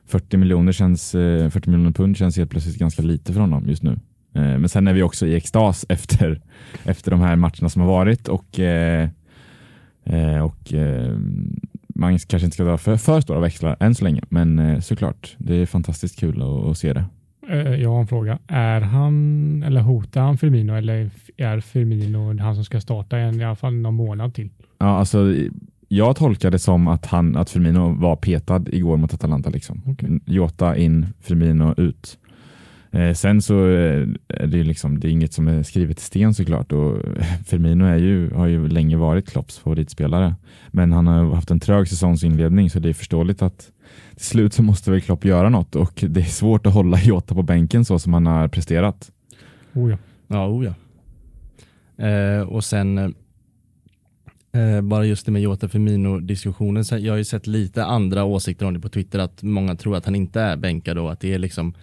40 0.06 0.36
miljoner, 0.36 0.72
känns, 0.72 1.10
40 1.10 1.70
miljoner 1.70 1.90
pund 1.90 2.16
känns 2.16 2.36
helt 2.36 2.50
plötsligt 2.50 2.78
ganska 2.78 3.02
lite 3.02 3.32
för 3.32 3.40
honom 3.40 3.68
just 3.68 3.82
nu. 3.82 3.98
Men 4.32 4.68
sen 4.68 4.88
är 4.88 4.92
vi 4.92 5.02
också 5.02 5.26
i 5.26 5.36
extas 5.36 5.86
efter, 5.88 6.40
efter 6.84 7.10
de 7.10 7.20
här 7.20 7.36
matcherna 7.36 7.68
som 7.68 7.82
har 7.82 7.88
varit 7.88 8.28
och, 8.28 8.60
och 10.42 10.72
ehm, 10.72 11.60
man 12.00 12.18
kanske 12.18 12.44
inte 12.44 12.54
ska 12.54 12.64
dra 12.64 12.78
för, 12.78 12.96
för 12.96 13.20
stora 13.20 13.40
växlar 13.40 13.76
än 13.80 13.94
så 13.94 14.04
länge, 14.04 14.22
men 14.28 14.58
eh, 14.58 14.80
såklart, 14.80 15.36
det 15.38 15.54
är 15.54 15.66
fantastiskt 15.66 16.18
kul 16.18 16.42
att, 16.42 16.66
att 16.66 16.78
se 16.78 16.92
det. 16.92 17.04
Eh, 17.48 17.74
jag 17.74 17.90
har 17.90 18.00
en 18.00 18.06
fråga. 18.06 18.38
Är 18.46 18.80
han 18.80 19.62
eller 19.62 19.80
hotar 19.80 20.20
han 20.20 20.38
Firmino 20.38 20.72
eller 20.72 21.10
är 21.36 21.60
Firmino 21.60 22.38
han 22.38 22.54
som 22.54 22.64
ska 22.64 22.80
starta 22.80 23.18
en, 23.18 23.40
i 23.40 23.44
alla 23.44 23.56
fall 23.56 23.74
någon 23.74 23.94
månad 23.94 24.34
till? 24.34 24.50
Ja, 24.78 24.86
alltså 24.86 25.34
jag 25.88 26.16
tolkar 26.16 26.50
det 26.50 26.58
som 26.58 26.88
att, 26.88 27.06
han, 27.06 27.36
att 27.36 27.50
Firmino 27.50 27.94
var 28.00 28.16
petad 28.16 28.64
igår 28.66 28.96
mot 28.96 29.14
Atalanta. 29.14 29.50
Liksom. 29.50 29.82
Okay. 29.86 30.18
Jota 30.24 30.76
in, 30.76 31.06
Firmino 31.20 31.74
ut. 31.76 32.18
Eh, 32.92 33.14
sen 33.14 33.42
så 33.42 33.66
eh, 33.66 34.08
är 34.28 34.46
det, 34.46 34.62
liksom, 34.62 35.00
det 35.00 35.08
är 35.08 35.10
inget 35.10 35.32
som 35.32 35.48
är 35.48 35.62
skrivet 35.62 35.98
i 35.98 36.02
sten 36.02 36.34
såklart 36.34 36.72
och 36.72 36.98
Firmino 37.46 37.84
är 37.84 37.96
ju, 37.96 38.30
har 38.30 38.46
ju 38.46 38.68
länge 38.68 38.96
varit 38.96 39.30
Klopps 39.30 39.58
favoritspelare. 39.58 40.34
Men 40.68 40.92
han 40.92 41.06
har 41.06 41.34
haft 41.34 41.50
en 41.50 41.60
trög 41.60 41.88
säsongsinledning 41.88 42.70
så 42.70 42.78
det 42.78 42.88
är 42.88 42.92
förståeligt 42.92 43.42
att 43.42 43.70
till 44.16 44.26
slut 44.26 44.54
så 44.54 44.62
måste 44.62 44.90
väl 44.90 45.00
Klopp 45.00 45.24
göra 45.24 45.48
något 45.48 45.76
och 45.76 46.04
det 46.08 46.20
är 46.20 46.24
svårt 46.24 46.66
att 46.66 46.74
hålla 46.74 47.00
Jota 47.04 47.34
på 47.34 47.42
bänken 47.42 47.84
så 47.84 47.98
som 47.98 48.14
han 48.14 48.26
har 48.26 48.48
presterat. 48.48 49.10
Oh 49.74 49.90
ja. 49.90 49.96
Ja, 50.26 50.48
oh 50.48 50.64
ja. 50.64 50.74
Eh, 52.06 52.42
och 52.42 52.64
sen 52.64 53.14
eh, 54.52 54.80
bara 54.80 55.04
just 55.04 55.26
det 55.26 55.32
med 55.32 55.42
Jota 55.42 55.68
Firmino-diskussionen. 55.68 56.84
Jag 56.90 57.12
har 57.12 57.18
ju 57.18 57.24
sett 57.24 57.46
lite 57.46 57.84
andra 57.84 58.24
åsikter 58.24 58.66
om 58.66 58.74
det 58.74 58.80
på 58.80 58.88
Twitter 58.88 59.18
att 59.18 59.42
många 59.42 59.76
tror 59.76 59.96
att 59.96 60.04
han 60.04 60.14
inte 60.14 60.40
är 60.40 60.56
bänkad 60.56 60.98
och 60.98 61.12
att 61.12 61.20
det 61.20 61.34
är 61.34 61.38
liksom 61.38 61.74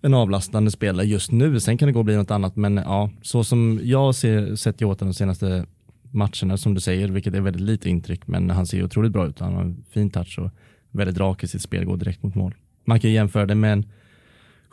en 0.00 0.14
avlastande 0.14 0.70
spelare 0.70 1.06
just 1.06 1.32
nu. 1.32 1.60
Sen 1.60 1.78
kan 1.78 1.86
det 1.86 1.92
gå 1.92 1.98
och 1.98 2.04
bli 2.04 2.16
något 2.16 2.30
annat, 2.30 2.56
men 2.56 2.76
ja, 2.76 3.10
så 3.22 3.44
som 3.44 3.80
jag 3.82 4.14
ser, 4.14 4.56
sett 4.56 4.80
Jota 4.80 5.04
de 5.04 5.14
senaste 5.14 5.66
matcherna 6.10 6.56
som 6.56 6.74
du 6.74 6.80
säger, 6.80 7.08
vilket 7.08 7.34
är 7.34 7.40
väldigt 7.40 7.62
lite 7.62 7.90
intryck, 7.90 8.26
men 8.26 8.50
han 8.50 8.66
ser 8.66 8.84
otroligt 8.84 9.12
bra 9.12 9.26
ut. 9.26 9.40
Han 9.40 9.54
har 9.54 9.62
en 9.62 9.84
fin 9.90 10.10
touch 10.10 10.38
och 10.38 10.50
väldigt 10.90 11.18
rak 11.18 11.44
i 11.44 11.48
sitt 11.48 11.62
spel, 11.62 11.84
går 11.84 11.96
direkt 11.96 12.22
mot 12.22 12.34
mål. 12.34 12.54
Man 12.84 13.00
kan 13.00 13.12
jämföra 13.12 13.46
det 13.46 13.54
med 13.54 13.72
en 13.72 13.84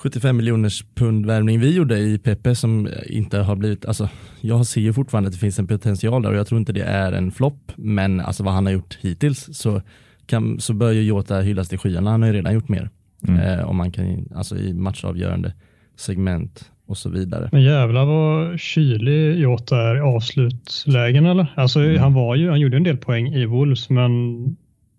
75 0.03 0.37
miljoners 0.37 0.85
pund 0.95 1.25
värvning 1.25 1.59
vi 1.59 1.75
gjorde 1.75 1.99
i 1.99 2.17
Pepe 2.17 2.55
som 2.55 2.89
inte 3.05 3.37
har 3.37 3.55
blivit, 3.55 3.85
alltså 3.85 4.09
jag 4.41 4.65
ser 4.65 4.81
ju 4.81 4.93
fortfarande 4.93 5.27
att 5.27 5.33
det 5.33 5.39
finns 5.39 5.59
en 5.59 5.67
potential 5.67 6.21
där 6.21 6.29
och 6.29 6.37
jag 6.37 6.47
tror 6.47 6.59
inte 6.59 6.73
det 6.73 6.83
är 6.83 7.11
en 7.11 7.31
flopp, 7.31 7.71
men 7.75 8.19
alltså 8.19 8.43
vad 8.43 8.53
han 8.53 8.65
har 8.65 8.73
gjort 8.73 8.97
hittills 9.01 9.49
så, 9.51 9.81
kan, 10.25 10.59
så 10.59 10.73
bör 10.73 10.91
ju 10.91 11.03
Jota 11.03 11.39
hyllas 11.39 11.69
till 11.69 11.77
skyarna, 11.77 12.11
han 12.11 12.21
har 12.21 12.27
ju 12.27 12.33
redan 12.33 12.53
gjort 12.53 12.69
mer. 12.69 12.89
Mm. 13.27 13.39
Eh, 13.39 13.69
om 13.69 13.75
man 13.75 13.91
kan, 13.91 14.29
alltså 14.35 14.57
i 14.57 14.73
matchavgörande 14.73 15.53
segment. 15.95 16.71
och 16.85 16.97
så 16.97 17.09
vidare. 17.09 17.49
Men 17.51 17.61
jävlar 17.61 18.05
vad 18.05 18.59
kylig 18.59 19.39
Jota 19.39 19.77
är 19.77 19.95
i 19.95 19.99
avslutslägen 19.99 21.25
eller? 21.25 21.47
Alltså 21.55 21.97
han 21.97 22.13
var 22.13 22.35
ju, 22.35 22.49
han 22.49 22.59
gjorde 22.59 22.77
en 22.77 22.83
del 22.83 22.97
poäng 22.97 23.27
i 23.27 23.45
Wolves 23.45 23.89
men 23.89 24.43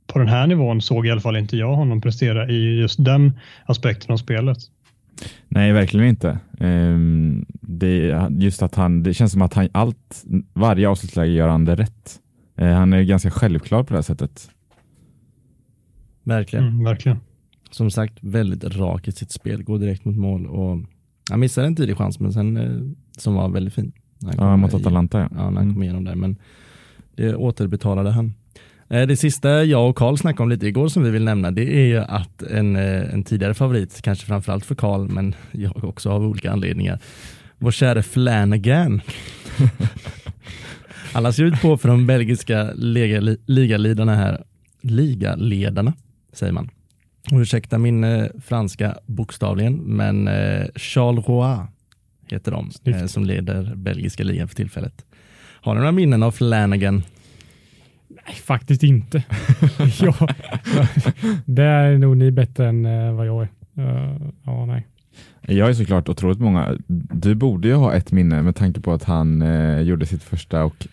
på 0.06 0.18
den 0.18 0.28
här 0.28 0.46
nivån 0.46 0.80
såg 0.80 1.06
i 1.06 1.10
alla 1.10 1.20
fall 1.20 1.36
inte 1.36 1.56
jag 1.56 1.76
honom 1.76 2.00
prestera 2.00 2.48
i 2.48 2.80
just 2.80 3.04
den 3.04 3.32
aspekten 3.66 4.12
av 4.12 4.16
spelet. 4.16 4.58
Nej, 5.48 5.72
verkligen 5.72 6.06
inte. 6.08 6.38
Ehm, 6.58 7.44
det, 7.60 8.28
just 8.38 8.62
att 8.62 8.74
han, 8.74 9.02
det 9.02 9.14
känns 9.14 9.32
som 9.32 9.42
att 9.42 9.54
han 9.54 9.68
allt, 9.72 10.24
varje 10.52 10.88
avslutsläge 10.88 11.32
gör 11.32 11.48
han 11.48 11.64
det 11.64 11.74
rätt. 11.74 12.20
Eh, 12.56 12.68
han 12.68 12.92
är 12.92 13.02
ganska 13.02 13.30
självklar 13.30 13.82
på 13.82 13.88
det 13.94 13.96
här 13.96 14.02
sättet. 14.02 14.50
Verkligen. 16.22 16.64
Mm, 16.68 16.84
verkligen. 16.84 17.18
Som 17.70 17.90
sagt, 17.90 18.18
väldigt 18.20 18.64
rak 18.76 19.08
i 19.08 19.12
sitt 19.12 19.30
spel, 19.30 19.62
går 19.62 19.78
direkt 19.78 20.04
mot 20.04 20.16
mål 20.16 20.46
och 20.46 20.78
han 21.30 21.40
missade 21.40 21.66
en 21.66 21.76
tidig 21.76 21.96
chans 21.96 22.20
men 22.20 22.32
sen 22.32 22.56
eh, 22.56 22.80
som 23.18 23.34
var 23.34 23.48
väldigt 23.48 23.74
fin. 23.74 23.92
Ja, 24.36 24.56
mot 24.56 24.74
Atalanta 24.74 25.18
ja. 25.18 25.28
Ja, 25.30 25.36
när 25.36 25.42
han 25.44 25.56
Mm. 25.56 25.74
kom 25.74 25.82
igenom 25.82 26.04
där. 26.04 26.14
Men 26.14 26.36
det 27.14 27.34
återbetalade 27.34 28.10
han. 28.10 28.34
Eh, 28.94 29.06
Det 29.06 29.16
sista 29.16 29.64
jag 29.64 29.90
och 29.90 29.96
Karl 29.96 30.16
snackade 30.16 30.42
om 30.42 30.48
lite 30.50 30.66
igår 30.66 30.88
som 30.88 31.02
vi 31.02 31.10
vill 31.10 31.24
nämna 31.24 31.50
det 31.50 31.74
är 31.76 31.86
ju 31.86 31.98
att 31.98 32.42
en, 32.42 32.76
eh, 32.76 33.14
en 33.14 33.24
tidigare 33.24 33.54
favorit, 33.54 34.02
kanske 34.02 34.26
framförallt 34.26 34.64
för 34.64 34.74
Karl 34.74 35.08
men 35.08 35.34
jag 35.52 35.84
också 35.84 36.10
av 36.10 36.22
olika 36.22 36.52
anledningar, 36.52 36.98
vår 37.58 37.70
käre 37.70 38.02
Flanagan. 38.02 39.00
Alla 41.12 41.32
ser 41.32 41.44
ut 41.44 41.62
på 41.62 41.76
för 41.76 41.88
de 41.88 42.06
belgiska 42.06 42.72
ligaledarna 43.46 44.16
här, 44.16 44.44
ligaledarna 44.80 45.92
säger 46.32 46.52
man. 46.52 46.70
Och 47.32 47.38
ursäkta 47.38 47.78
min 47.78 48.04
eh, 48.04 48.26
franska 48.44 48.98
bokstavligen 49.06 49.74
men 49.74 50.28
eh, 50.28 50.66
Charles 50.76 51.28
Roy 51.28 51.56
heter 52.26 52.50
de 52.52 52.70
eh, 52.84 53.06
som 53.06 53.24
leder 53.24 53.74
belgiska 53.76 54.24
ligan 54.24 54.48
för 54.48 54.56
tillfället. 54.56 55.04
Har 55.60 55.74
ni 55.74 55.78
några 55.78 55.92
minnen 55.92 56.22
av 56.22 56.30
Flanagan? 56.32 57.02
Nej, 58.26 58.34
faktiskt 58.34 58.82
inte. 58.82 59.22
ja, 60.00 60.28
det 61.44 61.62
är 61.62 61.98
nog 61.98 62.16
ni 62.16 62.30
bättre 62.30 62.68
än 62.68 62.86
eh, 62.86 63.12
vad 63.14 63.26
jag 63.26 63.42
är. 63.42 63.48
Eh, 63.76 64.16
ja, 64.42 64.66
nej. 64.66 64.86
Jag 65.46 65.68
är 65.68 65.74
såklart 65.74 66.08
otroligt 66.08 66.40
många. 66.40 66.78
Du 67.12 67.34
borde 67.34 67.68
ju 67.68 67.74
ha 67.74 67.94
ett 67.94 68.12
minne 68.12 68.42
med 68.42 68.56
tanke 68.56 68.80
på 68.80 68.92
att 68.92 69.04
han 69.04 69.42
eh, 69.42 69.80
gjorde 69.80 70.06
sitt 70.06 70.22
första 70.22 70.64
och 70.64 70.86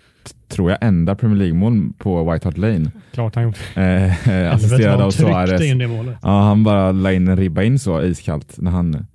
tror 0.47 0.69
jag 0.71 0.77
enda 0.81 1.15
Premier 1.15 1.37
League-mål 1.37 1.93
på 1.97 2.31
White 2.31 2.47
Hart 2.47 2.57
Lane. 2.57 2.91
Klart 3.13 3.35
han 3.35 3.43
gjort. 3.43 3.57
Eh, 3.75 4.53
assisterad 4.53 5.01
av 5.01 5.11
Suarez. 5.11 5.49
tryckte 5.49 5.65
in 5.65 5.77
det 5.77 5.87
målet. 5.87 6.17
Ja, 6.21 6.41
han 6.41 6.63
bara 6.63 6.91
la 6.91 7.11
in 7.11 7.27
en 7.27 7.37
ribba 7.37 7.63
in 7.63 7.79
så 7.79 8.01
iskallt 8.01 8.55
när 8.57 8.71
han, 8.71 9.05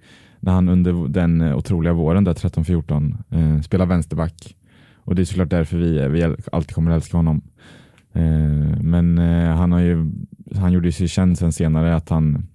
när 0.41 0.53
han 0.53 0.69
under 0.69 1.09
den 1.09 1.43
otroliga 1.55 1.93
våren 1.93 2.25
där 2.25 2.35
13-14 2.35 3.17
eh, 3.31 3.63
spelar 3.63 3.87
vänsterback. 3.87 4.57
Och 4.97 5.15
det 5.15 5.23
är 5.23 5.25
såklart 5.25 5.51
därför 5.51 5.77
vi, 5.77 6.09
vi 6.09 6.37
alltid 6.53 6.75
kommer 6.75 6.91
att 6.91 6.97
älska 6.97 7.17
honom. 7.17 7.43
Eh, 8.17 8.83
men 8.83 9.19
eh, 9.19 9.57
han, 9.57 9.73
har 9.73 9.81
ju, 9.81 10.11
han 10.57 10.73
gjorde 10.73 10.93
sig 10.93 11.09
känd 11.09 11.39
sen 11.39 11.53
senare 11.53 11.97
att 11.97 12.09
han, 12.09 12.47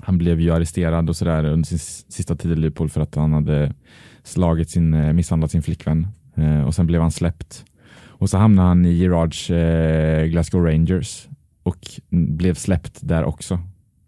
han 0.00 0.18
blev 0.18 0.40
ju 0.40 0.50
arresterad 0.50 1.08
och 1.08 1.16
sådär 1.16 1.44
under 1.44 1.66
sin 1.66 1.78
sista 2.08 2.36
tid 2.36 2.52
i 2.52 2.56
Liverpool 2.56 2.90
för 2.90 3.00
att 3.00 3.14
han 3.14 3.32
hade 3.32 3.74
slagit 4.22 4.70
sin, 4.70 4.94
eh, 4.94 5.12
misshandlat 5.12 5.50
sin 5.50 5.62
flickvän. 5.62 6.06
Och 6.66 6.74
sen 6.74 6.86
blev 6.86 7.00
han 7.00 7.10
släppt. 7.10 7.64
Och 8.24 8.30
så 8.30 8.38
hamnade 8.38 8.68
han 8.68 8.84
i 8.84 8.92
Gerards 8.92 9.50
eh, 9.50 10.26
Glasgow 10.26 10.64
Rangers 10.64 11.28
och 11.62 12.00
blev 12.10 12.54
släppt 12.54 12.98
där 13.00 13.24
också. 13.24 13.58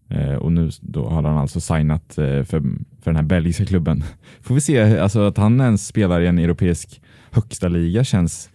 Eh, 0.08 0.34
och 0.34 0.52
nu 0.52 0.70
då 0.80 1.08
har 1.08 1.22
han 1.22 1.38
alltså 1.38 1.60
signat 1.60 2.18
eh, 2.18 2.24
för, 2.24 2.60
för 3.02 3.04
den 3.04 3.16
här 3.16 3.22
belgiska 3.22 3.64
klubben. 3.64 4.04
Får 4.40 4.54
vi 4.54 4.60
se, 4.60 4.98
alltså 4.98 5.20
att 5.20 5.36
han 5.36 5.60
ens 5.60 5.86
spelar 5.86 6.20
i 6.20 6.26
en 6.26 6.38
europeisk 6.38 7.00
högsta 7.30 7.68
liga 7.68 8.04
känns, 8.04 8.50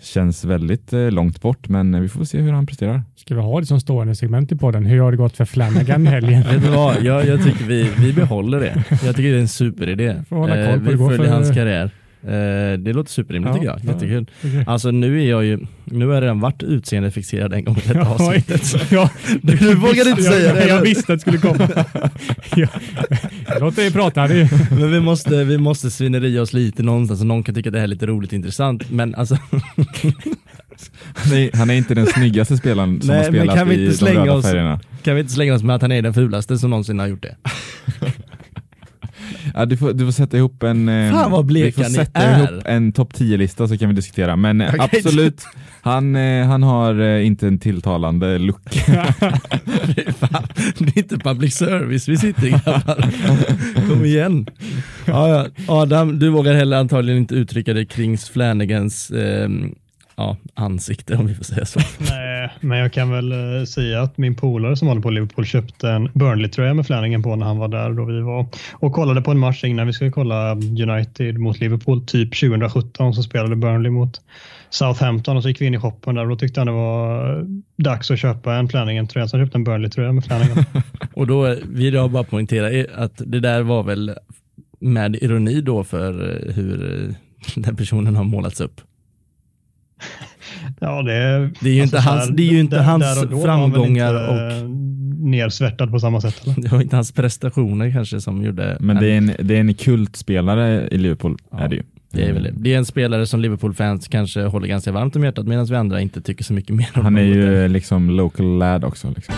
känns 0.00 0.44
väldigt 0.44 0.92
eh, 0.92 1.10
långt 1.10 1.40
bort, 1.40 1.68
men 1.68 2.00
vi 2.02 2.08
får 2.08 2.24
se 2.24 2.40
hur 2.40 2.52
han 2.52 2.66
presterar. 2.66 3.02
Ska 3.16 3.34
vi 3.34 3.40
ha 3.40 3.60
det 3.60 3.66
som 3.66 3.80
stående 3.80 4.14
segment 4.14 4.52
i 4.52 4.56
podden? 4.56 4.86
Hur 4.86 5.00
har 5.00 5.10
det 5.10 5.16
gått 5.16 5.36
för 5.36 5.44
Flanagan 5.44 6.06
i 6.06 6.10
helgen? 6.10 6.42
Vet 6.52 6.62
du 6.62 6.68
vad, 6.70 7.02
jag, 7.02 7.26
jag 7.26 7.44
tycker 7.44 7.64
vi, 7.64 7.90
vi 7.98 8.12
behåller 8.12 8.60
det. 8.60 8.84
Jag 9.04 9.16
tycker 9.16 9.30
det 9.30 9.36
är 9.36 9.40
en 9.40 9.48
superidé. 9.48 10.06
Eh, 10.08 10.22
Får 10.28 10.36
hålla 10.36 10.66
koll 10.66 10.78
på 10.78 10.84
vi 10.84 10.90
det 10.90 10.96
går 10.96 11.08
följer 11.10 11.24
för- 11.24 11.32
hans 11.32 11.50
karriär. 11.54 11.90
Eh, 12.26 12.78
det 12.78 12.92
låter 12.92 13.10
superrimligt 13.10 13.48
Ja, 13.48 13.54
tycker 13.54 13.66
jag. 13.66 13.80
ja. 13.84 13.92
Jättekul. 13.92 14.26
Okej. 14.44 14.64
Alltså 14.66 14.90
nu 14.90 15.22
är 15.22 15.30
jag 15.30 15.44
ju, 15.44 15.58
nu 15.84 16.06
har 16.06 16.14
jag 16.14 16.22
redan 16.22 16.40
varit 16.40 16.62
utseendefixerad 16.62 17.52
en 17.52 17.64
gång 17.64 17.76
i 17.76 17.88
detta 17.88 18.08
avsnittet. 18.08 18.90
ja, 18.92 19.10
Du, 19.42 19.56
du 19.56 19.74
vågade 19.74 20.10
inte 20.10 20.22
jag, 20.22 20.32
säga 20.34 20.52
det. 20.54 20.58
Jag, 20.60 20.68
jag 20.68 20.76
eller? 20.76 20.82
visste 20.82 21.12
att 21.12 21.18
det 21.18 21.20
skulle 21.20 21.38
komma. 21.38 21.68
ja. 22.56 22.68
Låt 23.60 23.76
dig 23.76 23.92
prata. 23.92 24.26
Det 24.28 24.48
Men 24.70 24.90
vi 24.92 25.00
måste, 25.00 25.44
vi 25.44 25.58
måste 25.58 25.90
svineria 25.90 26.42
oss 26.42 26.52
lite 26.52 26.82
någonstans 26.82 27.20
så 27.20 27.26
någon 27.26 27.42
kan 27.42 27.54
tycka 27.54 27.68
att 27.68 27.72
det 27.72 27.78
här 27.78 27.84
är 27.84 27.88
lite 27.88 28.06
roligt 28.06 28.30
och 28.30 28.34
intressant. 28.36 28.90
Men 28.90 29.14
alltså, 29.14 29.38
Han 31.14 31.32
är, 31.38 31.56
han 31.56 31.70
är 31.70 31.74
inte 31.74 31.94
den 31.94 32.06
snyggaste 32.06 32.56
spelaren 32.56 33.00
som 33.00 33.08
Nej, 33.08 33.16
har 33.18 33.24
spelat 33.24 33.56
kan 33.56 33.68
vi 33.68 33.74
i 33.74 33.86
de 34.00 34.06
röda 34.06 34.32
oss- 34.32 34.44
färgerna. 34.44 34.80
kan 35.02 35.14
vi 35.14 35.20
inte 35.20 35.32
slänga 35.32 35.54
oss 35.54 35.62
med 35.62 35.76
att 35.76 35.82
han 35.82 35.92
är 35.92 36.02
den 36.02 36.14
fulaste 36.14 36.58
som 36.58 36.70
någonsin 36.70 36.98
har 36.98 37.06
gjort 37.06 37.22
det? 37.22 37.36
Ja, 39.58 39.64
du, 39.66 39.76
får, 39.76 39.92
du 39.92 40.04
får 40.04 40.12
sätta 40.12 40.36
ihop 40.36 40.62
en... 40.62 40.88
eh, 40.88 41.12
Fan, 41.12 41.30
vad 41.30 41.46
bleka 41.46 41.66
vi 41.66 41.72
får 41.72 41.82
ni 41.82 41.90
sätta 41.96 42.20
är. 42.20 42.38
ihop 42.52 42.62
en 42.64 42.92
topp 42.92 43.12
10-lista 43.14 43.68
så 43.68 43.78
kan 43.78 43.88
vi 43.88 43.94
diskutera. 43.94 44.36
Men 44.36 44.60
eh, 44.60 44.68
Okej. 44.74 44.80
absolut, 45.04 45.44
han, 45.82 46.16
eh, 46.16 46.46
han 46.46 46.62
har 46.62 47.00
eh, 47.00 47.26
inte 47.26 47.46
en 47.46 47.58
tilltalande 47.58 48.38
look. 48.38 48.74
Fan, 50.18 50.46
det 50.78 50.96
är 50.96 50.98
inte 50.98 51.18
public 51.18 51.54
service 51.54 52.08
vi 52.08 52.16
sitter 52.16 52.48
grabbar. 52.48 53.10
Kom 53.88 54.04
igen. 54.04 54.46
Ja. 55.04 55.46
Adam, 55.68 56.18
du 56.18 56.28
vågar 56.28 56.54
heller 56.54 56.76
antagligen 56.76 57.18
inte 57.18 57.34
uttrycka 57.34 57.74
dig 57.74 57.86
kring 57.86 58.18
Flanagans 58.18 59.10
ehm, 59.10 59.74
ja, 60.16 60.36
ansikte 60.54 61.16
om 61.16 61.26
vi 61.26 61.34
får 61.34 61.44
säga 61.44 61.64
så. 61.64 61.80
Nej, 62.10 62.50
men 62.60 62.78
jag 62.78 62.92
kan 62.92 63.10
väl 63.10 63.32
eh, 63.32 63.64
säga 63.64 64.02
att 64.02 64.18
min 64.18 64.34
polare 64.34 64.76
som 64.76 64.88
håller 64.88 65.00
på 65.00 65.10
Liverpool 65.10 65.44
köpte 65.44 65.90
en 65.90 66.08
Burnley-tröja 66.14 66.74
med 66.74 66.86
Flanagan 66.86 67.22
på 67.22 67.36
när 67.36 67.46
han 67.46 67.58
var 67.58 67.68
där 67.68 67.90
då 67.90 68.04
vi 68.04 68.20
var 68.20 68.46
och 68.72 68.92
kollade 68.92 69.22
på 69.22 69.30
en 69.30 69.38
match 69.38 69.64
innan 69.64 69.86
vi 69.86 69.92
skulle 69.92 70.10
kolla 70.10 70.52
United 70.54 71.38
mot 71.38 71.60
Liverpool 71.60 72.06
typ 72.06 72.40
2017 72.40 73.14
så 73.14 73.22
spelade 73.22 73.56
Burnley 73.56 73.90
mot 73.90 74.20
Southampton 74.70 75.36
och 75.36 75.42
så 75.42 75.48
gick 75.48 75.60
vi 75.60 75.66
in 75.66 75.74
i 75.74 75.78
shoppen 75.78 76.14
där 76.14 76.22
och 76.22 76.28
då 76.28 76.36
tyckte 76.36 76.60
han 76.60 76.66
det 76.66 76.72
var 76.72 77.46
dags 77.76 78.10
att 78.10 78.18
köpa 78.18 78.54
en 78.54 78.68
Flanagan-tröja 78.68 79.28
så 79.28 79.36
han 79.36 79.46
köpte 79.46 79.58
en 79.58 79.64
Burnley-tröja 79.64 80.12
med 80.12 80.24
Flanagan. 80.24 80.64
Och 81.14 81.26
då 81.26 81.56
vill 81.64 81.94
jag 81.94 82.10
bara 82.10 82.24
poängtera 82.24 82.84
att 83.04 83.22
det 83.26 83.40
där 83.40 83.62
var 83.62 83.82
väl 83.82 84.14
med 84.80 85.16
ironi 85.16 85.60
då 85.60 85.84
för 85.84 86.30
eh, 86.30 86.54
hur 86.54 87.04
eh, 87.06 87.14
den 87.56 87.76
personen 87.76 88.16
har 88.16 88.24
målats 88.24 88.60
upp. 88.60 88.80
Ja, 90.86 91.02
det 91.02 91.12
är, 91.14 91.50
Det 91.60 91.68
är 91.70 91.74
ju 91.74 91.82
inte 91.82 92.02
så 92.02 92.08
hans- 92.10 92.28
det 92.36 92.42
är 92.42 92.52
ju 92.52 92.60
inte 92.60 92.76
där- 92.76 92.82
hans 92.82 93.04
där 93.20 93.22
och 93.24 93.30
han 93.30 93.42
framgångar 93.42 94.30
inte, 94.32 94.56
eh, 94.56 94.68
nersvärtad 95.18 95.90
på 95.90 95.98
samma 96.00 96.20
sätt. 96.20 96.42
Eller? 96.44 96.62
Det 96.62 96.68
var 96.72 96.80
inte 96.82 96.96
hans 96.96 97.12
prestationer 97.12 97.90
kanske 97.92 98.20
som 98.20 98.44
gjorde... 98.44 98.76
Men 98.80 98.96
det 98.96 99.10
är 99.12 99.16
en, 99.18 99.32
det 99.42 99.56
är 99.56 99.60
en 99.60 99.74
kultspelare 99.74 100.88
i 100.90 100.98
Liverpool, 100.98 101.36
Ja. 101.52 101.58
är 101.60 101.68
det 101.68 101.76
ju. 101.76 101.82
Det 102.12 102.22
är, 102.28 102.32
väl 102.32 102.42
det. 102.42 102.52
det 102.56 102.74
är 102.74 102.78
en 102.78 102.84
spelare 102.84 103.26
som 103.26 103.40
Liverpool-fans 103.40 104.08
kanske 104.08 104.42
håller 104.42 104.66
ganska 104.68 104.92
varmt 104.92 105.16
om 105.16 105.24
hjärtat 105.24 105.46
medan 105.46 105.66
vi 105.66 105.74
andra 105.76 106.00
inte 106.00 106.20
tycker 106.20 106.44
så 106.44 106.52
mycket 106.52 106.76
mer 106.76 106.88
om 106.94 107.02
Han 107.04 107.16
är 107.18 107.22
ju 107.22 107.68
liksom 107.68 108.10
local 108.10 108.58
lad 108.58 108.84
också. 108.84 109.12
Liksom. 109.16 109.34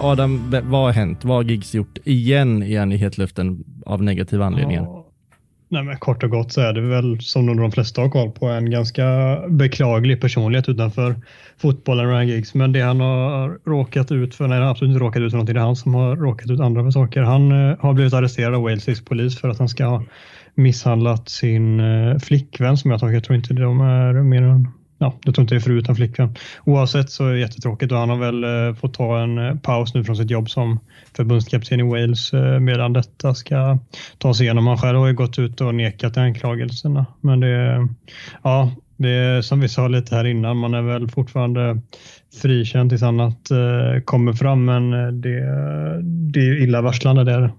Adam, 0.00 0.54
vad 0.64 0.80
har 0.84 0.92
hänt? 0.92 1.24
Vad 1.24 1.36
har 1.36 1.42
Giggs 1.44 1.74
gjort 1.74 1.98
igen 2.04 2.62
i 2.62 2.74
en 2.74 2.92
i 2.92 2.96
hetluften 2.96 3.64
av 3.86 4.02
negativa 4.02 4.44
anledningar? 4.46 4.82
Ja. 4.82 5.03
Nej, 5.68 5.82
men 5.82 5.96
kort 5.98 6.22
och 6.22 6.30
gott 6.30 6.52
så 6.52 6.60
är 6.60 6.72
det 6.72 6.80
väl 6.80 7.20
som 7.20 7.56
de, 7.56 7.72
flesta 7.72 8.00
har 8.00 8.10
koll 8.10 8.30
på 8.30 8.46
en 8.46 8.70
ganska 8.70 9.04
beklaglig 9.48 10.20
personlighet 10.20 10.68
utanför 10.68 11.14
fotbollen 11.56 12.08
Ryan 12.08 12.28
Giggs. 12.28 12.54
Men 12.54 12.72
det 12.72 12.80
han 12.80 13.00
har 13.00 13.58
råkat 13.64 14.12
ut 14.12 14.34
för, 14.34 14.48
nej 14.48 14.56
han 14.56 14.64
har 14.64 14.70
absolut 14.70 14.92
inte 14.92 15.04
råkat 15.04 15.22
ut 15.22 15.30
för 15.30 15.36
någonting, 15.36 15.54
det 15.54 15.60
är 15.60 15.64
han 15.64 15.76
som 15.76 15.94
har 15.94 16.16
råkat 16.16 16.50
ut 16.50 16.60
andra 16.60 16.82
för 16.82 16.90
saker. 16.90 17.22
Han 17.22 17.52
eh, 17.52 17.76
har 17.80 17.92
blivit 17.92 18.14
arresterad 18.14 18.54
av 18.54 18.62
walesisk 18.62 19.06
polis 19.06 19.40
för 19.40 19.48
att 19.48 19.58
han 19.58 19.68
ska 19.68 19.84
ha 19.84 20.02
misshandlat 20.54 21.28
sin 21.28 21.80
eh, 21.80 22.18
flickvän 22.18 22.76
som 22.76 22.90
jag 22.90 23.00
tagit. 23.00 23.14
Jag 23.14 23.24
tror 23.24 23.36
inte 23.36 23.54
de 23.54 23.80
är 23.80 24.12
mer 24.12 24.42
än 24.42 24.68
Ja, 24.98 25.14
jag 25.24 25.34
tror 25.34 25.42
inte 25.42 25.54
det 25.54 25.58
är 25.58 25.60
fru 25.60 25.78
utan 25.78 25.96
flickvän. 25.96 26.34
Oavsett 26.64 27.10
så 27.10 27.26
är 27.26 27.32
det 27.32 27.38
jättetråkigt 27.38 27.92
och 27.92 27.98
han 27.98 28.10
har 28.10 28.16
väl 28.16 28.44
eh, 28.44 28.74
fått 28.74 28.94
ta 28.94 29.22
en 29.22 29.38
eh, 29.38 29.54
paus 29.54 29.94
nu 29.94 30.04
från 30.04 30.16
sitt 30.16 30.30
jobb 30.30 30.50
som 30.50 30.80
förbundskapten 31.16 31.80
i 31.80 31.82
Wales 31.82 32.32
eh, 32.32 32.60
medan 32.60 32.92
detta 32.92 33.34
ska 33.34 33.78
ta 34.18 34.34
sig 34.34 34.44
igenom. 34.46 34.66
Han 34.66 34.78
själv 34.78 34.98
har 34.98 35.06
ju 35.06 35.14
gått 35.14 35.38
ut 35.38 35.60
och 35.60 35.74
nekat 35.74 36.12
till 36.12 36.22
anklagelserna. 36.22 37.06
Men 37.20 37.40
det, 37.40 37.88
ja, 38.42 38.70
det 38.96 39.10
är 39.10 39.42
som 39.42 39.60
vi 39.60 39.68
sa 39.68 39.88
lite 39.88 40.16
här 40.16 40.24
innan, 40.24 40.56
man 40.56 40.74
är 40.74 40.82
väl 40.82 41.08
fortfarande 41.08 41.80
frikänd 42.42 42.90
tills 42.90 43.02
annat 43.02 43.50
eh, 43.50 44.02
kommer 44.04 44.32
fram, 44.32 44.64
men 44.64 44.92
eh, 44.92 45.08
det, 45.08 45.40
det 46.02 46.40
är 46.40 46.62
illavarslande. 46.62 47.24
Det 47.24 47.32
är 47.32 47.40
det. 47.40 47.50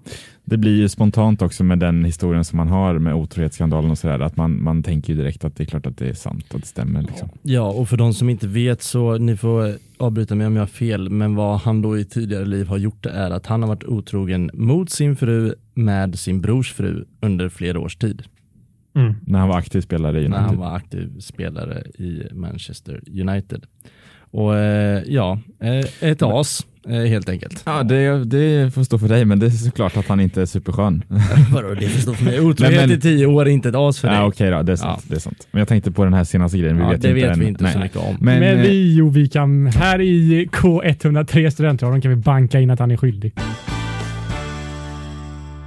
Det 0.46 0.58
blir 0.58 0.76
ju 0.76 0.90
spontant 0.90 1.42
också 1.42 1.64
med 1.64 1.80
den 1.80 2.06
historien 2.06 2.46
som 2.46 2.58
man 2.58 2.68
har 2.68 3.00
med 3.00 3.16
otrohetsskandalen 3.16 3.92
och 3.92 3.98
sådär, 3.98 4.20
att 4.20 4.38
man, 4.38 4.64
man 4.64 4.84
tänker 4.84 5.14
ju 5.14 5.20
direkt 5.20 5.46
att 5.46 5.56
det 5.56 5.64
är 5.64 5.66
klart 5.66 5.86
att 5.86 5.98
det 5.98 6.10
är 6.10 6.14
sant, 6.14 6.46
att 6.56 6.62
det 6.62 6.68
stämmer. 6.68 7.02
Liksom. 7.02 7.30
Ja, 7.42 7.62
och 7.62 7.90
för 7.90 7.98
de 7.98 8.14
som 8.14 8.30
inte 8.30 8.48
vet 8.48 8.82
så, 8.82 9.18
ni 9.18 9.38
får 9.38 9.74
avbryta 9.98 10.36
mig 10.36 10.48
om 10.48 10.56
jag 10.56 10.62
har 10.62 10.68
fel, 10.68 11.10
men 11.10 11.36
vad 11.36 11.60
han 11.60 11.82
då 11.82 11.98
i 11.98 12.06
tidigare 12.06 12.46
liv 12.46 12.68
har 12.68 12.78
gjort 12.78 13.06
är 13.06 13.32
att 13.32 13.46
han 13.46 13.62
har 13.62 13.70
varit 13.70 13.84
otrogen 13.84 14.50
mot 14.54 14.90
sin 14.90 15.16
fru 15.16 15.54
med 15.74 16.20
sin 16.20 16.42
brors 16.42 16.74
fru 16.74 17.06
under 17.22 17.50
flera 17.50 17.80
års 17.80 17.96
tid. 17.96 18.24
Mm. 18.96 19.16
När 19.26 19.40
han 19.40 19.48
var 19.50 19.58
aktiv 19.58 19.82
spelare 19.82 20.22
i 20.22 20.28
När 20.28 20.38
han 20.38 20.46
United. 20.46 20.60
var 20.60 20.76
aktiv 20.76 21.20
spelare 21.20 21.82
i 21.82 22.24
Manchester 22.34 23.02
United. 23.22 23.64
Och 24.32 24.58
eh, 24.58 25.04
ja, 25.08 25.40
eh, 25.62 26.10
ett 26.10 26.22
as 26.22 26.66
eh, 26.88 26.94
helt 26.96 27.30
enkelt. 27.30 27.64
Ja, 27.66 27.84
det, 27.84 28.24
det 28.24 28.74
får 28.74 28.84
stå 28.84 29.00
för 29.00 29.08
dig, 29.08 29.26
men 29.26 29.40
det 29.40 29.46
är 29.46 29.50
såklart 29.50 29.98
att 29.98 30.08
han 30.08 30.20
inte 30.20 30.42
är 30.42 30.46
superskön. 30.46 31.04
Vadå, 31.54 31.74
det 31.74 31.88
förstår 31.88 32.14
för 32.14 32.26
mig. 32.26 32.40
Otrohet 32.40 32.92
i 32.92 33.00
tio 33.02 33.26
år 33.26 33.46
är 33.46 33.50
inte 33.50 33.70
ett 33.70 33.76
as 33.76 34.00
för 34.00 34.08
dig. 34.08 34.18
Ja, 34.18 34.26
Okej 34.28 34.52
då, 34.52 34.62
det 34.62 34.72
är, 34.72 34.76
sant, 34.76 35.04
det 35.08 35.16
är 35.16 35.20
sant. 35.20 35.48
Men 35.52 35.60
jag 35.60 35.68
tänkte 35.68 35.92
på 35.92 36.04
den 36.04 36.14
här 36.14 36.24
senaste 36.24 36.58
grejen. 36.58 36.78
Vi 36.78 36.84
Ja, 36.84 36.90
vet 36.90 37.02
det 37.02 37.08
inte 37.10 37.22
vet 37.22 37.34
än. 37.34 37.40
vi 37.40 37.46
inte 37.48 37.64
Nej. 37.64 37.74
så 37.74 37.80
mycket 37.80 37.98
om. 37.98 38.16
Men, 38.20 38.40
Men 38.40 38.62
vi, 38.62 38.96
jo, 38.96 39.10
vi 39.10 39.28
kan, 39.28 39.68
här 39.68 40.02
i 40.02 40.46
K103 40.52 41.50
studentradion 41.50 42.02
kan 42.02 42.12
vi 42.12 42.18
banka 42.18 42.60
in 42.60 42.72
att 42.72 42.80
han 42.80 42.92
är 42.92 42.98
skyldig. 42.98 43.34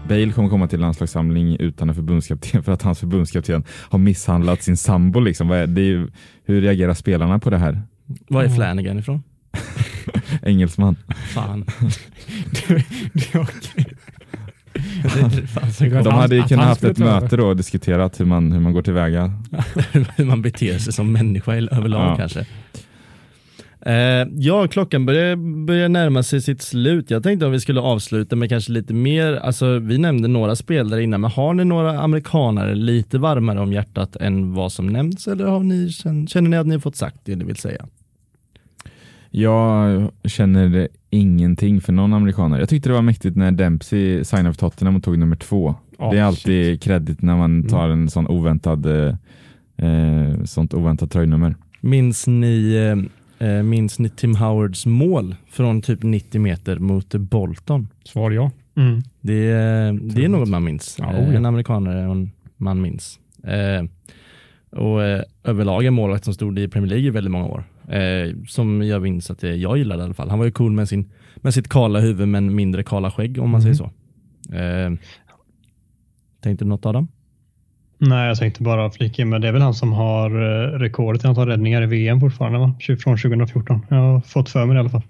Bale 0.09 0.33
kommer 0.33 0.49
komma 0.49 0.69
till 0.69 0.81
landslagssamling 0.81 1.57
utan 1.57 1.89
en 1.89 1.95
förbundskapten 1.95 2.63
för 2.63 2.73
att 2.73 2.83
hans 2.83 2.99
förbundskapten 3.01 3.65
har 3.71 3.99
misshandlat 3.99 4.63
sin 4.63 4.77
sambo. 4.77 5.21
Liksom. 5.21 5.49
Vad 5.49 5.59
är, 5.59 5.67
det 5.67 5.81
är 5.81 5.85
ju, 5.85 6.09
hur 6.45 6.61
reagerar 6.61 6.95
spelarna 6.95 7.39
på 7.39 7.51
det 7.51 7.59
här? 7.59 7.83
Var 8.29 8.45
är 8.45 8.49
Flanagan 8.49 8.99
ifrån? 8.99 9.23
Engelsman. 10.43 10.97
Fan. 11.35 11.65
Så 15.75 15.85
Det 15.85 15.91
var 15.91 16.03
De 16.03 16.15
hade 16.15 16.37
ju 16.37 16.43
kunnat 16.43 16.65
haft 16.67 16.85
ett 16.85 16.99
möte 16.99 17.37
då 17.37 17.47
och 17.47 17.57
diskuterat 17.57 18.21
hur 18.21 18.25
man, 18.25 18.53
hur 18.53 18.61
man 18.61 18.73
går 18.73 18.83
tillväga. 18.83 19.33
hur 20.17 20.25
man 20.25 20.43
beter 20.43 20.79
sig 20.79 20.93
som 20.93 21.13
människa 21.13 21.57
i- 21.57 21.69
överlag 21.73 22.11
Ja. 22.13 22.17
kanske. 22.17 22.47
Eh, 23.81 24.27
ja, 24.33 24.69
klockan 24.69 25.07
börjar, 25.07 25.37
börjar 25.67 25.89
närma 25.89 26.23
sig 26.23 26.41
sitt 26.41 26.63
slut. 26.63 27.11
Jag 27.11 27.23
tänkte 27.23 27.47
om 27.47 27.53
vi 27.53 27.61
skulle 27.61 27.81
avsluta 27.81 28.37
med 28.37 28.49
kanske 28.49 28.73
lite 28.73 28.95
mer, 28.95 29.35
alltså 29.35 29.79
vi 29.79 29.99
nämnde 29.99 30.29
några 30.29 30.57
spelare 30.57 31.03
innan, 31.03 31.21
men 31.21 31.31
har 31.31 31.55
ni 31.55 31.65
några 31.65 32.01
amerikanare 32.01 32.75
lite 32.75 33.19
varmare 33.19 33.61
om 33.61 33.73
hjärtat 33.73 34.17
än 34.17 34.55
vad 34.55 34.73
som 34.73 34.87
nämnts 34.87 35.29
eller 35.29 35.47
har 35.47 35.61
ni, 35.61 35.91
känner 36.29 36.49
ni 36.49 36.57
att 36.57 36.67
ni 36.67 36.75
har 36.75 36.81
fått 36.81 36.97
sagt 36.97 37.17
det 37.25 37.37
ni 37.37 37.45
vill 37.45 37.57
säga? 37.57 37.87
Jag 39.31 40.11
känner 40.25 40.89
ingenting 41.11 41.81
för 41.81 41.93
någon 41.93 42.13
amerikanare. 42.13 42.61
Jag 42.61 42.69
tyckte 42.69 42.89
det 42.89 42.95
var 42.95 43.03
mäktigt 43.03 43.37
när 43.37 43.51
Dempsey 43.51 44.25
signade 44.25 44.53
för 44.53 44.61
Tottenham 44.61 44.97
och 44.97 45.03
tog 45.03 45.19
nummer 45.19 45.37
två. 45.37 45.75
Ja, 45.99 46.11
det 46.11 46.19
är 46.19 46.23
alltid 46.23 46.83
kredit 46.83 47.23
när 47.23 47.37
man 47.37 47.69
tar 47.69 47.89
en 47.89 48.11
sån 48.11 48.27
oväntad, 48.27 48.87
eh, 48.87 49.15
eh, 49.77 50.45
sånt 50.45 50.75
oväntat 50.75 51.11
tröjnummer. 51.11 51.57
Minns 51.81 52.27
ni, 52.27 52.75
eh, 52.75 53.11
eh, 53.39 53.63
minns 53.63 53.99
ni 53.99 54.09
Tim 54.09 54.35
Howards 54.37 54.87
mål 54.87 55.37
från 55.51 55.83
typ 55.83 56.03
90 56.03 56.41
meter 56.41 56.79
mot 56.79 57.15
Bolton? 57.15 57.89
Svar 58.05 58.31
ja. 58.31 58.51
Mm. 58.77 59.01
Det, 59.21 59.51
är- 59.51 59.93
det 60.15 60.25
är 60.25 60.29
något 60.29 60.49
man 60.49 60.65
minns. 60.65 60.97
Ja, 60.99 61.13
Eh, 61.13 61.21
oh 61.25 61.31
ja. 61.31 61.37
En 61.37 61.47
amerikanare 61.47 62.29
man 62.57 62.81
minns. 62.81 63.19
Eh, 63.45 63.85
och 64.81 65.03
eh, 65.05 65.23
överlag 65.45 65.85
en 65.85 65.95
målvakt 65.95 66.25
som 66.25 66.35
stod 66.35 66.59
i 66.59 66.69
Premier 66.69 66.89
League 66.91 67.07
i 67.07 67.11
väldigt 67.11 67.31
många 67.31 67.47
år. 67.47 67.65
Eh, 67.89 68.35
som 68.49 68.83
jag 68.83 69.03
minns 69.03 69.31
att 69.31 69.45
eh, 69.45 69.51
jag 69.51 69.79
gillade 69.79 70.03
i 70.03 70.05
alla 70.05 70.15
fall. 70.15 70.29
Han 70.31 70.39
var 70.39 70.47
ju 70.47 70.53
cool 70.53 70.73
med, 70.73 70.89
sin, 70.89 71.11
med 71.37 71.55
sitt 71.55 71.69
kala 71.69 72.01
huvud 72.01 72.29
men 72.29 72.55
mindre 72.55 72.83
kala 72.83 73.11
skägg 73.11 73.39
om 73.39 73.51
man 73.51 73.61
Mhm. 73.61 73.63
säger 73.63 73.75
så. 73.75 73.91
Eh, 74.57 74.91
tänkte 76.41 76.65
du 76.65 76.69
något 76.69 76.87
Adam? 76.87 77.09
Nej, 77.99 78.29
jag 78.29 78.39
tänkte 78.39 78.63
bara 78.63 78.91
flika 78.91 79.23
in 79.23 79.29
med 79.29 79.41
det 79.41 79.49
är 79.49 79.53
väl 79.53 79.63
han 79.63 79.75
som 79.75 79.93
har 79.93 80.31
eh, 80.31 80.79
rekordet 80.79 81.25
i 81.25 81.27
antal 81.27 81.49
räddningar 81.49 81.83
i 81.83 81.87
VM 81.87 82.21
fortfarande, 82.21 82.59
va? 82.59 82.75
Från 82.81 83.17
2014. 83.19 83.87
Jag 83.89 83.97
har 83.97 84.21
fått 84.21 84.49
för 84.51 84.67
mig 84.67 84.75
det 84.75 84.79
i 84.79 84.81
alla 84.81 84.91
fall. 84.91 85.03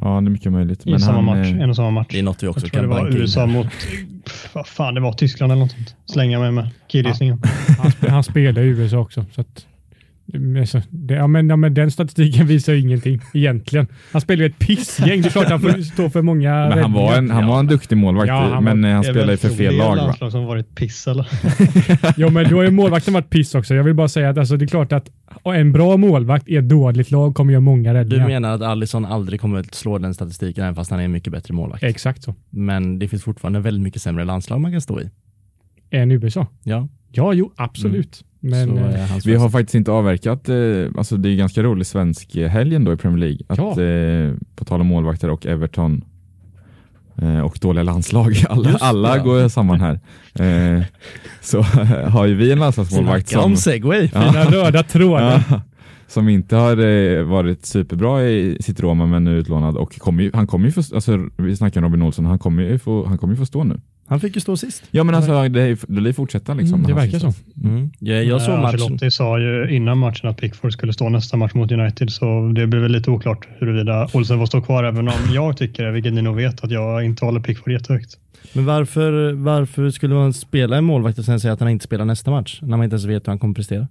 Ja, 0.00 0.08
det 0.08 0.16
är 0.16 0.20
mycket 0.30 0.52
möjligt. 0.52 0.86
I 0.86 0.98
samma 0.98 1.20
match, 1.20 1.46
eh, 1.46 1.60
en 1.60 1.70
och 1.70 1.76
samma 1.76 1.90
match. 1.90 2.06
Det 2.10 2.18
är 2.18 2.22
något 2.22 2.42
vi 2.42 2.48
också 2.48 2.66
kan 2.66 2.82
det 2.82 2.88
var 2.88 2.96
banka 3.00 3.12
in. 3.16 3.20
USA 3.20 3.46
mot, 3.46 3.66
pff, 4.24 4.50
vad 4.54 4.66
fan 4.66 4.94
det 4.94 5.00
var, 5.00 5.12
Tyskland 5.12 5.52
eller 5.52 5.62
något 5.62 5.70
sånt. 5.72 5.94
Slänga 6.06 6.38
mig 6.38 6.52
med 6.52 6.68
killgissningen. 6.88 7.42
Han, 7.78 7.90
sp- 7.90 8.08
han 8.08 8.22
spelar 8.24 8.62
i 8.62 8.66
USA 8.66 8.98
också. 8.98 9.24
Så 9.34 9.40
att, 9.40 9.66
det, 10.90 11.14
ja, 11.14 11.26
men, 11.26 11.48
ja, 11.48 11.56
men 11.56 11.74
den 11.74 11.90
statistiken 11.90 12.46
visar 12.46 12.72
ju 12.72 12.80
ingenting 12.80 13.20
egentligen. 13.34 13.86
Han 14.12 14.20
spelar 14.20 14.40
ju 14.44 14.46
ett 14.50 14.58
pissgäng. 14.58 15.22
Det 15.22 15.28
är 15.28 15.30
klart 15.30 15.48
han 15.50 15.60
får 15.60 15.82
stå 15.82 16.10
för 16.10 16.22
många 16.22 16.68
Men 16.68 16.78
han 16.78 16.92
var 16.92 17.16
en, 17.16 17.30
han 17.30 17.46
var 17.46 17.58
en 17.60 17.66
duktig 17.66 17.96
målvakt, 17.96 18.28
Ja, 18.28 18.48
han 18.54 18.64
men 18.64 18.82
var- 18.82 18.88
han 18.90 19.02
Det 19.02 19.08
är 19.08 19.12
spelar 19.12 19.20
ju 19.20 19.26
väl 19.26 19.38
för 19.38 19.48
fel 19.48 19.76
lag. 19.76 19.88
Va? 19.88 19.94
landslag 19.94 20.32
som 20.32 20.44
varit 20.44 20.74
piss 20.74 21.06
eller? 21.06 21.28
Jo, 22.16 22.30
men 22.30 22.48
då 22.50 22.56
har 22.56 22.62
ju 22.64 22.70
målvakten 22.70 23.14
varit 23.14 23.30
piss 23.30 23.54
också. 23.54 23.74
Jag 23.74 23.84
vill 23.84 23.94
bara 23.94 24.08
säga 24.08 24.30
att 24.30 24.38
alltså, 24.38 24.56
det 24.56 24.64
är 24.64 24.66
klart 24.66 24.92
att 24.92 25.10
en 25.44 25.72
bra 25.72 25.96
målvakt 25.96 26.48
i 26.48 26.56
ett 26.56 26.68
dåligt 26.68 27.10
lag 27.10 27.34
kommer 27.34 27.52
göra 27.52 27.60
många 27.60 27.92
Du 27.92 27.98
räddningar. 27.98 28.26
menar 28.26 28.54
att 28.54 28.62
Alisson 28.62 29.04
aldrig 29.04 29.40
kommer 29.40 29.58
att 29.60 29.74
slå 29.74 29.98
den 29.98 30.14
statistiken 30.14 30.64
även 30.64 30.74
fast 30.74 30.90
han 30.90 31.00
är 31.00 31.04
en 31.04 31.12
mycket 31.12 31.32
bättre 31.32 31.54
målvakt? 31.54 31.82
Exakt 31.82 32.22
så. 32.22 32.34
Men 32.50 32.98
det 32.98 33.08
finns 33.08 33.22
fortfarande 33.22 33.60
väldigt 33.60 33.82
mycket 33.82 34.02
sämre 34.02 34.24
landslag 34.24 34.60
man 34.60 34.72
kan 34.72 34.80
stå 34.80 35.00
i. 35.00 35.10
En 35.90 36.10
USA. 36.10 36.46
Ja, 36.64 36.88
Ja, 37.14 37.32
jo, 37.32 37.52
absolut. 37.56 38.24
Men 38.44 38.68
så 38.68 38.84
eh, 38.84 39.06
hans 39.08 39.26
Vi 39.26 39.34
har 39.34 39.48
faktiskt 39.50 39.74
inte 39.74 39.90
avverkat, 39.92 40.48
eh, 40.48 40.56
alltså 40.98 41.16
det 41.16 41.28
är 41.28 41.36
ganska 41.36 41.62
rolig 41.62 41.86
svensk 41.86 42.36
eh, 42.36 42.48
helg 42.48 42.74
ändå 42.74 42.92
i 42.92 42.96
Premier 42.96 43.18
League. 43.18 43.38
Att, 43.48 43.58
Ja. 43.58 43.82
eh, 43.82 44.32
på 44.56 44.64
tal 44.64 44.80
om 44.80 44.86
målvakter 44.86 45.30
och 45.30 45.46
Everton 45.46 46.04
eh, 47.22 47.40
och 47.40 47.58
dåliga 47.60 47.82
landslag, 47.82 48.36
alla, 48.48 48.70
Just 48.70 48.82
alla 48.82 49.18
går 49.18 49.48
samman 49.48 49.80
här. 49.80 50.00
Eh, 50.34 50.82
så 51.40 51.62
har 52.08 52.26
ju 52.26 52.34
vi 52.34 52.52
en 52.52 52.58
landslagsmålvakt 52.58 53.28
Snacka 53.28 53.42
som, 53.42 53.50
om 53.52 53.56
segway. 53.56 54.08
fina 54.08 54.44
röda 54.44 54.82
trådar. 54.92 55.44
ja, 55.50 55.60
som 56.06 56.28
inte 56.28 56.56
har 56.56 56.76
eh, 56.86 57.22
varit 57.22 57.66
superbra 57.66 58.22
i 58.24 58.56
sitt 58.60 58.80
Roma 58.80 59.06
men 59.06 59.24
nu 59.24 59.32
är 59.34 59.36
utlånad 59.38 59.76
och 59.76 59.98
kommer 59.98 60.22
ju, 60.22 60.30
han 60.34 60.46
kommer 60.46 60.66
ju 60.66 60.72
få, 60.72 60.82
alltså, 60.94 61.26
vi 61.36 61.56
snackar 61.56 61.80
om 61.80 61.84
Robin 61.84 62.02
Olsson, 62.02 62.24
han 62.24 62.38
kommer 62.38 62.62
ju 62.62 62.78
få, 62.78 63.06
han 63.06 63.18
kommer 63.18 63.34
ju 63.34 63.38
få 63.38 63.46
stå 63.46 63.64
nu. 63.64 63.80
Han 64.06 64.20
fick 64.20 64.34
ju 64.34 64.40
stå 64.40 64.56
sist. 64.56 64.82
Ja 64.90 65.04
men 65.04 65.14
alltså 65.14 65.48
det, 65.48 65.62
är- 65.62 65.78
det 65.88 66.00
lär 66.00 66.06
ju 66.10 66.12
fortsätta 66.12 66.54
liksom. 66.54 66.74
Mm, 66.80 66.86
det 66.88 66.94
verkar 66.94 67.18
så. 67.18 67.32
Mm. 67.64 67.90
Jag, 67.98 68.24
jag 68.24 68.42
såg 68.42 68.54
Eh, 68.54 68.60
matchen. 68.60 68.80
Ancelotti 68.82 69.10
sa 69.10 69.38
ju 69.38 69.76
innan 69.76 69.98
matchen 69.98 70.28
att 70.30 70.36
Pickford 70.36 70.72
skulle 70.72 70.92
stå 70.92 71.08
nästa 71.08 71.36
match 71.36 71.54
mot 71.54 71.72
United, 71.72 72.10
så 72.10 72.52
det 72.54 72.66
blir 72.66 72.80
väl 72.80 72.92
lite 72.92 73.10
oklart 73.10 73.48
huruvida 73.58 74.08
Olsen 74.12 74.38
får 74.38 74.46
stå 74.46 74.60
kvar, 74.62 74.84
även 74.84 75.08
om 75.08 75.14
jag 75.34 75.56
tycker, 75.56 75.90
vilket 75.90 76.12
ni 76.12 76.22
nog 76.22 76.36
vet, 76.36 76.64
att 76.64 76.70
jag 76.70 77.04
inte 77.04 77.24
håller 77.24 77.40
Pickford 77.40 77.72
jättehögt. 77.72 78.18
Men 78.52 78.64
varför, 78.64 79.32
varför 79.32 79.90
skulle 79.90 80.14
man 80.14 80.32
spela 80.32 80.76
en 80.76 80.84
målvakt 80.84 81.18
och 81.18 81.24
sen 81.24 81.40
säga 81.40 81.52
att 81.54 81.60
han 81.60 81.68
inte 81.68 81.84
spelar 81.84 82.04
nästa 82.04 82.30
match? 82.30 82.58
När 82.62 82.76
man 82.76 82.84
inte 82.84 82.94
ens 82.94 83.04
vet 83.04 83.26
hur 83.26 83.30
han 83.30 83.38
kommer 83.38 83.54
prestera. 83.54 83.88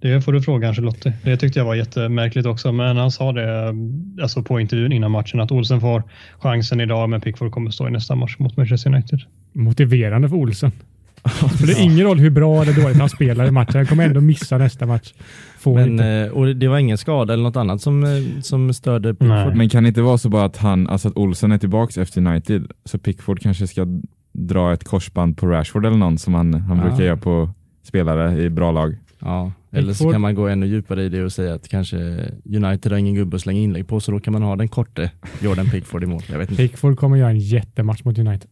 Det 0.00 0.20
får 0.20 0.32
du 0.32 0.42
fråga 0.42 0.68
Ancelotti. 0.68 1.12
Det 1.24 1.36
tyckte 1.36 1.58
jag 1.58 1.64
var 1.66 1.74
jättemärkligt 1.74 2.46
också, 2.46 2.72
men 2.72 2.96
han 2.96 3.10
sa 3.10 3.32
det 3.32 3.74
alltså 4.22 4.42
på 4.42 4.60
intervjun 4.60 4.92
innan 4.92 5.10
matchen 5.10 5.40
att 5.40 5.52
Olsen 5.52 5.80
får 5.80 6.02
chansen 6.38 6.80
idag, 6.80 7.10
men 7.10 7.20
Pickford 7.20 7.52
kommer 7.52 7.70
stå 7.70 7.88
i 7.88 7.90
nästa 7.90 8.14
match 8.14 8.36
mot 8.38 8.56
Manchester 8.56 8.90
United. 8.94 9.20
Motiverande 9.52 10.28
för 10.28 10.36
Olsen. 10.36 10.72
Det 11.22 11.48
spelar 11.48 11.80
ingen 11.82 12.06
roll 12.06 12.18
hur 12.18 12.30
bra 12.30 12.62
eller 12.62 12.82
dåligt 12.82 12.98
han 12.98 13.08
spelar 13.08 13.46
i 13.46 13.50
matchen. 13.50 13.74
Han 13.76 13.86
kommer 13.86 14.04
ändå 14.06 14.20
missa 14.20 14.58
nästa 14.58 14.86
match. 14.86 15.12
Får 15.58 15.74
Men, 15.74 15.88
inte. 15.90 16.04
eh, 16.06 16.28
och 16.32 16.56
det 16.56 16.68
var 16.68 16.78
ingen 16.78 16.98
skada 16.98 17.32
eller 17.32 17.42
något 17.42 17.56
annat 17.56 17.80
som, 17.80 18.04
eh, 18.04 18.40
som 18.42 18.74
störde 18.74 19.14
Pickford? 19.14 19.28
Nej. 19.28 19.54
Men 19.54 19.68
kan 19.68 19.82
det 19.82 19.88
inte 19.88 20.02
vara 20.02 20.18
så 20.18 20.28
bara 20.28 20.44
att 20.44 20.56
han, 20.56 20.88
alltså 20.88 21.08
att 21.08 21.16
Olsen 21.16 21.52
är 21.52 21.58
tillbaks 21.58 21.98
efter 21.98 22.26
United, 22.26 22.66
så 22.84 22.98
Pickford 22.98 23.40
kanske 23.40 23.66
ska 23.66 23.86
dra 24.32 24.72
ett 24.72 24.84
korsband 24.84 25.36
på 25.38 25.46
Rashford 25.46 25.86
eller 25.86 25.96
någon 25.96 26.18
som 26.18 26.34
han, 26.34 26.54
han 26.54 26.78
Ja. 26.78 26.84
brukar 26.84 27.04
göra 27.04 27.16
på 27.16 27.50
spelare 27.82 28.42
i 28.42 28.50
bra 28.50 28.72
lag. 28.72 28.96
Ja, 29.18 29.52
eller 29.70 29.92
så 29.92 30.12
kan 30.12 30.20
man 30.20 30.34
gå 30.34 30.48
ännu 30.48 30.66
djupare 30.66 31.04
i 31.04 31.08
det 31.08 31.22
och 31.22 31.32
säga 31.32 31.54
att 31.54 31.68
kanske 31.68 31.96
United 32.44 32.92
har 32.92 32.98
ingen 32.98 33.14
gubbe 33.14 33.36
att 33.36 33.42
slänga 33.42 33.60
inlägg 33.60 33.88
på 33.88 34.00
så 34.00 34.12
då 34.12 34.20
kan 34.20 34.32
man 34.32 34.42
ha 34.42 34.56
den 34.56 34.68
korte 34.68 35.10
Jordan 35.42 35.70
Pickford 35.70 36.04
i 36.04 36.06
mål. 36.06 36.22
Jag 36.30 36.38
vet 36.38 36.50
inte. 36.50 36.62
Pickford 36.62 36.98
kommer 36.98 37.16
göra 37.16 37.30
en 37.30 37.38
jättematch 37.38 38.04
mot 38.04 38.18
United. 38.18 38.50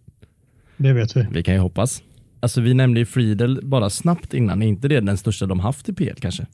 Det 0.77 0.93
vet 0.93 1.17
vi. 1.17 1.27
Vi 1.31 1.43
kan 1.43 1.55
ju 1.55 1.61
hoppas. 1.61 2.03
Alltså 2.41 2.61
vi 2.61 2.75
nämnde 2.75 3.01
ju 3.01 3.07
Friedel 3.07 3.61
bara 3.63 3.91
snabbt 3.91 4.35
innan, 4.35 4.63
är 4.63 4.67
inte 4.67 4.89
det 4.89 5.01
den 5.01 5.17
största 5.17 5.47
de 5.47 5.61
haft 5.61 5.89
i 5.89 5.93
PL 5.93 6.21
kanske? 6.21 6.47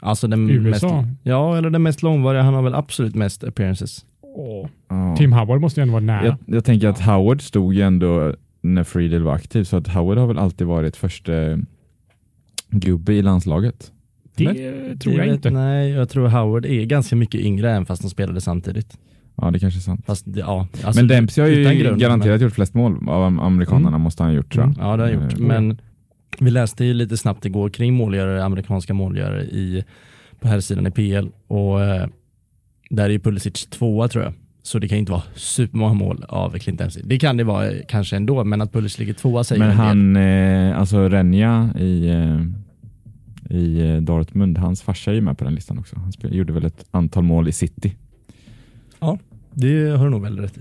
Alltså 0.00 0.28
den 0.28 0.50
USA? 0.50 1.02
mest, 1.02 1.18
ja 1.22 1.56
eller 1.58 1.70
den 1.70 1.82
mest 1.82 2.02
långvariga, 2.02 2.42
han 2.42 2.54
har 2.54 2.62
väl 2.62 2.74
absolut 2.74 3.14
mest 3.14 3.44
appearances. 3.44 4.04
Ja. 4.88 5.16
Tim 5.16 5.32
Howard 5.32 5.60
måste 5.60 5.80
ju 5.80 5.82
ändå 5.82 5.92
vara 5.92 6.04
nära. 6.04 6.26
Jag, 6.26 6.36
jag 6.46 6.64
tänker 6.64 6.88
att 6.88 7.00
Howard 7.00 7.42
stod 7.42 7.74
ju 7.74 7.82
ändå 7.82 8.34
när 8.60 8.84
Friedel 8.84 9.22
var 9.22 9.34
aktiv, 9.34 9.64
så 9.64 9.76
att 9.76 9.88
Howard 9.88 10.18
har 10.18 10.26
väl 10.26 10.38
alltid 10.38 10.66
varit 10.66 10.96
första 10.96 11.32
gubbe 12.70 13.12
i 13.12 13.22
landslaget. 13.22 13.92
Det 14.38 14.50
eller? 14.66 14.96
tror 14.96 15.14
jag 15.14 15.24
vet- 15.24 15.34
inte. 15.34 15.50
Nej, 15.50 15.90
jag 15.90 16.08
tror 16.08 16.28
Howard 16.28 16.66
är 16.66 16.84
ganska 16.84 17.16
mycket 17.16 17.40
yngre 17.40 17.70
än 17.72 17.86
fast 17.86 18.02
de 18.02 18.10
spelade 18.10 18.40
samtidigt. 18.40 18.98
Ja, 19.40 19.50
det 19.50 19.58
kanske 19.58 19.78
är 19.78 19.82
sant. 19.82 20.04
Fast 20.06 20.24
det- 20.26 20.40
ja, 20.40 20.66
alltså, 20.84 21.00
men 21.00 21.08
Dempsey 21.08 21.44
har 21.44 21.50
ju 21.50 21.74
grund, 21.82 22.00
garanterat 22.00 22.40
gjort 22.40 22.52
flest 22.52 22.74
mål 22.74 22.92
av 23.08 23.22
am- 23.24 23.40
amerikanerna, 23.40 23.98
måste 23.98 24.22
han 24.22 24.30
ha 24.32 24.36
gjort 24.36 24.52
tror 24.52 24.64
jag. 24.64 24.74
Ja, 24.86 24.96
det 24.96 25.02
har 25.02 25.10
jag 25.10 25.22
gjort. 25.22 25.32
Eh, 25.32 25.38
Men 25.38 25.78
vi 26.38 26.50
läste 26.50 26.84
ju 26.84 26.94
lite 26.94 27.16
snabbt 27.16 27.44
igår 27.44 27.68
kring 27.70 27.94
målgörare, 27.94 28.44
amerikanska 28.44 28.94
målgörare 28.94 29.42
i, 29.42 29.84
på 30.40 30.48
här 30.48 30.60
sidan 30.60 30.86
i 30.86 30.90
PL 30.90 31.28
och 31.46 31.82
eh, 31.84 32.06
där 32.90 33.04
är 33.04 33.10
ju 33.10 33.18
Pulisic 33.18 33.66
tvåa 33.66 34.08
tror 34.08 34.24
jag. 34.24 34.32
Så 34.62 34.78
det 34.78 34.88
kan 34.88 34.98
inte 34.98 35.12
vara 35.12 35.22
supermånga 35.34 35.94
mål 35.94 36.24
av 36.28 36.50
Clint 36.58 36.78
Dempsey. 36.78 37.02
Det 37.06 37.18
kan 37.18 37.36
det 37.36 37.44
vara 37.44 37.70
eh, 37.70 37.78
kanske 37.88 38.16
ändå, 38.16 38.44
men 38.44 38.60
att 38.60 38.72
Pulis 38.72 38.98
ligger 38.98 39.12
tvåa 39.14 39.44
säger 39.44 39.60
Men 39.66 39.76
han, 39.76 40.16
eh, 40.16 40.78
alltså 40.80 41.08
Renja 41.08 41.70
i, 41.78 42.08
eh, 42.08 42.40
i 43.48 43.80
eh, 43.80 43.96
Dortmund, 43.96 44.58
hans 44.58 44.82
farsa 44.82 45.10
är 45.10 45.14
ju 45.14 45.20
med 45.20 45.38
på 45.38 45.44
den 45.44 45.54
listan 45.54 45.78
också. 45.78 45.96
Han 45.96 46.12
gjorde 46.32 46.52
väl 46.52 46.64
ett 46.64 46.84
antal 46.90 47.22
mål 47.22 47.48
i 47.48 47.52
City. 47.52 47.94
Ja, 49.00 49.18
Det 49.52 49.90
har 49.90 50.04
du 50.04 50.10
nog 50.10 50.22
väl 50.22 50.38
rätt 50.38 50.58
i. 50.58 50.60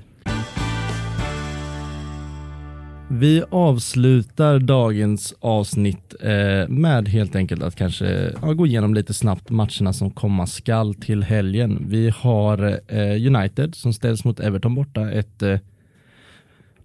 Vi 3.10 3.44
avslutar 3.50 4.60
dagens 4.60 5.34
avsnitt 5.40 6.16
eh, 6.22 6.68
med 6.70 7.08
helt 7.08 7.36
enkelt 7.36 7.64
att 7.64 7.76
kanske 7.76 8.34
ja, 8.42 8.54
gå 8.54 8.66
igenom 8.66 8.94
lite 8.94 9.14
snabbt 9.14 9.50
matcherna 9.50 9.94
som 9.94 10.12
komma 10.12 10.48
skall 10.48 10.94
till 10.94 11.24
helgen. 11.24 11.86
Vi 11.90 12.10
har 12.10 12.80
eh, 12.88 13.28
United 13.36 13.76
som 13.76 13.94
ställs 13.94 14.26
mot 14.26 14.40
Everton 14.40 14.76
borta. 14.76 15.12
Ett 15.12 15.44
eh, 15.44 15.60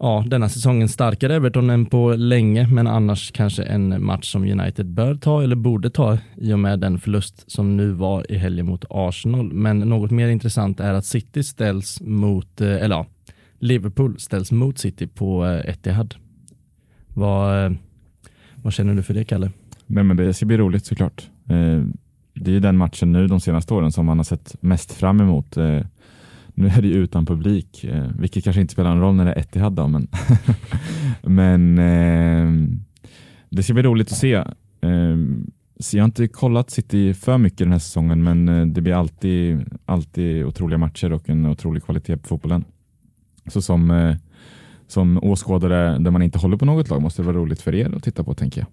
ja, 0.03 0.25
denna 0.27 0.49
säsongen 0.49 0.89
starkare 0.89 1.37
Everton 1.37 1.71
än 1.71 1.87
på 1.87 2.15
länge, 2.15 2.67
men 2.67 2.87
annars 2.87 3.33
kanske 3.33 3.63
en 3.63 4.05
match 4.05 4.33
som 4.33 4.43
United 4.43 4.87
bör 4.87 5.15
ta 5.15 5.43
eller 5.43 5.57
borde 5.57 5.91
ta 5.91 6.19
i 6.37 6.53
och 6.53 6.59
med 6.59 6.81
den 6.81 6.99
förlust 6.99 7.51
som 7.51 7.77
nu 7.77 7.93
var 7.93 8.33
i 8.33 8.37
helgen 8.37 8.67
mot 8.67 8.85
Arsenal. 8.91 9.53
Men 9.53 9.79
något 9.79 10.11
mer 10.11 10.29
intressant 10.29 10.81
är 10.81 10.95
att 10.95 11.05
City 11.05 11.43
ställs 11.43 12.01
mot, 12.01 12.61
eh, 12.61 12.69
eller 12.69 12.97
ja, 12.97 13.07
Liverpool 13.59 14.19
ställs 14.19 14.53
mot 14.53 14.79
City 14.79 15.07
på 15.07 15.47
eh, 15.47 15.71
Etihad. 15.71 16.15
Vad, 17.09 17.65
eh, 17.65 17.73
vad 18.55 18.73
känner 18.73 18.95
du 18.95 19.03
för 19.03 19.15
det, 19.15 19.25
Kalle? 19.25 19.51
Nej, 19.87 20.05
men 20.05 20.17
det 20.17 20.35
ska 20.35 20.47
bli 20.47 20.57
roligt 20.57 20.87
såklart. 20.87 21.31
Det 22.35 22.51
är 22.51 22.55
ju 22.55 22.61
den 22.61 22.77
matchen 22.77 23.13
nu 23.13 23.27
de 23.27 23.41
senaste 23.41 23.75
åren 23.75 23.93
som 23.93 24.07
man 24.07 24.19
har 24.19 24.25
sett 24.25 24.57
mest 24.61 24.93
fram 24.93 25.21
emot. 25.21 25.57
Nu 26.55 26.67
är 26.67 26.83
det 26.83 26.89
ju 26.89 26.95
utan 26.95 27.27
publik, 27.27 27.85
eh, 27.85 28.07
vilket 28.19 28.45
kanske 28.45 28.61
inte 28.61 28.73
spelar 28.73 28.91
någon 28.91 29.01
roll 29.01 29.15
när 29.15 29.25
det 29.25 29.33
är 29.33 29.39
Etihad 29.39 29.73
då, 29.73 29.89
men, 29.89 30.09
men 31.23 31.79
eh, 31.79 32.69
det 33.51 33.63
ska 33.63 33.75
bli 33.75 33.83
roligt 33.83 34.13
att 34.13 34.19
se. 34.19 34.35
Eh, 34.35 35.17
så 35.81 35.97
jag 35.97 36.03
har 36.03 36.07
inte 36.07 36.29
kollat 36.29 36.71
City 36.71 37.15
för 37.15 37.39
mycket 37.39 37.59
den 37.59 37.73
här 37.73 37.79
säsongen, 37.79 38.23
men 38.23 38.49
eh, 38.49 38.67
det 38.67 38.81
blir 38.81 38.95
alltid, 38.95 39.61
alltid 39.85 40.45
otroliga 40.45 40.79
matcher 40.79 41.13
och 41.13 41.29
en 41.29 41.47
otrolig 41.47 41.85
kvalitet 41.85 42.17
på 42.17 42.29
fotbollen. 42.29 42.65
Så 43.47 43.63
som, 43.63 43.91
eh, 43.91 44.17
som 44.87 45.19
åskådare 45.23 45.99
där 45.99 46.11
man 46.11 46.23
inte 46.23 46.39
håller 46.39 46.57
på 46.57 46.65
något 46.65 46.89
lag 46.91 47.03
måste 47.03 47.23
det 47.23 47.27
vara 47.27 47.37
roligt 47.37 47.63
för 47.63 47.75
er 47.75 47.97
att 47.97 48.03
titta 48.03 48.25
på, 48.25 48.35
tänker 48.35 48.61
jag. 48.61 48.69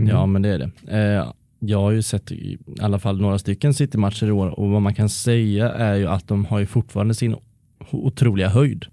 Mm. 0.00 0.08
Ja, 0.08 0.26
men 0.26 0.42
det 0.42 0.48
är 0.48 0.58
det. 0.58 0.70
Eh, 1.16 1.32
jag 1.64 1.80
har 1.80 1.90
ju 1.90 2.02
sett 2.02 2.32
i 2.32 2.58
alla 2.80 2.98
fall 2.98 3.20
några 3.20 3.38
stycken 3.38 3.74
City-matcher 3.74 4.26
i 4.26 4.30
år 4.30 4.60
och 4.60 4.70
vad 4.70 4.82
man 4.82 4.94
kan 4.94 5.08
säga 5.08 5.72
är 5.72 5.94
ju 5.94 6.06
att 6.06 6.28
de 6.28 6.44
har 6.44 6.58
ju 6.58 6.66
fortfarande 6.66 7.14
sin 7.14 7.36
otroliga 7.90 8.48
höjd. 8.48 8.86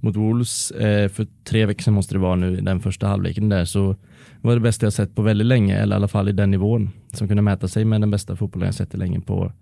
Mot 0.00 0.16
Wolves 0.16 0.70
eh, 0.70 1.08
för 1.08 1.26
tre 1.44 1.66
veckor 1.66 1.82
sedan 1.82 1.94
måste 1.94 2.14
det 2.14 2.18
vara 2.18 2.36
nu 2.36 2.58
i 2.58 2.60
den 2.60 2.80
första 2.80 3.06
halvleken 3.06 3.48
där 3.48 3.64
så 3.64 3.96
var 4.40 4.54
det 4.54 4.60
bästa 4.60 4.86
jag 4.86 4.92
sett 4.92 5.14
på 5.14 5.22
väldigt 5.22 5.46
länge 5.46 5.76
eller 5.76 5.96
i 5.96 5.98
alla 5.98 6.08
fall 6.08 6.28
i 6.28 6.32
den 6.32 6.50
nivån 6.50 6.90
som 7.12 7.28
kunde 7.28 7.42
mäta 7.42 7.68
sig 7.68 7.84
med 7.84 8.00
den 8.00 8.10
bästa 8.10 8.36
fotbollen 8.36 8.66
jag 8.66 8.74
sett 8.74 8.94
i 8.94 8.96
länge 8.96 9.20
på 9.20 9.52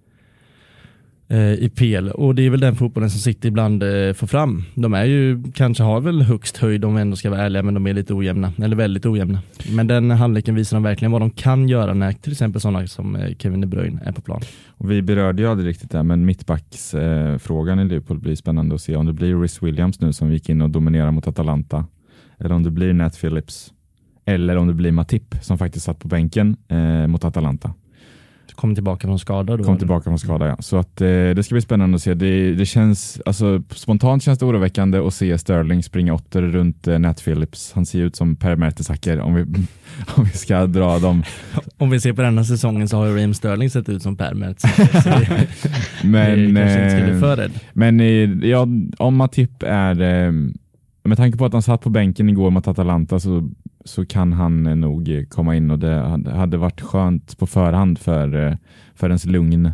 Eh, 1.31 1.53
i 1.53 1.69
PL 1.69 2.09
och 2.09 2.35
det 2.35 2.47
är 2.47 2.51
väl 2.51 2.61
den 2.61 2.77
fotbollen 2.77 3.11
som 3.11 3.21
City 3.21 3.49
ibland 3.49 3.83
eh, 3.83 4.13
får 4.13 4.27
fram. 4.27 4.65
De 4.75 4.95
är 4.95 5.05
ju, 5.05 5.43
kanske 5.55 5.83
har 5.83 6.01
väl 6.01 6.23
högst 6.23 6.57
höjd 6.57 6.85
om 6.85 6.95
vi 6.95 7.01
ändå 7.01 7.17
ska 7.17 7.31
vara 7.31 7.41
ärliga, 7.41 7.63
men 7.63 7.75
de 7.75 7.87
är 7.87 7.95
lite 7.95 8.15
ojämna, 8.15 8.53
eller 8.63 8.77
väldigt 8.77 9.07
ojämna. 9.07 9.41
Men 9.73 9.87
den 9.87 10.11
handleken 10.11 10.55
visar 10.55 10.77
de 10.77 10.83
verkligen 10.83 11.13
vad 11.13 11.23
de 11.23 11.31
kan 11.31 11.69
göra 11.69 11.95
när 11.95 12.13
till 12.13 12.33
exempel 12.33 12.61
sådana 12.61 12.87
som 12.87 13.17
eh, 13.17 13.35
Kevin 13.39 13.61
De 13.61 13.67
Bruyne 13.67 14.01
är 14.05 14.13
på 14.13 14.21
plan. 14.21 14.41
Och 14.69 14.91
vi 14.91 15.03
berörde 15.03 15.43
ju 15.43 15.49
aldrig 15.49 15.69
riktigt 15.69 15.91
det, 15.91 16.03
men 16.03 16.27
mittbacksfrågan 16.27 17.81
i 17.81 17.85
Liverpool 17.85 18.19
blir 18.19 18.35
spännande 18.35 18.75
att 18.75 18.81
se 18.81 18.97
om 18.97 19.07
det 19.07 19.13
blir 19.13 19.41
Rhys 19.41 19.63
Williams 19.63 20.01
nu 20.01 20.13
som 20.13 20.33
gick 20.33 20.49
in 20.49 20.63
och 20.63 20.71
dominerade 20.71 21.13
mot 21.13 21.27
Atalanta, 21.27 21.87
eller 22.39 22.55
om 22.55 22.63
det 22.63 22.71
blir 22.71 22.93
Nat 22.93 23.21
Phillips, 23.21 23.73
eller 24.25 24.57
om 24.57 24.67
det 24.67 24.75
blir 24.75 24.93
Matip 24.93 25.35
som 25.43 25.59
faktiskt 25.59 25.85
satt 25.85 25.99
på 25.99 26.09
bänken 26.09 26.57
eh, 26.69 27.07
mot 27.07 27.25
Atalanta. 27.25 27.75
Kom 28.55 28.75
tillbaka 28.75 29.07
från 29.07 29.19
skada 29.19 29.57
då. 29.57 29.65
Kom 29.65 29.73
eller? 29.73 29.79
tillbaka 29.79 30.05
från 30.05 30.19
skada, 30.19 30.47
ja. 30.49 30.57
Så 30.61 30.77
att, 30.77 31.01
eh, 31.01 31.07
det 31.09 31.43
ska 31.45 31.55
bli 31.55 31.63
spännande 31.63 31.95
att 31.95 32.03
se. 32.03 32.15
Det, 32.15 32.55
det 32.55 32.67
känns, 32.67 33.21
alltså, 33.27 33.63
spontant 33.71 34.23
känns 34.23 34.39
det 34.39 34.45
oroväckande 34.47 34.99
att 34.99 35.15
se 35.15 35.39
Sterling 35.39 35.83
springa 35.83 36.15
åtter 36.15 36.43
runt 36.43 36.89
eh, 36.89 36.99
Nat 36.99 37.25
Phillips. 37.25 37.73
Han 37.75 37.87
ser 37.87 37.99
ut 37.99 38.17
som 38.17 38.37
Per 38.37 38.57
Mertesacker 38.57 39.21
om 39.21 39.35
vi, 39.35 39.43
om 40.15 40.25
vi 40.25 40.31
ska 40.31 40.67
dra 40.67 40.99
dem. 40.99 41.23
Om 41.81 41.91
vi 41.91 42.01
ser 42.01 42.13
på 42.13 42.23
denna 42.23 42.45
säsongen 42.45 42.89
så 42.89 42.97
har 42.97 43.07
ju 43.07 43.15
Raheem 43.15 43.35
Sterling 43.35 43.71
sett 43.71 43.89
ut 43.89 44.03
som 44.03 44.17
Per 44.17 44.35
det- 44.35 45.49
Men, 46.05 46.55
det 46.55 46.61
kanske 46.61 46.83
inte 46.85 46.91
ska 46.91 47.05
bli 47.05 47.15
eh, 47.15 47.21
för 47.21 47.37
rädd. 47.37 47.53
Men 47.73 48.01
eh, 48.01 48.49
ja, 48.51 48.67
om 48.99 49.17
Matip 49.17 49.63
är, 49.63 50.01
eh, 50.01 50.33
med 51.05 51.17
tanke 51.17 51.39
på 51.39 51.45
att 51.45 51.53
han 51.53 51.63
satt 51.63 51.81
på 51.81 51.91
bänken 51.91 52.29
igår 52.29 52.51
mot 52.51 52.69
Atalanta 52.69 53.21
så, 53.21 53.51
så 53.89 54.07
kan 54.07 54.33
han 54.33 54.67
eh, 54.67 54.77
nog 54.77 55.09
eh, 55.09 55.25
komma 55.25 55.57
in 55.57 55.71
och 55.71 55.79
det 55.79 55.95
hade, 56.31 56.57
varit 56.57 56.81
skönt 56.81 57.39
på 57.39 57.47
förhand 57.47 57.99
för, 57.99 58.47
eh, 58.47 58.55
för 58.95 59.09
ens 59.09 59.27
lugn. 59.27 59.73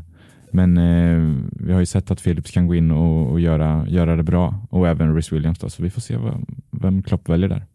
Men 0.50 0.76
eh, 0.76 1.34
vi 1.50 1.72
har 1.72 1.80
ju 1.80 1.86
sett 1.86 2.10
att 2.10 2.24
Philips 2.24 2.50
kan 2.50 2.66
gå 2.66 2.74
in 2.74 2.90
och, 2.90 3.30
och 3.30 3.40
göra, 3.40 3.88
göra 3.88 4.16
det 4.16 4.22
bra 4.22 4.66
och 4.70 4.88
även 4.88 5.14
Rhys 5.14 5.32
Williams 5.32 5.58
då, 5.58 5.68
så 5.68 5.82
vi 5.82 5.90
får 5.90 6.00
se 6.00 6.16
vad, 6.16 6.44
vem 6.70 7.02
Klopp 7.02 7.28
väljer 7.28 7.48
där. 7.48 7.66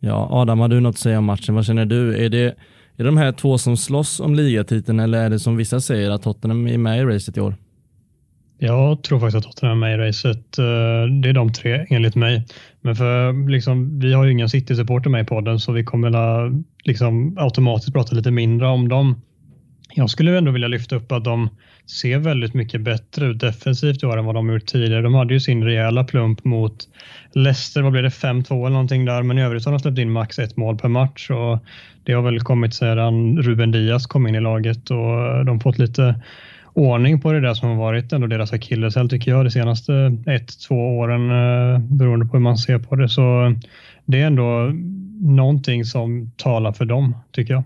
Ja, 0.00 0.28
Adam, 0.30 0.58
har 0.58 0.68
du 0.68 0.80
något 0.80 0.94
att 0.94 0.98
säga 0.98 1.18
om 1.18 1.24
matchen? 1.24 1.54
Vad 1.54 1.64
känner 1.64 1.86
du? 1.86 2.24
Är 2.24 2.28
det, 2.28 2.44
är 2.44 2.54
det 2.96 3.04
de 3.04 3.16
här 3.16 3.32
två 3.32 3.58
som 3.58 3.76
slåss 3.76 4.20
om 4.20 4.34
ligatiteln 4.34 5.00
eller 5.00 5.24
är 5.24 5.30
det 5.30 5.38
som 5.38 5.56
vissa 5.56 5.80
säger 5.80 6.10
att 6.10 6.22
Tottenham 6.22 6.66
är 6.66 6.78
med 6.78 7.00
i 7.00 7.04
racet 7.04 7.36
i 7.36 7.40
år? 7.40 7.54
Jag 8.58 9.02
tror 9.02 9.20
faktiskt 9.20 9.36
att 9.36 9.52
Tottenham 9.52 9.82
är 9.82 9.96
med 9.96 10.00
i 10.00 10.08
racet. 10.08 10.58
Eh, 10.58 10.64
det 11.22 11.28
är 11.28 11.32
de 11.32 11.52
tre 11.52 11.86
enligt 11.90 12.14
mig. 12.14 12.46
Men 12.80 12.96
för 12.96 13.48
liksom, 13.50 14.00
vi 14.00 14.12
har 14.12 14.24
ju 14.24 14.32
ingen 14.32 14.48
City-supporter 14.48 15.10
med 15.10 15.22
i 15.22 15.26
podden 15.26 15.60
så 15.60 15.72
vi 15.72 15.84
kommer 15.84 16.10
la, 16.10 16.50
liksom, 16.84 17.38
automatiskt 17.38 17.92
prata 17.92 18.16
lite 18.16 18.30
mindre 18.30 18.68
om 18.68 18.88
dem. 18.88 19.22
Jag 19.94 20.10
skulle 20.10 20.38
ändå 20.38 20.50
vilja 20.50 20.68
lyfta 20.68 20.96
upp 20.96 21.12
att 21.12 21.24
de 21.24 21.48
ser 21.86 22.18
väldigt 22.18 22.54
mycket 22.54 22.80
bättre 22.80 23.26
ut 23.26 23.40
defensivt 23.40 24.02
i 24.02 24.06
år 24.06 24.18
än 24.18 24.24
vad 24.24 24.34
de 24.34 24.52
gjort 24.52 24.66
tidigare. 24.66 25.02
De 25.02 25.14
hade 25.14 25.34
ju 25.34 25.40
sin 25.40 25.64
rejäla 25.64 26.04
plump 26.04 26.44
mot 26.44 26.88
Leicester, 27.32 27.82
vad 27.82 27.92
blev 27.92 28.04
det, 28.04 28.08
5-2 28.08 28.60
eller 28.60 28.70
någonting 28.70 29.04
där, 29.04 29.22
men 29.22 29.38
i 29.38 29.42
övrigt 29.42 29.64
har 29.64 29.72
de 29.72 29.80
släppt 29.80 29.98
in 29.98 30.10
max 30.10 30.38
ett 30.38 30.56
mål 30.56 30.78
per 30.78 30.88
match 30.88 31.30
och 31.30 31.58
det 32.04 32.12
har 32.12 32.22
väl 32.22 32.40
kommit 32.40 32.74
sedan 32.74 33.42
Ruben 33.42 33.70
Diaz 33.70 34.06
kom 34.06 34.26
in 34.26 34.34
i 34.34 34.40
laget 34.40 34.90
och 34.90 35.44
de 35.44 35.60
fått 35.60 35.78
lite 35.78 36.20
ordning 36.76 37.20
på 37.20 37.32
det 37.32 37.40
där 37.40 37.54
som 37.54 37.68
har 37.68 37.76
varit 37.76 38.12
ändå 38.12 38.26
deras 38.26 38.52
akilleshäl 38.52 39.08
tycker 39.08 39.30
jag 39.30 39.44
de 39.46 39.50
senaste 39.50 40.16
ett, 40.26 40.60
två 40.68 40.98
åren 40.98 41.30
eh, 41.30 41.78
beroende 41.78 42.26
på 42.26 42.32
hur 42.36 42.42
man 42.42 42.58
ser 42.58 42.78
på 42.78 42.96
det. 42.96 43.08
Så 43.08 43.54
det 44.04 44.20
är 44.20 44.26
ändå 44.26 44.72
någonting 45.20 45.84
som 45.84 46.30
talar 46.36 46.72
för 46.72 46.84
dem 46.84 47.14
tycker 47.32 47.54
jag. 47.54 47.62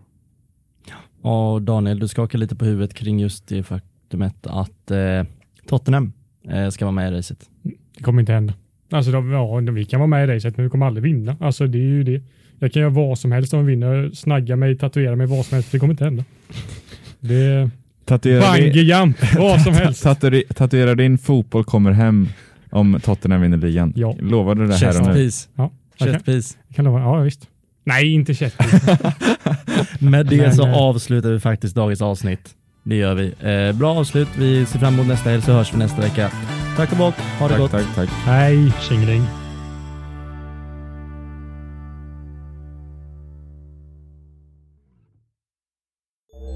Och 1.23 1.63
Daniel, 1.63 1.99
du 1.99 2.09
skakar 2.09 2.39
lite 2.39 2.57
på 2.57 2.65
huvudet 2.65 2.95
kring 2.95 3.21
just 3.21 3.49
det 3.49 3.63
faktumet 3.63 4.47
att 4.47 4.91
eh, 4.91 5.23
Tottenham 5.67 6.13
eh, 6.49 6.69
ska 6.69 6.85
vara 6.85 6.93
med 6.93 7.13
i 7.13 7.17
racet. 7.17 7.49
Det 7.97 8.03
kommer 8.03 8.21
inte 8.21 8.33
hända. 8.33 8.55
Alltså 8.91 9.13
de, 9.13 9.31
ja, 9.31 9.61
de- 9.61 9.75
vi 9.75 9.85
kan 9.85 10.01
vara 10.01 10.07
med 10.09 10.29
i 10.29 10.35
racet 10.37 10.57
men 10.57 10.65
vi 10.65 10.71
kommer 10.71 10.87
aldrig 10.87 11.03
vinna. 11.03 11.37
Alltså 11.41 11.67
det 11.67 11.79
är 11.79 11.83
ju 11.83 12.03
det. 12.05 12.23
Jag 12.59 12.73
kan 12.73 12.83
göra 12.83 12.91
vad 12.91 13.19
som 13.19 13.33
helst 13.33 13.55
om 13.55 13.67
vi 13.67 13.71
vinner. 13.73 14.11
Snagga 14.15 14.57
mig, 14.57 14.79
tatuera 14.79 15.17
mig, 15.17 15.27
vad 15.27 15.47
som 15.47 15.55
helst. 15.55 15.73
Det 15.73 15.79
kommer 15.79 15.93
inte 15.95 16.05
hända. 16.05 16.25
Det 17.21 17.35
är 17.35 17.71
Tatuera, 18.11 18.53
bungee 18.53 19.13
vad 19.39 19.63
som 19.63 19.75
helst. 19.75 20.03
tatuera, 20.03 20.43
tatuera 20.55 20.95
din 20.95 21.19
fotboll 21.19 21.65
kommer 21.65 21.93
hem 21.93 22.29
om 22.71 23.01
Tottenham 23.05 23.41
vinner 23.41 23.57
ligan. 23.57 23.93
Ja. 23.97 24.15
Lovar 24.21 24.55
du 24.55 24.67
det 24.67 24.75
här 24.77 24.89
och 24.89 24.95
nu? 24.95 25.05
Köttpis. 25.07 25.49
Ja. 25.57 25.71
Köttpis. 25.99 26.57
Kan 26.75 26.85
lova. 26.85 27.01
Ja, 27.01 27.17
visst. 27.21 27.41
Nej, 27.85 28.13
inte 28.15 28.35
kött. 28.35 28.55
Med 29.99 30.27
det 30.27 30.37
Men, 30.37 30.55
så 30.55 30.69
avslutar 30.69 31.31
vi 31.31 31.41
faktiskt 31.41 31.75
dagens 31.75 32.03
avsnitt. 32.03 32.51
Det 32.83 32.97
gör 32.97 33.15
vi. 33.15 33.27
Eh, 33.41 33.79
bra 33.79 33.95
avslut. 33.95 34.29
Vi 34.39 34.67
ser 34.67 34.79
fram 34.79 34.95
emot 34.95 35.07
nästa 35.07 35.31
helg 35.31 35.43
så 35.43 35.53
hörs 35.53 35.75
vi 35.75 35.79
nästa 35.79 36.01
vecka. 36.01 36.31
Tack 36.77 36.93
och 36.93 36.99
bock. 36.99 37.15
Ha 37.39 37.49
det 37.49 37.55
Tack, 37.55 37.61
gott. 37.61 37.71
tack, 37.71 37.95
tack. 37.95 38.09
Nej. 38.27 38.73
Tjingling. 38.89 39.23